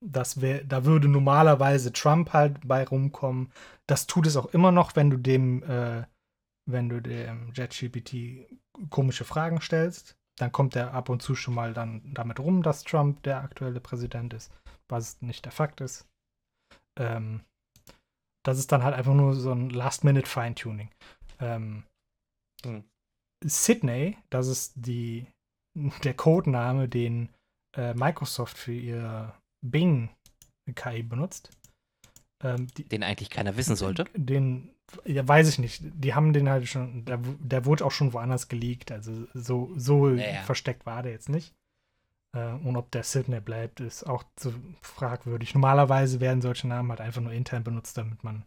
das 0.00 0.40
wär, 0.40 0.64
da 0.64 0.84
würde 0.84 1.08
normalerweise 1.08 1.92
Trump 1.92 2.32
halt 2.32 2.66
bei 2.66 2.84
rumkommen. 2.84 3.50
Das 3.86 4.06
tut 4.06 4.26
es 4.26 4.36
auch 4.36 4.46
immer 4.46 4.72
noch, 4.72 4.96
wenn 4.96 5.10
du 5.10 5.16
dem, 5.16 5.62
äh, 5.62 6.04
wenn 6.66 6.88
du 6.88 7.00
dem 7.00 7.52
JetGPT 7.54 8.46
komische 8.90 9.24
Fragen 9.24 9.60
stellst. 9.60 10.16
Dann 10.36 10.50
kommt 10.50 10.74
er 10.74 10.94
ab 10.94 11.08
und 11.08 11.22
zu 11.22 11.34
schon 11.34 11.54
mal 11.54 11.74
dann 11.74 12.12
damit 12.12 12.40
rum, 12.40 12.62
dass 12.62 12.82
Trump 12.82 13.22
der 13.22 13.42
aktuelle 13.42 13.80
Präsident 13.80 14.34
ist, 14.34 14.52
was 14.88 15.22
nicht 15.22 15.44
der 15.44 15.52
Fakt 15.52 15.80
ist. 15.80 16.08
Ähm, 16.98 17.44
das 18.44 18.58
ist 18.58 18.72
dann 18.72 18.82
halt 18.82 18.94
einfach 18.94 19.14
nur 19.14 19.34
so 19.34 19.52
ein 19.52 19.70
Last-Minute-Feintuning. 19.70 20.90
Ähm, 21.40 21.84
hm. 22.64 22.84
Sydney, 23.44 24.18
das 24.30 24.48
ist 24.48 24.72
die, 24.76 25.26
der 26.02 26.14
Codename, 26.14 26.88
den 26.88 27.30
äh, 27.76 27.94
Microsoft 27.94 28.56
für 28.56 28.72
ihr 28.72 29.34
Bing 29.64 30.10
KI 30.74 31.02
benutzt. 31.02 31.50
Ähm, 32.42 32.66
die, 32.68 32.84
den 32.84 33.02
eigentlich 33.02 33.30
keiner 33.30 33.56
wissen 33.56 33.76
sollte? 33.76 34.04
Den, 34.14 34.73
ja, 35.04 35.26
weiß 35.26 35.48
ich 35.48 35.58
nicht. 35.58 35.82
Die 35.82 36.14
haben 36.14 36.32
den 36.32 36.48
halt 36.48 36.68
schon, 36.68 37.04
der, 37.04 37.18
der 37.40 37.64
wurde 37.64 37.84
auch 37.84 37.90
schon 37.90 38.12
woanders 38.12 38.48
geleakt. 38.48 38.92
Also 38.92 39.26
so, 39.34 39.72
so 39.76 40.08
ja, 40.10 40.42
versteckt 40.42 40.86
war 40.86 41.02
der 41.02 41.12
jetzt 41.12 41.28
nicht. 41.28 41.54
Äh, 42.34 42.52
und 42.52 42.76
ob 42.76 42.90
der 42.90 43.02
Sydney 43.02 43.40
bleibt, 43.40 43.80
ist 43.80 44.04
auch 44.04 44.24
zu 44.36 44.54
fragwürdig. 44.82 45.54
Normalerweise 45.54 46.20
werden 46.20 46.42
solche 46.42 46.68
Namen 46.68 46.90
halt 46.90 47.00
einfach 47.00 47.20
nur 47.20 47.32
intern 47.32 47.64
benutzt, 47.64 47.96
damit 47.96 48.24
man 48.24 48.44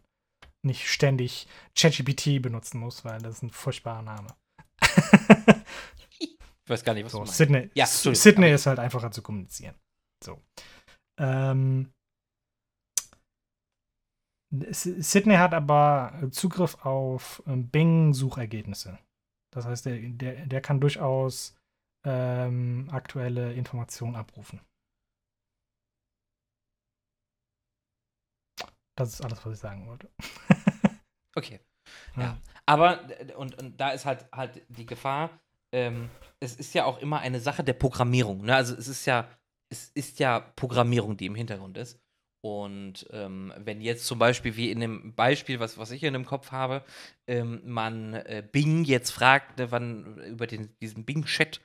nicht 0.62 0.88
ständig 0.88 1.46
ChatGPT 1.76 2.42
benutzen 2.42 2.78
muss, 2.78 3.04
weil 3.04 3.20
das 3.20 3.36
ist 3.36 3.42
ein 3.42 3.50
furchtbarer 3.50 4.02
Name 4.02 4.28
ich 6.18 6.38
weiß 6.66 6.84
gar 6.84 6.94
nicht, 6.94 7.04
was 7.04 7.12
so, 7.12 7.18
du 7.18 7.24
meinst. 7.24 7.36
Sydney, 7.36 7.70
ja, 7.74 7.86
Sydney 7.86 8.52
ist 8.52 8.66
halt 8.66 8.78
einfacher 8.78 9.10
zu 9.10 9.22
kommunizieren. 9.22 9.74
So. 10.22 10.40
Ähm, 11.18 11.92
Sydney 14.50 15.34
hat 15.34 15.52
aber 15.52 16.28
Zugriff 16.30 16.84
auf 16.84 17.42
ähm, 17.46 17.68
Bing-Suchergebnisse. 17.68 18.98
Das 19.52 19.66
heißt, 19.66 19.86
der, 19.86 19.98
der, 19.98 20.46
der 20.46 20.60
kann 20.60 20.80
durchaus 20.80 21.54
ähm, 22.04 22.88
aktuelle 22.90 23.52
Informationen 23.52 24.16
abrufen. 24.16 24.60
Das 28.96 29.10
ist 29.10 29.20
alles, 29.20 29.44
was 29.44 29.54
ich 29.54 29.58
sagen 29.60 29.86
wollte. 29.86 30.10
okay. 31.36 31.60
Ja. 32.16 32.38
Aber, 32.66 33.06
und, 33.36 33.56
und 33.56 33.80
da 33.80 33.90
ist 33.90 34.04
halt, 34.04 34.26
halt 34.32 34.62
die 34.68 34.86
Gefahr, 34.86 35.38
ähm, 35.72 36.10
es 36.40 36.56
ist 36.56 36.74
ja 36.74 36.84
auch 36.84 36.98
immer 36.98 37.20
eine 37.20 37.40
Sache 37.40 37.62
der 37.62 37.74
Programmierung. 37.74 38.44
Ne? 38.44 38.54
Also 38.54 38.74
es 38.74 38.88
ist 38.88 39.06
ja, 39.06 39.28
es 39.70 39.90
ist 39.90 40.18
ja 40.18 40.40
Programmierung, 40.40 41.16
die 41.16 41.26
im 41.26 41.34
Hintergrund 41.34 41.76
ist. 41.76 42.00
Und 42.40 43.06
ähm, 43.10 43.52
wenn 43.56 43.80
jetzt 43.80 44.06
zum 44.06 44.18
Beispiel, 44.18 44.56
wie 44.56 44.70
in 44.70 44.80
dem 44.80 45.14
Beispiel, 45.14 45.58
was, 45.58 45.76
was 45.76 45.90
ich 45.90 46.04
in 46.04 46.12
dem 46.12 46.24
Kopf 46.24 46.52
habe, 46.52 46.84
ähm, 47.26 47.60
man 47.64 48.14
äh, 48.14 48.46
Bing 48.50 48.84
jetzt 48.84 49.10
fragt, 49.10 49.58
ne, 49.58 49.70
wann 49.72 50.18
über 50.18 50.46
den, 50.46 50.76
diesen 50.80 51.04
Bing-Chat, 51.04 51.60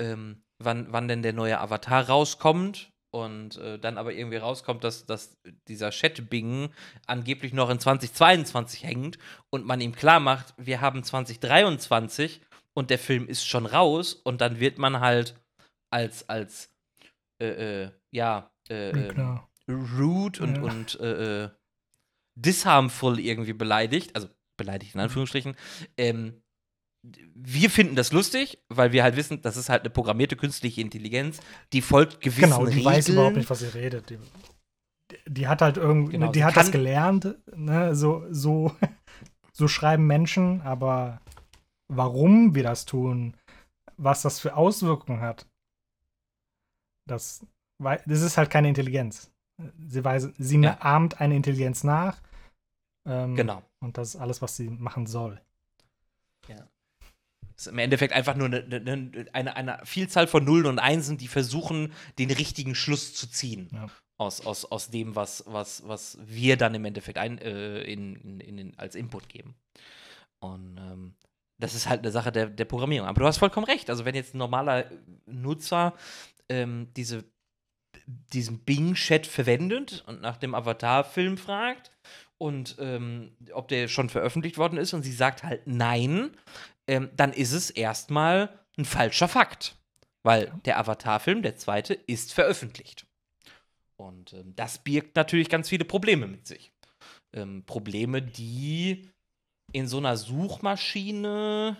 ähm, 0.00 0.42
wann, 0.58 0.88
wann 0.90 1.08
denn 1.08 1.22
der 1.22 1.32
neue 1.32 1.60
Avatar 1.60 2.08
rauskommt, 2.08 2.90
und 3.12 3.56
äh, 3.56 3.78
dann 3.78 3.98
aber 3.98 4.12
irgendwie 4.12 4.36
rauskommt, 4.36 4.84
dass, 4.84 5.04
dass 5.04 5.36
dieser 5.68 5.90
Chat-Bing 5.90 6.70
angeblich 7.06 7.52
noch 7.52 7.70
in 7.70 7.80
2022 7.80 8.84
hängt 8.84 9.18
und 9.50 9.66
man 9.66 9.80
ihm 9.80 9.94
klar 9.94 10.20
macht, 10.20 10.54
wir 10.56 10.80
haben 10.80 11.02
2023 11.02 12.40
und 12.74 12.90
der 12.90 12.98
Film 12.98 13.26
ist 13.26 13.44
schon 13.44 13.66
raus 13.66 14.14
und 14.14 14.40
dann 14.40 14.60
wird 14.60 14.78
man 14.78 15.00
halt 15.00 15.34
als, 15.92 16.28
als 16.28 16.72
äh, 17.42 17.82
äh, 17.82 17.90
ja, 18.12 18.52
äh, 18.68 19.16
ja 19.16 19.49
rude 19.72 20.42
und, 20.42 20.56
ja. 20.56 20.62
und 20.62 21.00
äh, 21.00 21.44
äh, 21.44 21.50
disharmful 22.34 23.18
irgendwie 23.18 23.52
beleidigt, 23.52 24.14
also 24.14 24.28
beleidigt 24.56 24.94
in 24.94 25.00
Anführungsstrichen, 25.00 25.56
ähm, 25.96 26.42
wir 27.02 27.70
finden 27.70 27.96
das 27.96 28.12
lustig, 28.12 28.58
weil 28.68 28.92
wir 28.92 29.02
halt 29.02 29.16
wissen, 29.16 29.40
das 29.40 29.56
ist 29.56 29.70
halt 29.70 29.82
eine 29.82 29.90
programmierte 29.90 30.36
künstliche 30.36 30.82
Intelligenz, 30.82 31.40
die 31.72 31.80
folgt 31.80 32.20
gewissen 32.20 32.50
Genau, 32.50 32.66
die 32.66 32.78
Regeln. 32.78 32.84
weiß 32.84 33.08
überhaupt 33.08 33.36
nicht, 33.36 33.48
was 33.48 33.60
sie 33.60 33.72
redet. 33.74 34.10
Die, 34.10 34.18
die 35.26 35.48
hat 35.48 35.62
halt 35.62 35.78
irgendwie, 35.78 36.12
Genau, 36.12 36.30
die 36.30 36.44
hat 36.44 36.56
das 36.56 36.70
gelernt, 36.70 37.36
ne? 37.56 37.94
so, 37.96 38.26
so, 38.30 38.76
so 39.52 39.66
schreiben 39.66 40.06
Menschen, 40.06 40.60
aber 40.60 41.22
warum 41.88 42.54
wir 42.54 42.62
das 42.62 42.84
tun, 42.84 43.34
was 43.96 44.22
das 44.22 44.38
für 44.38 44.54
Auswirkungen 44.56 45.20
hat, 45.20 45.46
das, 47.06 47.44
das 47.78 48.20
ist 48.20 48.36
halt 48.36 48.50
keine 48.50 48.68
Intelligenz. 48.68 49.32
Sie, 49.88 50.04
weiß, 50.04 50.30
sie 50.38 50.60
Ja. 50.60 50.78
ahmt 50.80 51.20
eine 51.20 51.36
Intelligenz 51.36 51.84
nach. 51.84 52.20
Ähm, 53.06 53.34
Genau. 53.36 53.62
Und 53.80 53.96
das 53.98 54.14
ist 54.14 54.20
alles, 54.20 54.42
was 54.42 54.56
sie 54.56 54.68
machen 54.68 55.06
soll. 55.06 55.40
Das 56.48 57.66
ist 57.66 57.72
im 57.72 57.78
Endeffekt 57.78 58.14
einfach 58.14 58.36
nur 58.36 58.46
eine, 58.46 58.64
eine, 58.64 59.26
eine, 59.34 59.54
eine 59.56 59.80
Vielzahl 59.84 60.26
von 60.26 60.44
Nullen 60.44 60.64
und 60.64 60.78
Einsen, 60.78 61.18
die 61.18 61.28
versuchen, 61.28 61.92
den 62.18 62.30
richtigen 62.30 62.74
Schluss 62.74 63.12
zu 63.14 63.28
ziehen. 63.30 63.68
Ja. 63.72 63.88
Aus, 64.16 64.40
aus, 64.46 64.64
aus 64.64 64.88
dem, 64.90 65.14
was, 65.14 65.44
was, 65.46 65.86
was 65.86 66.18
wir 66.22 66.56
dann 66.56 66.74
im 66.74 66.84
Endeffekt 66.86 67.18
ein, 67.18 67.36
äh, 67.38 67.82
in, 67.82 68.16
in, 68.40 68.58
in, 68.58 68.78
als 68.78 68.94
Input 68.94 69.28
geben. 69.28 69.54
Und 70.38 70.78
ähm, 70.78 71.14
das 71.58 71.74
ist 71.74 71.86
halt 71.86 72.00
eine 72.00 72.10
Sache 72.10 72.32
der, 72.32 72.46
der 72.46 72.64
Programmierung. 72.64 73.06
Aber 73.06 73.20
du 73.20 73.26
hast 73.26 73.36
vollkommen 73.38 73.66
recht. 73.66 73.90
Also, 73.90 74.06
wenn 74.06 74.14
jetzt 74.14 74.34
ein 74.34 74.38
normaler 74.38 74.86
Nutzer 75.26 75.94
ähm, 76.48 76.88
diese, 76.96 77.24
diesen 78.32 78.60
Bing-Chat 78.60 79.26
verwendet 79.26 80.04
und 80.06 80.20
nach 80.20 80.36
dem 80.36 80.54
Avatar-Film 80.54 81.38
fragt 81.38 81.90
und 82.38 82.76
ähm, 82.78 83.36
ob 83.52 83.68
der 83.68 83.88
schon 83.88 84.08
veröffentlicht 84.08 84.58
worden 84.58 84.78
ist 84.78 84.94
und 84.94 85.02
sie 85.02 85.12
sagt 85.12 85.42
halt 85.42 85.66
nein, 85.66 86.36
ähm, 86.86 87.10
dann 87.14 87.32
ist 87.32 87.52
es 87.52 87.70
erstmal 87.70 88.60
ein 88.78 88.84
falscher 88.84 89.28
Fakt. 89.28 89.76
Weil 90.22 90.52
der 90.64 90.78
Avatar-Film, 90.78 91.42
der 91.42 91.56
zweite, 91.56 91.94
ist 91.94 92.34
veröffentlicht. 92.34 93.06
Und 93.96 94.32
ähm, 94.32 94.54
das 94.54 94.82
birgt 94.82 95.16
natürlich 95.16 95.48
ganz 95.48 95.68
viele 95.68 95.84
Probleme 95.84 96.26
mit 96.26 96.46
sich. 96.46 96.72
Ähm, 97.32 97.64
Probleme, 97.64 98.20
die 98.20 99.08
in 99.72 99.86
so 99.86 99.98
einer 99.98 100.16
Suchmaschine 100.16 101.76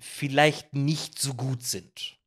vielleicht 0.00 0.74
nicht 0.74 1.18
so 1.18 1.34
gut 1.34 1.62
sind. 1.62 2.17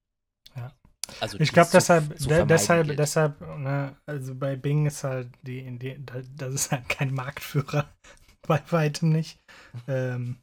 Also 1.20 1.40
Ich 1.40 1.52
glaube, 1.52 1.70
deshalb, 1.74 2.18
de 2.18 2.46
deshalb, 2.46 2.88
gilt. 2.88 3.00
deshalb, 3.00 3.42
ne, 3.42 3.96
also 4.06 4.36
bei 4.36 4.56
Bing 4.56 4.86
ist 4.86 5.04
halt 5.04 5.30
die, 5.42 5.78
die 5.78 6.04
da- 6.06 6.22
das 6.36 6.54
ist 6.54 6.72
halt 6.72 6.88
kein 6.90 7.14
Marktführer, 7.14 7.90
bei 8.48 8.62
weitem 8.70 9.10
nicht. 9.10 9.40
Ähm, 9.88 10.38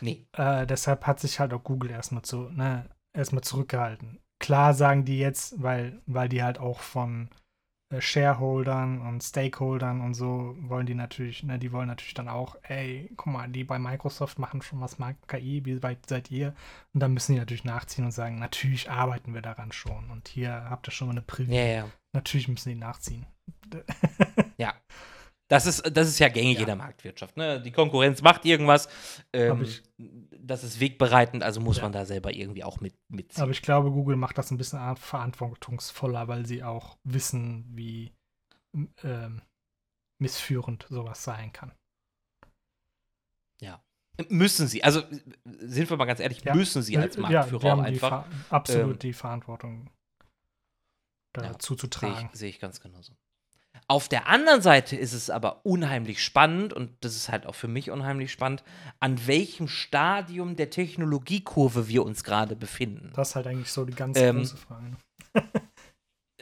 Nee. 0.00 0.24
äh, 0.36 0.66
deshalb 0.66 1.06
hat 1.06 1.20
sich 1.20 1.40
halt 1.40 1.52
auch 1.52 1.64
Google 1.64 1.90
erstmal 1.90 2.22
zu, 2.22 2.48
ne, 2.50 2.88
erstmal 3.16 3.42
zurückgehalten. 3.42 4.20
Klar 4.40 4.74
sagen 4.74 5.04
die 5.04 5.18
jetzt, 5.18 5.62
weil, 5.62 6.00
weil 6.06 6.28
die 6.28 6.42
halt 6.42 6.58
auch 6.58 6.80
von 6.80 7.28
Shareholdern 7.98 9.00
und 9.00 9.22
Stakeholdern 9.22 10.00
und 10.00 10.14
so 10.14 10.56
wollen 10.58 10.86
die 10.86 10.94
natürlich, 10.94 11.42
ne, 11.42 11.58
die 11.58 11.72
wollen 11.72 11.88
natürlich 11.88 12.14
dann 12.14 12.28
auch, 12.28 12.56
ey, 12.62 13.10
guck 13.16 13.32
mal, 13.32 13.48
die 13.48 13.64
bei 13.64 13.78
Microsoft 13.78 14.38
machen 14.38 14.62
schon 14.62 14.80
was 14.80 14.98
mit 14.98 15.16
KI, 15.28 15.64
wie 15.64 15.82
weit 15.82 16.06
seid 16.06 16.30
ihr? 16.30 16.54
Und 16.92 17.00
dann 17.00 17.12
müssen 17.12 17.32
die 17.32 17.38
natürlich 17.38 17.64
nachziehen 17.64 18.04
und 18.04 18.12
sagen, 18.12 18.38
natürlich 18.38 18.90
arbeiten 18.90 19.34
wir 19.34 19.42
daran 19.42 19.72
schon. 19.72 20.10
Und 20.10 20.28
hier 20.28 20.68
habt 20.68 20.88
ihr 20.88 20.92
schon 20.92 21.08
mal 21.08 21.12
eine 21.12 21.22
Preview. 21.22 21.54
Ja, 21.54 21.66
ja. 21.66 21.88
Natürlich 22.12 22.48
müssen 22.48 22.70
die 22.70 22.74
nachziehen. 22.76 23.26
Ja. 24.56 24.74
Das 25.48 25.66
ist, 25.66 25.82
das 25.94 26.08
ist 26.08 26.18
ja 26.18 26.28
gängig 26.28 26.54
Ja. 26.54 26.60
in 26.60 26.66
der 26.66 26.76
Marktwirtschaft. 26.76 27.36
Ne? 27.36 27.60
Die 27.60 27.70
Konkurrenz 27.70 28.22
macht 28.22 28.44
irgendwas. 28.46 28.88
Ähm, 29.32 29.66
das 30.38 30.64
ist 30.64 30.80
wegbereitend, 30.80 31.42
also 31.42 31.60
muss 31.60 31.76
Ja. 31.76 31.82
man 31.84 31.92
da 31.92 32.06
selber 32.06 32.32
irgendwie 32.34 32.64
auch 32.64 32.80
mit, 32.80 32.94
mitziehen. 33.08 33.42
Aber 33.42 33.52
ich 33.52 33.60
glaube, 33.62 33.90
Google 33.90 34.16
macht 34.16 34.38
das 34.38 34.50
ein 34.50 34.56
bisschen 34.56 34.96
verantwortungsvoller, 34.96 36.28
weil 36.28 36.46
sie 36.46 36.62
auch 36.64 36.96
wissen, 37.04 37.66
wie 37.76 38.12
ähm, 39.02 39.42
missführend 40.18 40.86
sowas 40.88 41.22
sein 41.24 41.52
kann. 41.52 41.72
müssen 44.28 44.68
sie. 44.68 44.84
Also 44.84 45.02
sind 45.44 45.90
wir 45.90 45.96
mal 45.96 46.04
ganz 46.04 46.20
ehrlich, 46.20 46.44
Ja. 46.44 46.54
müssen 46.54 46.82
sie 46.82 46.96
als 46.96 47.16
Marktführer 47.16 47.76
die 47.76 47.80
die 47.82 47.86
einfach. 47.88 48.26
Ver 48.28 48.54
absolut 48.56 48.92
ähm, 48.94 48.98
die 49.00 49.12
Verantwortung 49.12 49.90
Ja, 51.36 51.42
dazu 51.48 51.74
zu 51.74 51.86
Sehe 51.86 51.90
tragen. 51.90 52.30
ich, 52.32 52.38
sehe 52.38 52.48
ich 52.48 52.60
ganz 52.60 52.80
genauso. 52.80 53.12
Auf 53.86 54.08
der 54.08 54.28
anderen 54.28 54.62
Seite 54.62 54.96
ist 54.96 55.12
es 55.12 55.28
aber 55.30 55.64
unheimlich 55.66 56.22
spannend, 56.24 56.72
und 56.72 56.90
das 57.00 57.16
ist 57.16 57.28
halt 57.28 57.46
auch 57.46 57.54
für 57.54 57.68
mich 57.68 57.90
unheimlich 57.90 58.32
spannend, 58.32 58.64
an 59.00 59.26
welchem 59.26 59.68
Stadium 59.68 60.56
der 60.56 60.70
Technologiekurve 60.70 61.88
wir 61.88 62.04
uns 62.04 62.24
gerade 62.24 62.56
befinden. 62.56 63.12
Das 63.14 63.30
ist 63.30 63.36
halt 63.36 63.46
eigentlich 63.46 63.70
so 63.70 63.84
die 63.84 63.94
ganz 63.94 64.18
Ähm, 64.18 64.38
große 64.38 64.56
Frage. 64.56 64.84
ne? 64.90 64.96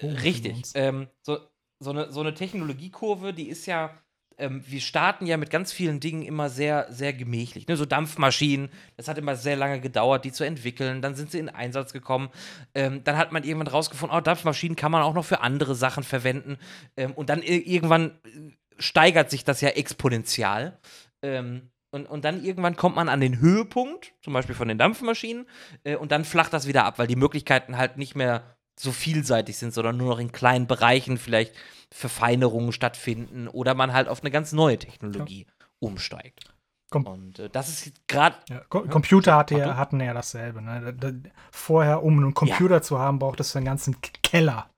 Richtig. 0.22 0.62
Ähm, 0.74 1.08
so, 1.22 1.38
so, 1.80 1.90
eine, 1.90 2.10
so 2.12 2.20
eine 2.20 2.34
Technologiekurve, 2.34 3.32
die 3.34 3.48
ist 3.48 3.66
ja, 3.66 3.98
ähm, 4.42 4.62
wir 4.66 4.80
starten 4.80 5.24
ja 5.26 5.36
mit 5.36 5.50
ganz 5.50 5.72
vielen 5.72 6.00
Dingen 6.00 6.22
immer 6.22 6.50
sehr, 6.50 6.86
sehr 6.90 7.12
gemächlich. 7.12 7.68
Ne? 7.68 7.76
So 7.76 7.86
Dampfmaschinen, 7.86 8.68
das 8.96 9.08
hat 9.08 9.16
immer 9.16 9.36
sehr 9.36 9.56
lange 9.56 9.80
gedauert, 9.80 10.24
die 10.24 10.32
zu 10.32 10.44
entwickeln. 10.44 11.00
Dann 11.00 11.14
sind 11.14 11.30
sie 11.30 11.38
in 11.38 11.48
Einsatz 11.48 11.92
gekommen. 11.92 12.28
Ähm, 12.74 13.04
dann 13.04 13.16
hat 13.16 13.32
man 13.32 13.44
irgendwann 13.44 13.68
rausgefunden, 13.68 14.18
oh, 14.18 14.20
Dampfmaschinen 14.20 14.76
kann 14.76 14.92
man 14.92 15.02
auch 15.02 15.14
noch 15.14 15.24
für 15.24 15.40
andere 15.40 15.74
Sachen 15.74 16.02
verwenden. 16.02 16.58
Ähm, 16.96 17.12
und 17.12 17.30
dann 17.30 17.40
ir- 17.40 17.66
irgendwann 17.66 18.10
äh, 18.24 18.50
steigert 18.78 19.30
sich 19.30 19.44
das 19.44 19.60
ja 19.60 19.70
exponentiell. 19.70 20.76
Ähm, 21.22 21.70
und, 21.94 22.06
und 22.06 22.24
dann 22.24 22.42
irgendwann 22.42 22.74
kommt 22.74 22.96
man 22.96 23.08
an 23.08 23.20
den 23.20 23.38
Höhepunkt, 23.38 24.14
zum 24.22 24.32
Beispiel 24.32 24.54
von 24.54 24.66
den 24.66 24.78
Dampfmaschinen, 24.78 25.46
äh, 25.84 25.96
und 25.96 26.10
dann 26.10 26.24
flacht 26.24 26.52
das 26.52 26.66
wieder 26.66 26.84
ab, 26.84 26.98
weil 26.98 27.06
die 27.06 27.16
Möglichkeiten 27.16 27.76
halt 27.76 27.96
nicht 27.96 28.16
mehr 28.16 28.56
so 28.78 28.92
vielseitig 28.92 29.56
sind, 29.56 29.74
sondern 29.74 29.96
nur 29.96 30.08
noch 30.08 30.18
in 30.18 30.32
kleinen 30.32 30.66
Bereichen 30.66 31.18
vielleicht 31.18 31.54
Verfeinerungen 31.92 32.72
stattfinden 32.72 33.48
oder 33.48 33.74
man 33.74 33.92
halt 33.92 34.08
auf 34.08 34.22
eine 34.22 34.30
ganz 34.30 34.52
neue 34.52 34.78
Technologie 34.78 35.46
umsteigt. 35.78 36.52
Komm. 36.90 37.06
Und 37.06 37.38
äh, 37.38 37.48
das 37.50 37.68
ist 37.68 38.06
gerade 38.06 38.36
Ja, 38.48 38.60
Co 38.68 38.82
Computer 38.82 39.36
hatte 39.36 39.58
ja, 39.58 39.76
hatten 39.76 40.00
ja 40.00 40.14
dasselbe. 40.14 40.62
Ne? 40.62 40.94
Da, 40.94 41.10
da, 41.10 41.30
vorher, 41.50 42.02
um 42.02 42.18
einen 42.18 42.34
Computer 42.34 42.82
zu 42.82 42.98
haben, 42.98 43.18
brauchtest 43.18 43.54
du 43.54 43.58
einen 43.58 43.66
ganzen 43.66 43.96
Keller. 44.22 44.70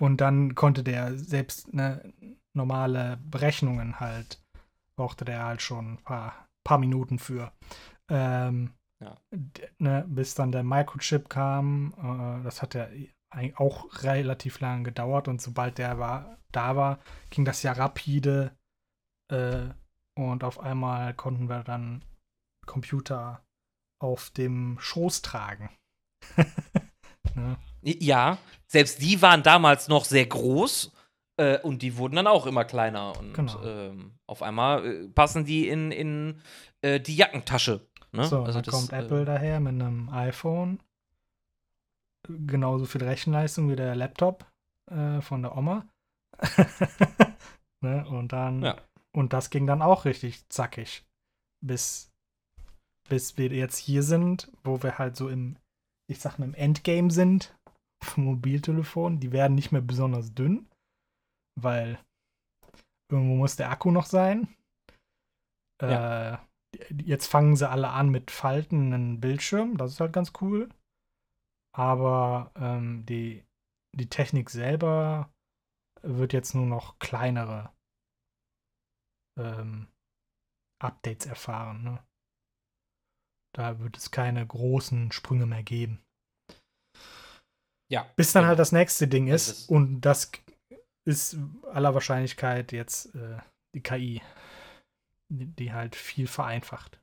Und 0.00 0.20
dann 0.20 0.54
konnte 0.54 0.82
der 0.82 1.16
selbst 1.18 1.72
ne, 1.72 2.12
normale 2.54 3.18
Berechnungen 3.22 4.00
halt, 4.00 4.42
brauchte 4.96 5.24
der 5.24 5.44
halt 5.44 5.60
schon 5.62 5.94
ein 5.94 6.02
paar, 6.02 6.46
paar 6.64 6.78
Minuten 6.78 7.18
für. 7.18 7.52
Ähm, 8.10 8.72
Ja. 9.00 9.16
ne, 9.78 10.04
bis 10.08 10.34
dann 10.34 10.50
der 10.50 10.64
Microchip 10.64 11.28
kam, 11.28 11.94
äh, 12.40 12.44
das 12.44 12.62
hat 12.62 12.74
ja 12.74 12.88
auch 13.56 14.02
relativ 14.02 14.58
lange 14.60 14.82
gedauert 14.84 15.28
und 15.28 15.40
sobald 15.40 15.78
der 15.78 15.98
war, 15.98 16.38
da 16.50 16.74
war, 16.74 16.98
ging 17.30 17.44
das 17.44 17.62
ja 17.62 17.72
rapide 17.72 18.56
äh, 19.30 19.68
und 20.16 20.42
auf 20.42 20.58
einmal 20.58 21.14
konnten 21.14 21.48
wir 21.48 21.62
dann 21.62 22.04
Computer 22.66 23.44
auf 24.02 24.30
dem 24.30 24.78
Schoß 24.80 25.22
tragen. 25.22 25.70
ne? 27.34 27.56
Ja, 27.82 28.38
selbst 28.66 29.00
die 29.00 29.22
waren 29.22 29.42
damals 29.42 29.88
noch 29.88 30.04
sehr 30.04 30.26
groß 30.26 30.92
äh, 31.38 31.58
und 31.60 31.82
die 31.82 31.96
wurden 31.96 32.16
dann 32.16 32.26
auch 32.26 32.46
immer 32.46 32.64
kleiner. 32.64 33.18
Und 33.18 33.32
Genau. 33.32 33.62
ähm, 33.62 34.18
auf 34.26 34.42
einmal 34.42 34.84
äh, 34.84 35.08
passen 35.08 35.44
die 35.44 35.68
in, 35.68 35.92
in 35.92 36.42
äh, 36.82 37.00
die 37.00 37.16
Jackentasche. 37.16 37.87
Ne? 38.12 38.24
So, 38.26 38.42
Also 38.42 38.60
dann 38.60 38.64
das, 38.64 38.74
kommt 38.74 38.92
äh, 38.92 39.00
Apple 39.04 39.24
daher 39.24 39.60
mit 39.60 39.74
einem 39.74 40.08
iPhone. 40.10 40.80
Genauso 42.28 42.84
viel 42.84 43.02
Rechenleistung 43.04 43.70
wie 43.70 43.76
der 43.76 43.94
Laptop 43.94 44.46
äh, 44.90 45.20
von 45.20 45.42
der 45.42 45.56
Oma. 45.56 45.86
ne? 47.80 48.06
Und 48.08 48.32
dann, 48.32 48.62
Ja. 48.62 48.76
und 49.12 49.32
das 49.32 49.50
ging 49.50 49.66
dann 49.66 49.82
auch 49.82 50.04
richtig 50.04 50.48
zackig. 50.48 51.04
Bis, 51.60 52.10
bis 53.08 53.36
wir 53.38 53.48
jetzt 53.48 53.78
hier 53.78 54.02
sind, 54.02 54.50
wo 54.64 54.82
wir 54.82 54.98
halt 54.98 55.16
so 55.16 55.28
im, 55.28 55.56
ich 56.08 56.20
sag 56.20 56.38
mal, 56.38 56.44
im 56.46 56.54
Endgame 56.54 57.10
sind 57.10 57.54
vom 58.02 58.24
Mobiltelefon. 58.24 59.20
Die 59.20 59.32
werden 59.32 59.54
nicht 59.54 59.72
mehr 59.72 59.80
besonders 59.82 60.34
dünn, 60.34 60.68
weil 61.56 61.98
irgendwo 63.10 63.36
muss 63.36 63.56
der 63.56 63.70
Akku 63.70 63.90
noch 63.90 64.06
sein. 64.06 64.48
Äh, 65.80 66.36
jetzt 66.90 67.26
fangen 67.26 67.56
sie 67.56 67.68
alle 67.68 67.90
an 67.90 68.10
mit 68.10 68.30
faltenden 68.30 69.20
Bildschirm, 69.20 69.76
das 69.76 69.92
ist 69.92 70.00
halt 70.00 70.12
ganz 70.12 70.32
cool. 70.40 70.68
Aber 71.76 72.50
ähm, 72.56 73.04
die, 73.06 73.44
die 73.96 74.08
Technik 74.08 74.50
selber 74.50 75.32
wird 76.02 76.32
jetzt 76.32 76.54
nur 76.54 76.66
noch 76.66 76.98
kleinere 76.98 77.72
ähm, 79.38 79.88
Updates 80.82 81.26
erfahren. 81.26 81.82
Ne? 81.84 82.04
Da 83.54 83.80
wird 83.80 83.96
es 83.96 84.10
keine 84.10 84.46
großen 84.46 85.12
Sprünge 85.12 85.46
mehr 85.46 85.62
geben. 85.62 86.02
ja. 87.90 88.10
Bis 88.16 88.32
dann 88.32 88.42
genau. 88.42 88.48
halt 88.50 88.58
das 88.58 88.72
nächste 88.72 89.08
Ding 89.08 89.26
Das 89.26 89.48
ist, 89.48 89.58
ist- 89.58 89.68
und 89.70 90.00
das 90.02 90.32
ist 91.06 91.36
aller 91.72 91.94
Wahrscheinlichkeit 91.94 92.72
jetzt 92.72 93.14
äh, 93.14 93.38
die 93.74 93.82
KI, 93.82 94.22
die, 95.28 95.72
halt 95.72 95.96
viel 95.96 96.26
vereinfacht. 96.26 97.00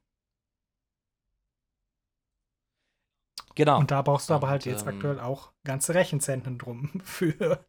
Genau. 3.55 3.80
Und 3.80 3.91
da 3.91 4.01
brauchst 4.01 4.30
du 4.30 4.34
aber 4.34 4.47
Und, 4.47 4.51
halt 4.51 4.65
jetzt 4.65 4.84
ähm, 4.84 4.89
aktuell 4.89 5.19
auch 5.19 5.53
ganze 5.63 5.93
Rechenzentren 5.93 6.57
drum 6.57 6.99
für, 7.03 7.65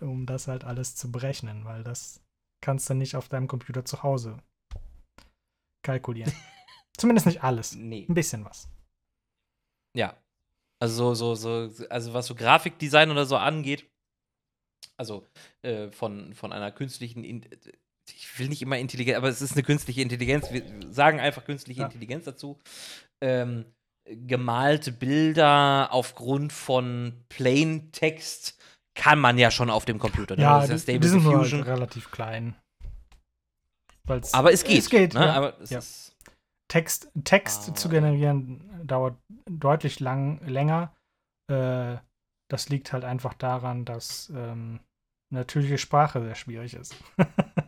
um 0.00 0.26
das 0.26 0.48
halt 0.48 0.64
alles 0.64 0.96
zu 0.96 1.12
berechnen, 1.12 1.64
weil 1.64 1.84
das 1.84 2.24
kannst 2.60 2.90
du 2.90 2.94
nicht 2.94 3.14
auf 3.14 3.28
deinem 3.28 3.46
Computer 3.46 3.84
zu 3.84 4.02
Hause 4.02 4.42
kalkulieren. 5.84 6.32
Zumindest 6.98 7.26
nicht 7.26 7.44
alles. 7.44 7.76
Nee. 7.76 8.06
Ein 8.08 8.14
bisschen 8.14 8.44
was. 8.44 8.68
Ja. 9.96 10.20
Also 10.80 11.14
so, 11.14 11.34
so, 11.34 11.66
so, 11.66 11.88
also 11.88 12.14
was 12.14 12.26
so 12.26 12.34
Grafikdesign 12.34 13.10
oder 13.10 13.26
so 13.26 13.36
angeht, 13.36 13.88
also 14.96 15.26
äh, 15.62 15.90
von, 15.90 16.34
von 16.34 16.52
einer 16.52 16.72
künstlichen, 16.72 17.24
In 17.24 17.48
ich 18.16 18.38
will 18.38 18.48
nicht 18.48 18.62
immer 18.62 18.78
Intelligenz, 18.78 19.16
aber 19.16 19.28
es 19.28 19.40
ist 19.42 19.52
eine 19.52 19.62
künstliche 19.62 20.02
Intelligenz, 20.02 20.50
wir 20.52 20.62
sagen 20.90 21.20
einfach 21.20 21.44
künstliche 21.44 21.80
Ja. 21.80 21.86
Intelligenz 21.86 22.24
dazu. 22.24 22.58
Ähm, 23.20 23.64
gemalte 24.06 24.90
Bilder 24.92 25.88
aufgrund 25.92 26.52
von 26.52 27.12
Plaintext 27.28 28.58
kann 28.94 29.18
man 29.18 29.36
ja 29.38 29.50
schon 29.50 29.70
auf 29.70 29.84
dem 29.84 29.98
Computer. 29.98 30.34
ne? 30.36 30.42
Ja, 30.42 30.60
das 30.60 30.70
ist 30.70 30.88
die, 30.88 30.92
ja 30.92 30.98
die 30.98 31.06
Stable 31.06 31.20
sind 31.22 31.22
nur 31.30 31.42
Diffusion. 31.42 31.62
relativ 31.62 32.10
klein. 32.10 32.54
Weil's- 34.04 34.32
aber 34.34 34.52
es 34.52 34.64
geht. 34.64 34.78
Es 34.78 34.88
geht, 34.90 35.14
ne? 35.14 35.20
ja. 35.26 35.32
Aber 35.34 35.60
es 35.60 35.70
Ja. 35.70 35.80
Text, 36.68 37.10
Text 37.24 37.68
Aber- 37.68 37.74
zu 37.76 37.88
generieren 37.88 38.62
dauert 38.84 39.16
deutlich 39.46 40.00
lang, 40.00 40.40
länger. 40.46 40.94
Äh, 41.50 41.96
das 42.50 42.68
liegt 42.70 42.92
halt 42.92 43.04
einfach 43.04 43.34
daran, 43.34 43.84
dass 43.84 44.30
ähm, 44.34 44.80
natürliche 45.30 45.78
Sprache 45.78 46.22
sehr 46.22 46.34
schwierig 46.34 46.74
ist. 46.74 46.94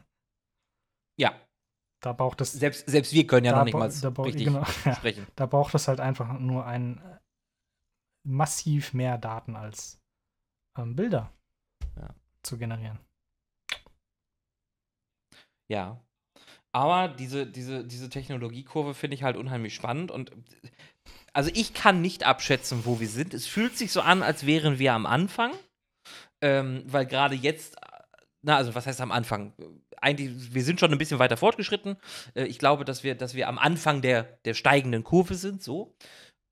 ja, 1.20 1.34
Da 2.02 2.12
braucht 2.14 2.40
es 2.40 2.52
selbst, 2.52 2.88
selbst 2.88 3.12
wir 3.12 3.26
können 3.26 3.44
ja 3.44 3.52
noch 3.56 3.64
nicht 3.64 3.74
mal 3.74 3.90
richtig 4.24 4.46
genau, 4.46 4.64
ja. 4.84 4.94
sprechen. 4.96 5.26
Da 5.36 5.46
braucht 5.46 5.74
es 5.74 5.86
halt 5.86 6.00
einfach 6.00 6.32
nur 6.38 6.64
ein 6.66 6.98
äh, 6.98 7.18
massiv 8.26 8.94
mehr 8.94 9.18
Daten 9.18 9.54
als 9.56 10.00
ähm, 10.78 10.96
Bilder 10.96 11.30
Ja. 11.96 12.14
zu 12.42 12.56
generieren. 12.56 12.98
Ja. 15.68 16.00
Aber 16.72 17.08
diese, 17.08 17.46
diese, 17.46 17.84
diese 17.84 18.08
Technologiekurve 18.08 18.94
finde 18.94 19.16
ich 19.16 19.22
halt 19.22 19.36
unheimlich 19.36 19.74
spannend 19.74 20.10
und 20.10 20.32
also 21.32 21.50
ich 21.54 21.74
kann 21.74 22.00
nicht 22.00 22.24
abschätzen, 22.24 22.84
wo 22.84 22.98
wir 23.00 23.08
sind. 23.08 23.34
Es 23.34 23.46
fühlt 23.46 23.76
sich 23.76 23.92
so 23.92 24.00
an, 24.00 24.22
als 24.22 24.46
wären 24.46 24.78
wir 24.78 24.94
am 24.94 25.06
Anfang, 25.06 25.52
ähm, 26.40 26.82
weil 26.86 27.06
gerade 27.06 27.34
jetzt, 27.34 27.76
na, 28.42 28.56
also 28.56 28.74
was 28.74 28.86
heißt 28.86 29.00
am 29.00 29.12
Anfang? 29.12 29.52
Eigentlich, 30.00 30.54
wir 30.54 30.62
sind 30.64 30.80
schon 30.80 30.92
ein 30.92 30.98
bisschen 30.98 31.18
weiter 31.18 31.36
fortgeschritten. 31.36 31.96
Äh, 32.34 32.44
ich 32.44 32.58
glaube, 32.58 32.84
dass 32.84 33.04
wir, 33.04 33.14
dass 33.14 33.34
wir 33.34 33.48
am 33.48 33.58
Anfang 33.58 34.00
der, 34.02 34.24
der 34.44 34.54
steigenden 34.54 35.04
Kurve 35.04 35.34
sind, 35.34 35.62
so. 35.62 35.94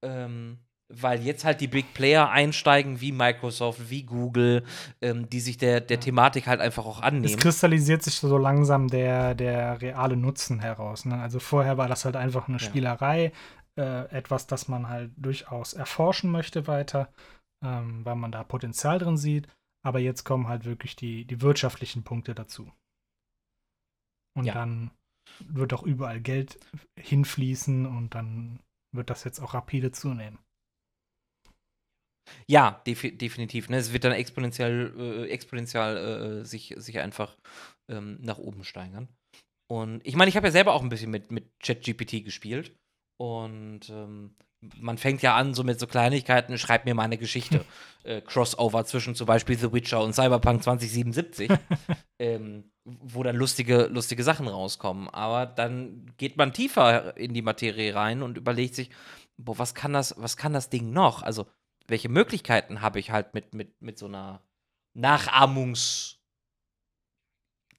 Ähm, 0.04 0.58
weil 0.90 1.20
jetzt 1.22 1.44
halt 1.44 1.60
die 1.60 1.66
Big 1.66 1.92
Player 1.92 2.30
einsteigen, 2.30 3.00
wie 3.02 3.12
Microsoft, 3.12 3.90
wie 3.90 4.04
Google, 4.04 4.64
ähm, 5.02 5.28
die 5.28 5.40
sich 5.40 5.58
der, 5.58 5.80
der 5.82 5.98
Ja. 5.98 6.02
Thematik 6.02 6.46
halt 6.46 6.60
einfach 6.60 6.86
auch 6.86 6.98
Es 6.98 7.04
annehmen. 7.04 7.36
kristallisiert 7.38 8.02
sich 8.02 8.14
so 8.14 8.38
langsam 8.38 8.88
der, 8.88 9.34
der 9.34 9.82
reale 9.82 10.16
Nutzen 10.16 10.60
heraus. 10.60 11.04
Ne? 11.04 11.20
Also 11.20 11.40
vorher 11.40 11.76
war 11.76 11.88
das 11.88 12.06
halt 12.06 12.16
einfach 12.16 12.48
eine 12.48 12.56
Ja. 12.56 12.64
Spielerei, 12.64 13.32
äh, 13.76 14.04
etwas, 14.10 14.46
das 14.46 14.68
man 14.68 14.88
halt 14.88 15.10
durchaus 15.18 15.74
erforschen 15.74 16.30
möchte 16.30 16.66
weiter, 16.66 17.12
ähm, 17.62 18.04
weil 18.06 18.16
man 18.16 18.32
da 18.32 18.42
Potenzial 18.42 18.98
drin 18.98 19.18
sieht. 19.18 19.46
Aber 19.84 19.98
jetzt 19.98 20.24
kommen 20.24 20.48
halt 20.48 20.64
wirklich 20.64 20.96
die, 20.96 21.26
die 21.26 21.42
wirtschaftlichen 21.42 22.02
Punkte 22.02 22.34
dazu. 22.34 22.72
Und 24.38 24.44
Ja. 24.46 24.54
dann 24.54 24.90
wird 25.40 25.72
auch 25.74 25.82
überall 25.82 26.20
Geld 26.20 26.58
hinfließen 26.98 27.86
und 27.86 28.14
dann 28.14 28.60
wird 28.94 29.10
das 29.10 29.24
jetzt 29.24 29.40
auch 29.40 29.54
rapide 29.54 29.92
zunehmen. 29.92 30.38
Ja, 32.46 32.82
defi 32.86 33.16
definitiv. 33.16 33.68
Ne? 33.68 33.78
Es 33.78 33.92
wird 33.92 34.04
dann 34.04 34.12
exponentiell, 34.12 34.94
äh, 34.98 35.28
exponentiell 35.30 36.40
äh, 36.40 36.44
sich, 36.44 36.74
sich 36.76 36.98
einfach 36.98 37.36
ähm, 37.90 38.18
nach 38.20 38.38
oben 38.38 38.64
steigern. 38.64 39.08
Und 39.70 40.06
ich 40.06 40.16
meine, 40.16 40.28
ich 40.28 40.36
habe 40.36 40.46
ja 40.46 40.50
selber 40.52 40.74
auch 40.74 40.82
ein 40.82 40.88
bisschen 40.88 41.10
mit, 41.10 41.30
mit 41.30 41.50
ChatGPT 41.60 42.24
gespielt. 42.24 42.74
Und 43.20 43.88
ähm, 43.90 44.34
man 44.76 44.98
fängt 44.98 45.22
ja 45.22 45.36
an, 45.36 45.54
so 45.54 45.64
mit 45.64 45.80
so 45.80 45.86
Kleinigkeiten, 45.86 46.58
schreib 46.58 46.84
mir 46.84 46.94
mal 46.94 47.04
eine 47.04 47.18
Geschichte. 47.18 47.64
äh, 48.04 48.20
Crossover 48.20 48.84
zwischen 48.84 49.14
zum 49.14 49.26
Beispiel 49.26 49.56
The 49.58 49.72
Witcher 49.72 50.02
und 50.02 50.14
Cyberpunk 50.14 50.62
2077, 50.62 51.50
ähm, 52.20 52.70
wo 53.00 53.22
dann 53.22 53.36
lustige, 53.36 53.86
lustige 53.86 54.22
Sachen 54.24 54.48
rauskommen. 54.48 55.08
Aber 55.08 55.46
dann 55.46 56.12
geht 56.16 56.36
man 56.36 56.52
tiefer 56.52 57.16
in 57.16 57.34
die 57.34 57.42
Materie 57.42 57.94
rein 57.94 58.22
und 58.22 58.36
überlegt 58.36 58.74
sich, 58.74 58.90
boah, 59.36 59.58
was 59.58 59.74
kann 59.74 59.92
das, 59.92 60.14
was 60.18 60.36
kann 60.36 60.52
das 60.52 60.70
Ding 60.70 60.92
noch? 60.92 61.22
Also, 61.22 61.46
welche 61.86 62.08
Möglichkeiten 62.08 62.80
habe 62.82 62.98
ich 62.98 63.10
halt 63.10 63.34
mit, 63.34 63.54
mit, 63.54 63.80
mit 63.80 63.98
so 63.98 64.06
einer 64.06 64.42
Nachahmungs- 64.96 66.18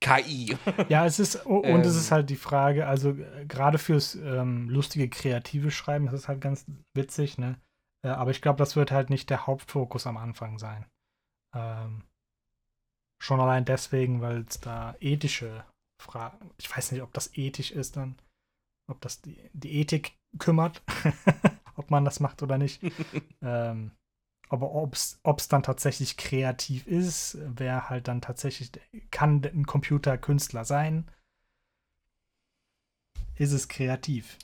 KI. 0.01 0.57
Ja, 0.88 1.05
es 1.05 1.20
ist, 1.20 1.36
und 1.45 1.66
es 1.66 1.93
Ähm. 1.93 1.99
ist 1.99 2.12
halt 2.12 2.30
die 2.30 2.38
Frage, 2.38 2.88
also 2.88 3.12
äh, 3.12 3.45
gerade 3.45 3.78
fürs 3.78 4.16
ähm, 4.16 4.70
lustige, 4.70 5.10
kreative 5.10 5.72
Schreiben, 5.72 6.05
das 6.05 6.14
ist 6.14 6.28
halt 6.28 6.41
ganz 6.41 6.66
witzig, 6.93 7.38
ne? 7.38 7.60
Äh, 8.05 8.10
aber 8.10 8.32
ich 8.32 8.41
glaube, 8.41 8.57
das 8.57 8.76
wird 8.76 8.91
halt 8.91 9.10
nicht 9.10 9.30
der 9.30 9.45
Hauptfokus 9.45 10.07
am 10.07 10.18
Anfang 10.18 10.57
sein. 10.57 10.86
Ähm, 11.53 12.03
schon 13.22 13.40
allein 13.40 13.66
deswegen, 13.66 14.22
weil 14.22 14.46
es 14.48 14.60
da 14.60 14.96
ethische 15.00 15.66
Fragen, 16.02 16.52
ich 16.58 16.76
weiß 16.76 16.92
nicht, 16.92 17.02
ob 17.02 17.14
das 17.14 17.36
ethisch 17.36 17.72
ist 17.72 17.98
dann, 17.98 18.16
ob 18.90 19.02
das 19.02 19.22
die, 19.22 19.38
die 19.54 19.80
Ethik 19.80 20.18
kümmert, 20.38 20.82
ob 21.76 21.92
man 21.92 22.06
das 22.06 22.20
macht 22.20 22.42
oder 22.42 22.58
nicht. 22.58 22.82
ähm, 23.42 23.92
aber 24.50 24.72
ob 24.72 24.94
es 24.94 25.48
dann 25.48 25.62
tatsächlich 25.62 26.18
kreativ 26.18 26.88
ist, 26.88 27.38
wer 27.40 27.90
halt 27.90 28.08
dann 28.08 28.22
tatsächlich, 28.22 28.72
kann 29.12 29.44
ein 29.46 29.68
Computer 29.68 30.18
Künstler 30.18 30.66
sein? 30.66 31.12
Ist 33.36 33.52
es 33.52 33.68
kreativ? 33.68 34.40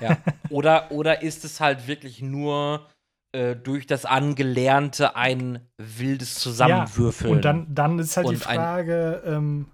Ja. 0.00 0.22
Oder, 0.50 0.90
oder 0.90 1.22
ist 1.22 1.44
es 1.44 1.60
halt 1.60 1.86
wirklich 1.86 2.22
nur 2.22 2.88
äh, 3.32 3.56
durch 3.56 3.86
das 3.86 4.04
Angelernte 4.04 5.16
ein 5.16 5.60
wildes 5.78 6.34
Zusammenwürfeln? 6.36 7.32
Und 7.32 7.44
dann, 7.44 7.74
dann 7.74 7.98
ist 7.98 8.16
halt 8.16 8.30
die 8.30 8.36
Frage, 8.36 9.22
ähm, 9.24 9.66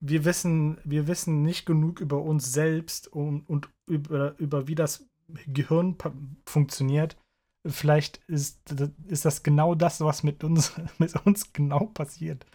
wir 0.00 0.24
wissen, 0.24 0.78
wir 0.84 1.06
wissen 1.06 1.42
nicht 1.42 1.66
genug 1.66 2.00
über 2.00 2.20
uns 2.22 2.52
selbst 2.52 3.08
und, 3.08 3.48
und 3.48 3.68
über, 3.86 4.38
über 4.38 4.68
wie 4.68 4.74
das 4.74 5.06
Gehirn 5.46 5.96
funktioniert. 6.46 7.16
Vielleicht 7.66 8.18
ist, 8.28 8.60
ist 9.08 9.24
das 9.24 9.42
genau 9.42 9.74
das, 9.74 10.00
was 10.00 10.22
mit 10.22 10.44
uns, 10.44 10.74
mit 10.98 11.14
uns 11.26 11.52
genau 11.52 11.86
passiert. 11.86 12.46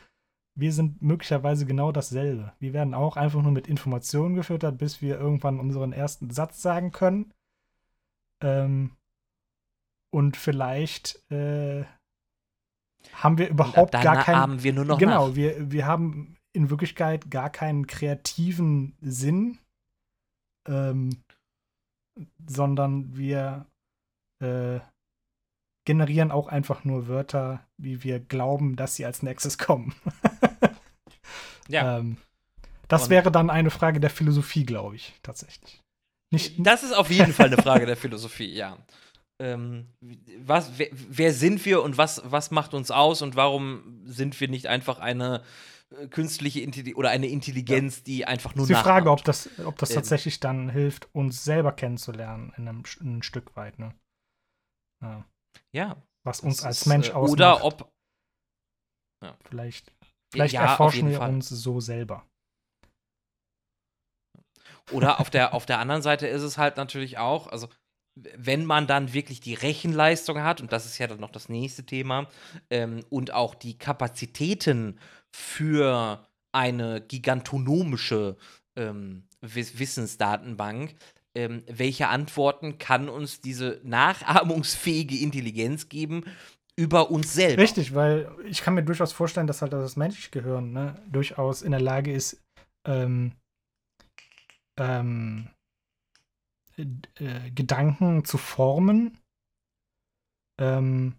Wir 0.56 0.74
sind 0.74 1.02
möglicherweise 1.02 1.66
genau 1.66 1.92
dasselbe. 1.92 2.54
Wir 2.60 2.74
werden 2.74 2.94
auch 2.94 3.18
einfach 3.18 3.42
nur 3.42 3.52
mit 3.52 3.68
Informationen 3.68 4.36
gefüttert, 4.36 4.78
bis 4.78 5.02
wir 5.02 5.20
irgendwann 5.20 5.60
unseren 5.60 5.94
ersten 5.94 6.30
Satz 6.30 6.62
sagen 6.62 6.92
können. 6.92 7.34
Ähm, 8.42 8.92
und 10.14 10.38
vielleicht 10.38 11.20
äh, 11.32 11.86
haben 13.14 13.38
wir 13.38 13.50
überhaupt 13.50 13.94
gar 13.94 14.24
keinen. 14.24 14.36
ahmen 14.36 14.64
wir 14.64 14.74
nur 14.74 14.86
noch 14.86 14.98
genau, 15.00 15.30
nach. 15.30 15.36
wir, 15.36 15.72
wir 15.72 15.86
haben 15.86 16.38
in 16.54 16.70
Wirklichkeit 16.70 17.32
gar 17.32 17.50
keinen 17.50 17.88
kreativen 17.88 18.96
Sinn, 19.02 19.58
ähm, 20.68 21.24
sondern 22.46 23.16
wir 23.16 23.66
äh, 24.44 24.80
generieren 25.86 26.32
auch 26.32 26.48
einfach 26.48 26.84
nur 26.84 27.08
Wörter, 27.08 27.66
wie 27.78 28.04
wir 28.04 28.20
glauben, 28.20 28.76
dass 28.76 28.96
sie 28.96 29.06
als 29.06 29.24
nächstes 29.24 29.58
kommen. 29.58 29.96
Ja. 31.68 31.98
ähm, 32.00 32.18
das 32.88 33.04
Und- 33.04 33.10
wäre 33.12 33.32
dann 33.32 33.50
eine 33.50 33.70
Frage 33.72 34.00
der 34.00 34.10
Philosophie, 34.10 34.66
glaube 34.66 34.96
ich, 34.98 35.14
tatsächlich. 35.24 35.82
Nicht, 36.34 36.56
Das 36.66 36.84
ist 36.84 36.94
auf 36.94 37.10
jeden 37.10 37.34
Fall 37.34 37.48
eine 37.48 37.58
Frage 37.58 37.86
der 37.86 37.98
Philosophie, 37.98 38.54
ja. 38.54 38.78
Ähm, 39.42 39.88
was, 40.46 40.78
wer, 40.78 40.90
wer 40.92 41.34
sind 41.34 41.66
wir 41.66 41.82
und 41.82 41.98
was, 41.98 42.22
was 42.26 42.52
macht 42.52 42.76
uns 42.76 42.92
aus 42.92 43.24
und 43.24 43.36
warum 43.36 44.04
sind 44.06 44.40
wir 44.40 44.48
nicht 44.48 44.68
einfach 44.68 45.00
eine 45.00 45.42
äh, 45.90 46.08
künstliche 46.08 46.62
Intelligenz 46.62 46.98
oder 46.98 47.10
eine 47.10 47.26
Intelligenz, 47.28 48.04
die 48.04 48.26
einfach 48.26 48.54
nur 48.54 48.66
ist 48.66 48.70
die 48.70 48.76
Frage, 48.76 49.06
nachahmt? 49.06 49.22
ob 49.22 49.26
das, 49.26 49.50
ob 49.66 49.78
das 49.80 49.90
Ähm. 49.90 49.96
tatsächlich 49.96 50.40
dann 50.40 50.70
hilft, 50.70 51.10
uns 51.16 51.44
selber 51.44 51.72
kennenzulernen 51.72 52.54
in 52.56 52.68
einem, 52.68 52.84
Sch- 52.84 53.02
ein 53.02 53.24
Stück 53.24 53.56
weit, 53.56 53.80
ne? 53.80 53.96
Ja. 55.02 55.26
Ja. 55.74 56.04
Was 56.24 56.42
uns 56.42 56.64
als 56.64 56.82
ist, 56.82 56.88
Mensch 56.88 57.10
äh, 57.10 57.14
ausmacht. 57.14 57.32
Oder 57.32 57.64
ob. 57.64 57.92
Vielleicht, 59.46 59.92
vielleicht 60.32 60.54
ja, 60.54 60.66
auf 60.66 60.70
erforschen 60.72 61.10
wir 61.10 61.18
Fall. 61.18 61.30
uns 61.30 61.50
so 61.50 61.80
selber. 61.80 62.28
Oder 64.92 65.20
auf 65.20 65.30
der, 65.30 65.54
auf 65.54 65.66
der 65.66 65.80
anderen 65.80 66.02
Seite 66.02 66.28
ist 66.28 66.42
es 66.42 66.58
halt 66.58 66.78
natürlich 66.78 67.18
auch, 67.18 67.48
also 67.48 67.70
wenn 68.38 68.66
man 68.66 68.88
dann 68.88 69.14
wirklich 69.14 69.40
die 69.40 69.54
Rechenleistung 69.54 70.42
hat, 70.42 70.62
und 70.62 70.72
das 70.72 70.86
ist 70.86 70.98
ja 70.98 71.08
dann 71.08 71.20
noch 71.20 71.32
das 71.32 71.50
nächste 71.50 71.86
Thema, 71.86 72.28
ähm, 72.70 73.02
und 73.10 73.34
auch 73.34 73.56
die 73.56 73.78
Kapazitäten 73.78 75.00
für 75.32 76.28
eine 76.52 77.02
gigantonomische 77.02 78.38
ähm, 78.76 79.24
Wiss 79.42 79.80
Wissensdatenbank, 79.80 80.96
ähm, 81.36 81.64
welche 81.68 82.10
Antworten 82.10 82.78
kann 82.78 83.10
uns 83.10 83.42
diese 83.42 83.80
nachahmungsfähige 83.84 85.18
Intelligenz 85.18 85.90
geben 85.90 86.26
über 86.76 87.12
uns 87.12 87.34
selbst. 87.34 87.60
Richtig, 87.60 87.96
weil 87.96 88.30
ich 88.46 88.62
kann 88.62 88.74
mir 88.74 88.84
durchaus 88.84 89.14
vorstellen, 89.14 89.48
dass 89.48 89.62
halt 89.62 89.74
das 89.74 89.96
menschliche 89.96 90.32
Gehirn 90.32 90.74
ne, 90.74 90.96
durchaus 91.10 91.62
in 91.62 91.72
der 91.72 91.82
Lage 91.82 92.12
ist, 92.12 92.42
ähm, 92.88 93.34
ähm, 94.80 95.50
äh, 97.20 97.52
Gedanken 97.52 98.26
zu 98.26 98.38
formen, 98.38 99.18
ähm, 100.60 101.16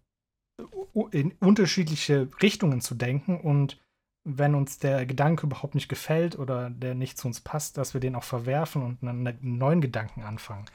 in 1.11 1.33
unterschiedliche 1.41 2.29
Richtungen 2.41 2.81
zu 2.81 2.95
denken 2.95 3.41
und 3.41 3.79
wenn 4.25 4.55
uns 4.55 4.79
der 4.79 5.05
Gedanke 5.07 5.47
überhaupt 5.47 5.75
nicht 5.75 5.89
gefällt 5.89 6.39
oder 6.39 6.71
der 6.71 6.95
nicht 6.95 7.19
zu 7.19 7.27
uns 7.27 7.41
passt, 7.41 7.77
dass 7.77 7.95
wir 7.95 8.01
den 8.01 8.15
auch 8.15 8.25
verwerfen 8.25 8.83
und 8.83 9.03
einen 9.03 9.59
neuen 9.59 9.81
Gedanken 9.81 10.23
anfangen. 10.23 10.67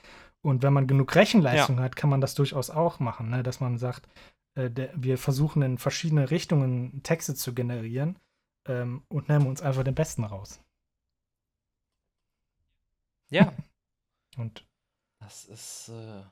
Und 0.42 0.64
wenn 0.64 0.74
man 0.74 0.88
genug 0.88 1.16
Rechenleistung 1.16 1.78
ja. 1.78 1.84
hat, 1.84 1.96
kann 1.96 2.10
man 2.10 2.22
das 2.22 2.36
durchaus 2.36 2.70
auch 2.70 3.00
machen, 3.00 3.30
ne? 3.30 3.44
dass 3.44 3.60
man 3.60 3.78
sagt, 3.78 4.08
äh, 4.56 4.70
der, 4.70 4.92
wir 4.96 5.18
versuchen 5.18 5.62
in 5.62 5.78
verschiedene 5.78 6.30
Richtungen 6.30 7.02
Texte 7.04 7.36
zu 7.36 7.54
generieren 7.54 8.20
ähm, 8.68 9.04
und 9.08 9.30
nehmen 9.30 9.48
uns 9.48 9.62
einfach 9.62 9.84
den 9.84 9.96
besten 9.96 10.24
raus. 10.24 10.62
Ja. 13.30 13.54
und 14.38 14.67
das 15.28 15.44
ist. 15.46 15.90
Äh, 15.90 16.24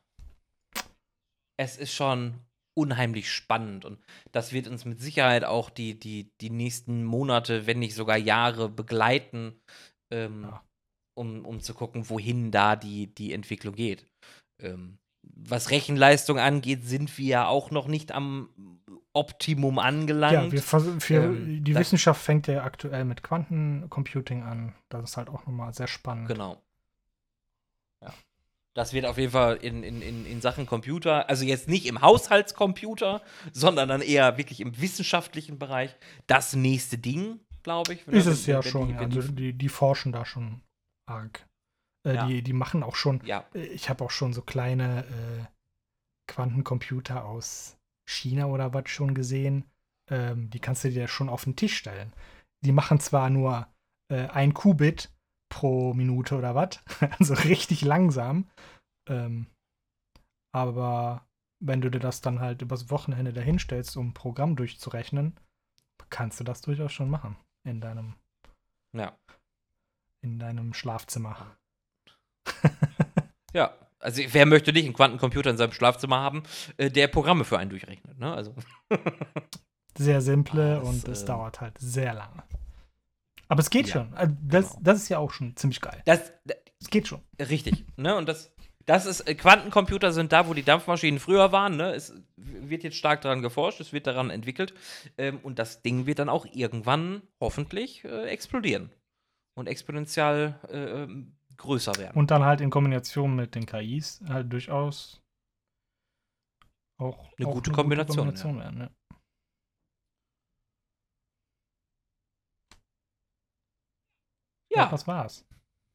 es 1.57 1.77
ist 1.77 1.93
schon 1.93 2.35
unheimlich 2.77 3.31
spannend 3.31 3.85
und 3.85 3.99
das 4.33 4.51
wird 4.51 4.67
uns 4.67 4.83
mit 4.83 4.99
Sicherheit 4.99 5.45
auch 5.45 5.69
die, 5.69 5.97
die, 5.97 6.29
die 6.41 6.49
nächsten 6.49 7.05
Monate, 7.05 7.67
wenn 7.67 7.79
nicht 7.79 7.95
sogar 7.95 8.17
Jahre 8.17 8.67
begleiten, 8.67 9.57
ähm, 10.13 10.43
ja. 10.43 10.61
um, 11.17 11.45
um 11.45 11.61
zu 11.61 11.73
gucken, 11.73 12.09
wohin 12.09 12.51
da 12.51 12.75
die, 12.75 13.07
die 13.07 13.31
Entwicklung 13.31 13.75
geht. 13.75 14.05
Ähm, 14.61 14.97
was 15.23 15.71
Rechenleistung 15.71 16.37
angeht, 16.37 16.83
sind 16.83 17.17
wir 17.17 17.25
ja 17.25 17.47
auch 17.47 17.71
noch 17.71 17.87
nicht 17.87 18.11
am 18.11 18.49
Optimum 19.13 19.79
angelangt. 19.79 20.51
Ja, 20.53 20.71
wir, 20.71 21.09
wir, 21.09 21.23
ähm, 21.23 21.63
die 21.63 21.75
Wissenschaft 21.75 22.21
fängt 22.21 22.47
ja 22.47 22.63
aktuell 22.63 23.05
mit 23.05 23.23
Quantencomputing 23.23 24.43
an. 24.43 24.75
Das 24.89 25.11
ist 25.11 25.17
halt 25.17 25.29
auch 25.29 25.45
nochmal 25.45 25.73
sehr 25.73 25.87
spannend. 25.87 26.27
Genau. 26.27 26.61
Das 28.75 28.91
wird 28.91 29.05
auf 29.05 29.17
jeden 29.17 29.31
Fall 29.31 29.55
in, 29.55 29.83
in, 29.83 30.01
in, 30.01 30.25
in 30.25 30.41
Sachen 30.41 30.65
Computer, 30.65 31.29
also 31.29 31.45
jetzt 31.45 31.69
nicht 31.69 31.85
im 31.85 32.01
Haushaltscomputer, 32.01 33.21
sondern 33.53 33.87
dann 33.87 34.01
eher 34.01 34.37
wirklich 34.37 34.59
im 34.59 34.79
wissenschaftlichen 34.79 35.57
Bereich, 35.57 35.95
das 36.27 36.55
nächste 36.55 36.97
Ding, 36.97 37.39
glaube 37.63 37.93
ich. 37.93 38.05
Ist 38.07 38.25
es 38.25 38.45
ja 38.45 38.61
schon. 38.61 38.89
Die, 38.89 38.95
also 38.95 39.31
die, 39.31 39.53
die 39.53 39.69
forschen 39.69 40.11
da 40.11 40.25
schon 40.25 40.59
arg. 41.05 41.47
Äh, 42.05 42.15
ja. 42.15 42.27
die, 42.27 42.41
die 42.41 42.51
machen 42.51 42.83
auch 42.83 42.97
schon. 42.97 43.21
Ja. 43.25 43.45
Äh, 43.55 43.63
ich 43.67 43.89
habe 43.89 44.03
auch 44.03 44.11
schon 44.11 44.33
so 44.33 44.41
kleine 44.41 45.05
äh, 45.05 45.45
Quantencomputer 46.27 47.23
aus 47.23 47.77
China 48.05 48.47
oder 48.47 48.73
was 48.73 48.89
schon 48.89 49.13
gesehen. 49.13 49.63
Ähm, 50.11 50.49
die 50.49 50.59
kannst 50.59 50.83
du 50.83 50.89
dir 50.89 51.07
schon 51.07 51.29
auf 51.29 51.45
den 51.45 51.55
Tisch 51.55 51.77
stellen. 51.77 52.11
Die 52.59 52.73
machen 52.73 52.99
zwar 52.99 53.29
nur 53.29 53.67
äh, 54.09 54.27
ein 54.27 54.53
Qubit 54.53 55.14
pro 55.49 55.93
Minute 55.93 56.35
oder 56.35 56.55
was, 56.55 56.79
also 57.19 57.33
richtig 57.33 57.81
langsam. 57.81 58.49
Ähm, 59.07 59.47
aber 60.53 61.25
wenn 61.59 61.81
du 61.81 61.89
dir 61.89 61.99
das 61.99 62.21
dann 62.21 62.39
halt 62.39 62.61
übers 62.61 62.89
Wochenende 62.89 63.33
dahinstellst, 63.33 63.97
um 63.97 64.09
ein 64.09 64.13
Programm 64.13 64.55
durchzurechnen, 64.55 65.37
kannst 66.09 66.39
du 66.39 66.43
das 66.43 66.61
durchaus 66.61 66.93
schon 66.93 67.09
machen 67.09 67.35
in 67.63 67.81
deinem 67.81 68.15
ja. 68.93 69.17
in 70.21 70.39
deinem 70.39 70.73
Schlafzimmer. 70.73 71.57
ja, 73.53 73.73
also 73.99 74.21
wer 74.31 74.45
möchte 74.45 74.71
nicht 74.71 74.85
einen 74.85 74.93
Quantencomputer 74.93 75.49
in 75.49 75.57
seinem 75.57 75.71
Schlafzimmer 75.71 76.19
haben, 76.19 76.43
äh, 76.77 76.89
der 76.89 77.07
Programme 77.07 77.43
für 77.43 77.57
einen 77.57 77.69
durchrechnet, 77.69 78.17
ne? 78.19 78.33
Also. 78.33 78.55
sehr 79.97 80.21
simple 80.21 80.75
das, 80.79 80.87
und 80.87 81.07
es 81.07 81.23
äh, 81.23 81.25
dauert 81.25 81.61
halt 81.61 81.77
sehr 81.79 82.13
lange. 82.13 82.43
Aber 83.47 83.59
es 83.59 83.69
geht 83.69 83.87
ja, 83.87 83.93
schon. 83.93 84.13
Also 84.13 84.35
das, 84.41 84.69
genau. 84.69 84.81
das 84.83 84.97
ist 84.97 85.09
ja 85.09 85.19
auch 85.19 85.31
schon 85.31 85.55
ziemlich 85.55 85.81
geil. 85.81 86.01
Das, 86.05 86.33
das 86.45 86.57
es 86.81 86.89
geht 86.89 87.07
schon. 87.07 87.21
Richtig, 87.39 87.85
ne? 87.97 88.15
Und 88.15 88.27
das, 88.29 88.53
das 88.85 89.05
ist, 89.05 89.21
äh, 89.21 89.35
Quantencomputer 89.35 90.11
sind 90.11 90.31
da, 90.31 90.47
wo 90.47 90.53
die 90.53 90.63
Dampfmaschinen 90.63 91.19
früher 91.19 91.51
waren, 91.51 91.77
ne? 91.77 91.93
Es 91.93 92.13
wird 92.35 92.83
jetzt 92.83 92.97
stark 92.97 93.21
daran 93.21 93.41
geforscht, 93.41 93.79
es 93.79 93.93
wird 93.93 94.07
daran 94.07 94.29
entwickelt. 94.29 94.73
Ähm, 95.17 95.39
und 95.41 95.59
das 95.59 95.81
Ding 95.81 96.05
wird 96.05 96.19
dann 96.19 96.29
auch 96.29 96.45
irgendwann 96.51 97.21
hoffentlich 97.39 98.03
äh, 98.03 98.25
explodieren. 98.27 98.91
Und 99.57 99.67
exponentiell 99.67 100.59
äh, 100.69 101.03
ähm, 101.03 101.35
größer 101.57 101.95
werden. 101.97 102.17
Und 102.17 102.31
dann 102.31 102.43
halt 102.43 102.61
in 102.61 102.69
Kombination 102.69 103.35
mit 103.35 103.55
den 103.55 103.65
KIs 103.65 104.21
halt 104.27 104.51
durchaus 104.51 105.21
auch 106.97 107.31
eine, 107.37 107.47
auch 107.47 107.53
gute, 107.53 107.69
eine 107.69 107.75
Kombination, 107.75 108.27
gute 108.27 108.41
Kombination 108.41 108.57
ja. 108.57 108.63
werden. 108.63 108.81
Ja. 108.81 108.89
Ja. 114.75 114.83
ja. 114.83 114.89
Das 114.89 115.07
war's. 115.07 115.45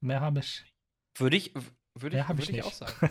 Mehr 0.01 0.20
habe 0.20 0.41
ich. 0.41 0.64
Würde 1.16 1.37
ich, 1.37 1.55
würde 1.95 2.18
ich, 2.18 2.28
würd 2.28 2.41
ich, 2.41 2.51
ich 2.51 2.64
auch 2.64 2.72
sagen. 2.72 3.11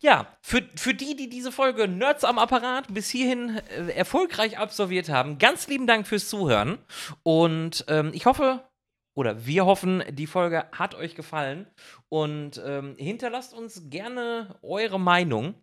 ja, 0.00 0.26
für, 0.42 0.62
für 0.76 0.94
die, 0.94 1.16
die 1.16 1.28
diese 1.28 1.52
Folge 1.52 1.88
Nerds 1.88 2.24
am 2.24 2.38
Apparat 2.38 2.92
bis 2.92 3.08
hierhin 3.08 3.58
äh, 3.70 3.92
erfolgreich 3.92 4.58
absolviert 4.58 5.08
haben, 5.08 5.38
ganz 5.38 5.68
lieben 5.68 5.86
Dank 5.86 6.06
fürs 6.06 6.28
Zuhören. 6.28 6.78
Und 7.22 7.84
ähm, 7.88 8.10
ich 8.12 8.26
hoffe, 8.26 8.68
oder 9.14 9.46
wir 9.46 9.64
hoffen, 9.64 10.02
die 10.10 10.26
Folge 10.26 10.66
hat 10.72 10.94
euch 10.94 11.14
gefallen 11.14 11.66
und 12.08 12.60
ähm, 12.64 12.96
hinterlasst 12.98 13.54
uns 13.54 13.88
gerne 13.90 14.58
eure 14.62 14.98
Meinung. 14.98 15.54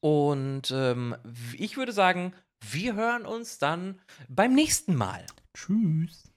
Und 0.00 0.70
ähm, 0.70 1.16
ich 1.56 1.76
würde 1.76 1.92
sagen, 1.92 2.34
wir 2.60 2.94
hören 2.94 3.26
uns 3.26 3.58
dann 3.58 4.00
beim 4.28 4.54
nächsten 4.54 4.94
Mal. 4.94 5.26
Tschüss. 5.54 6.33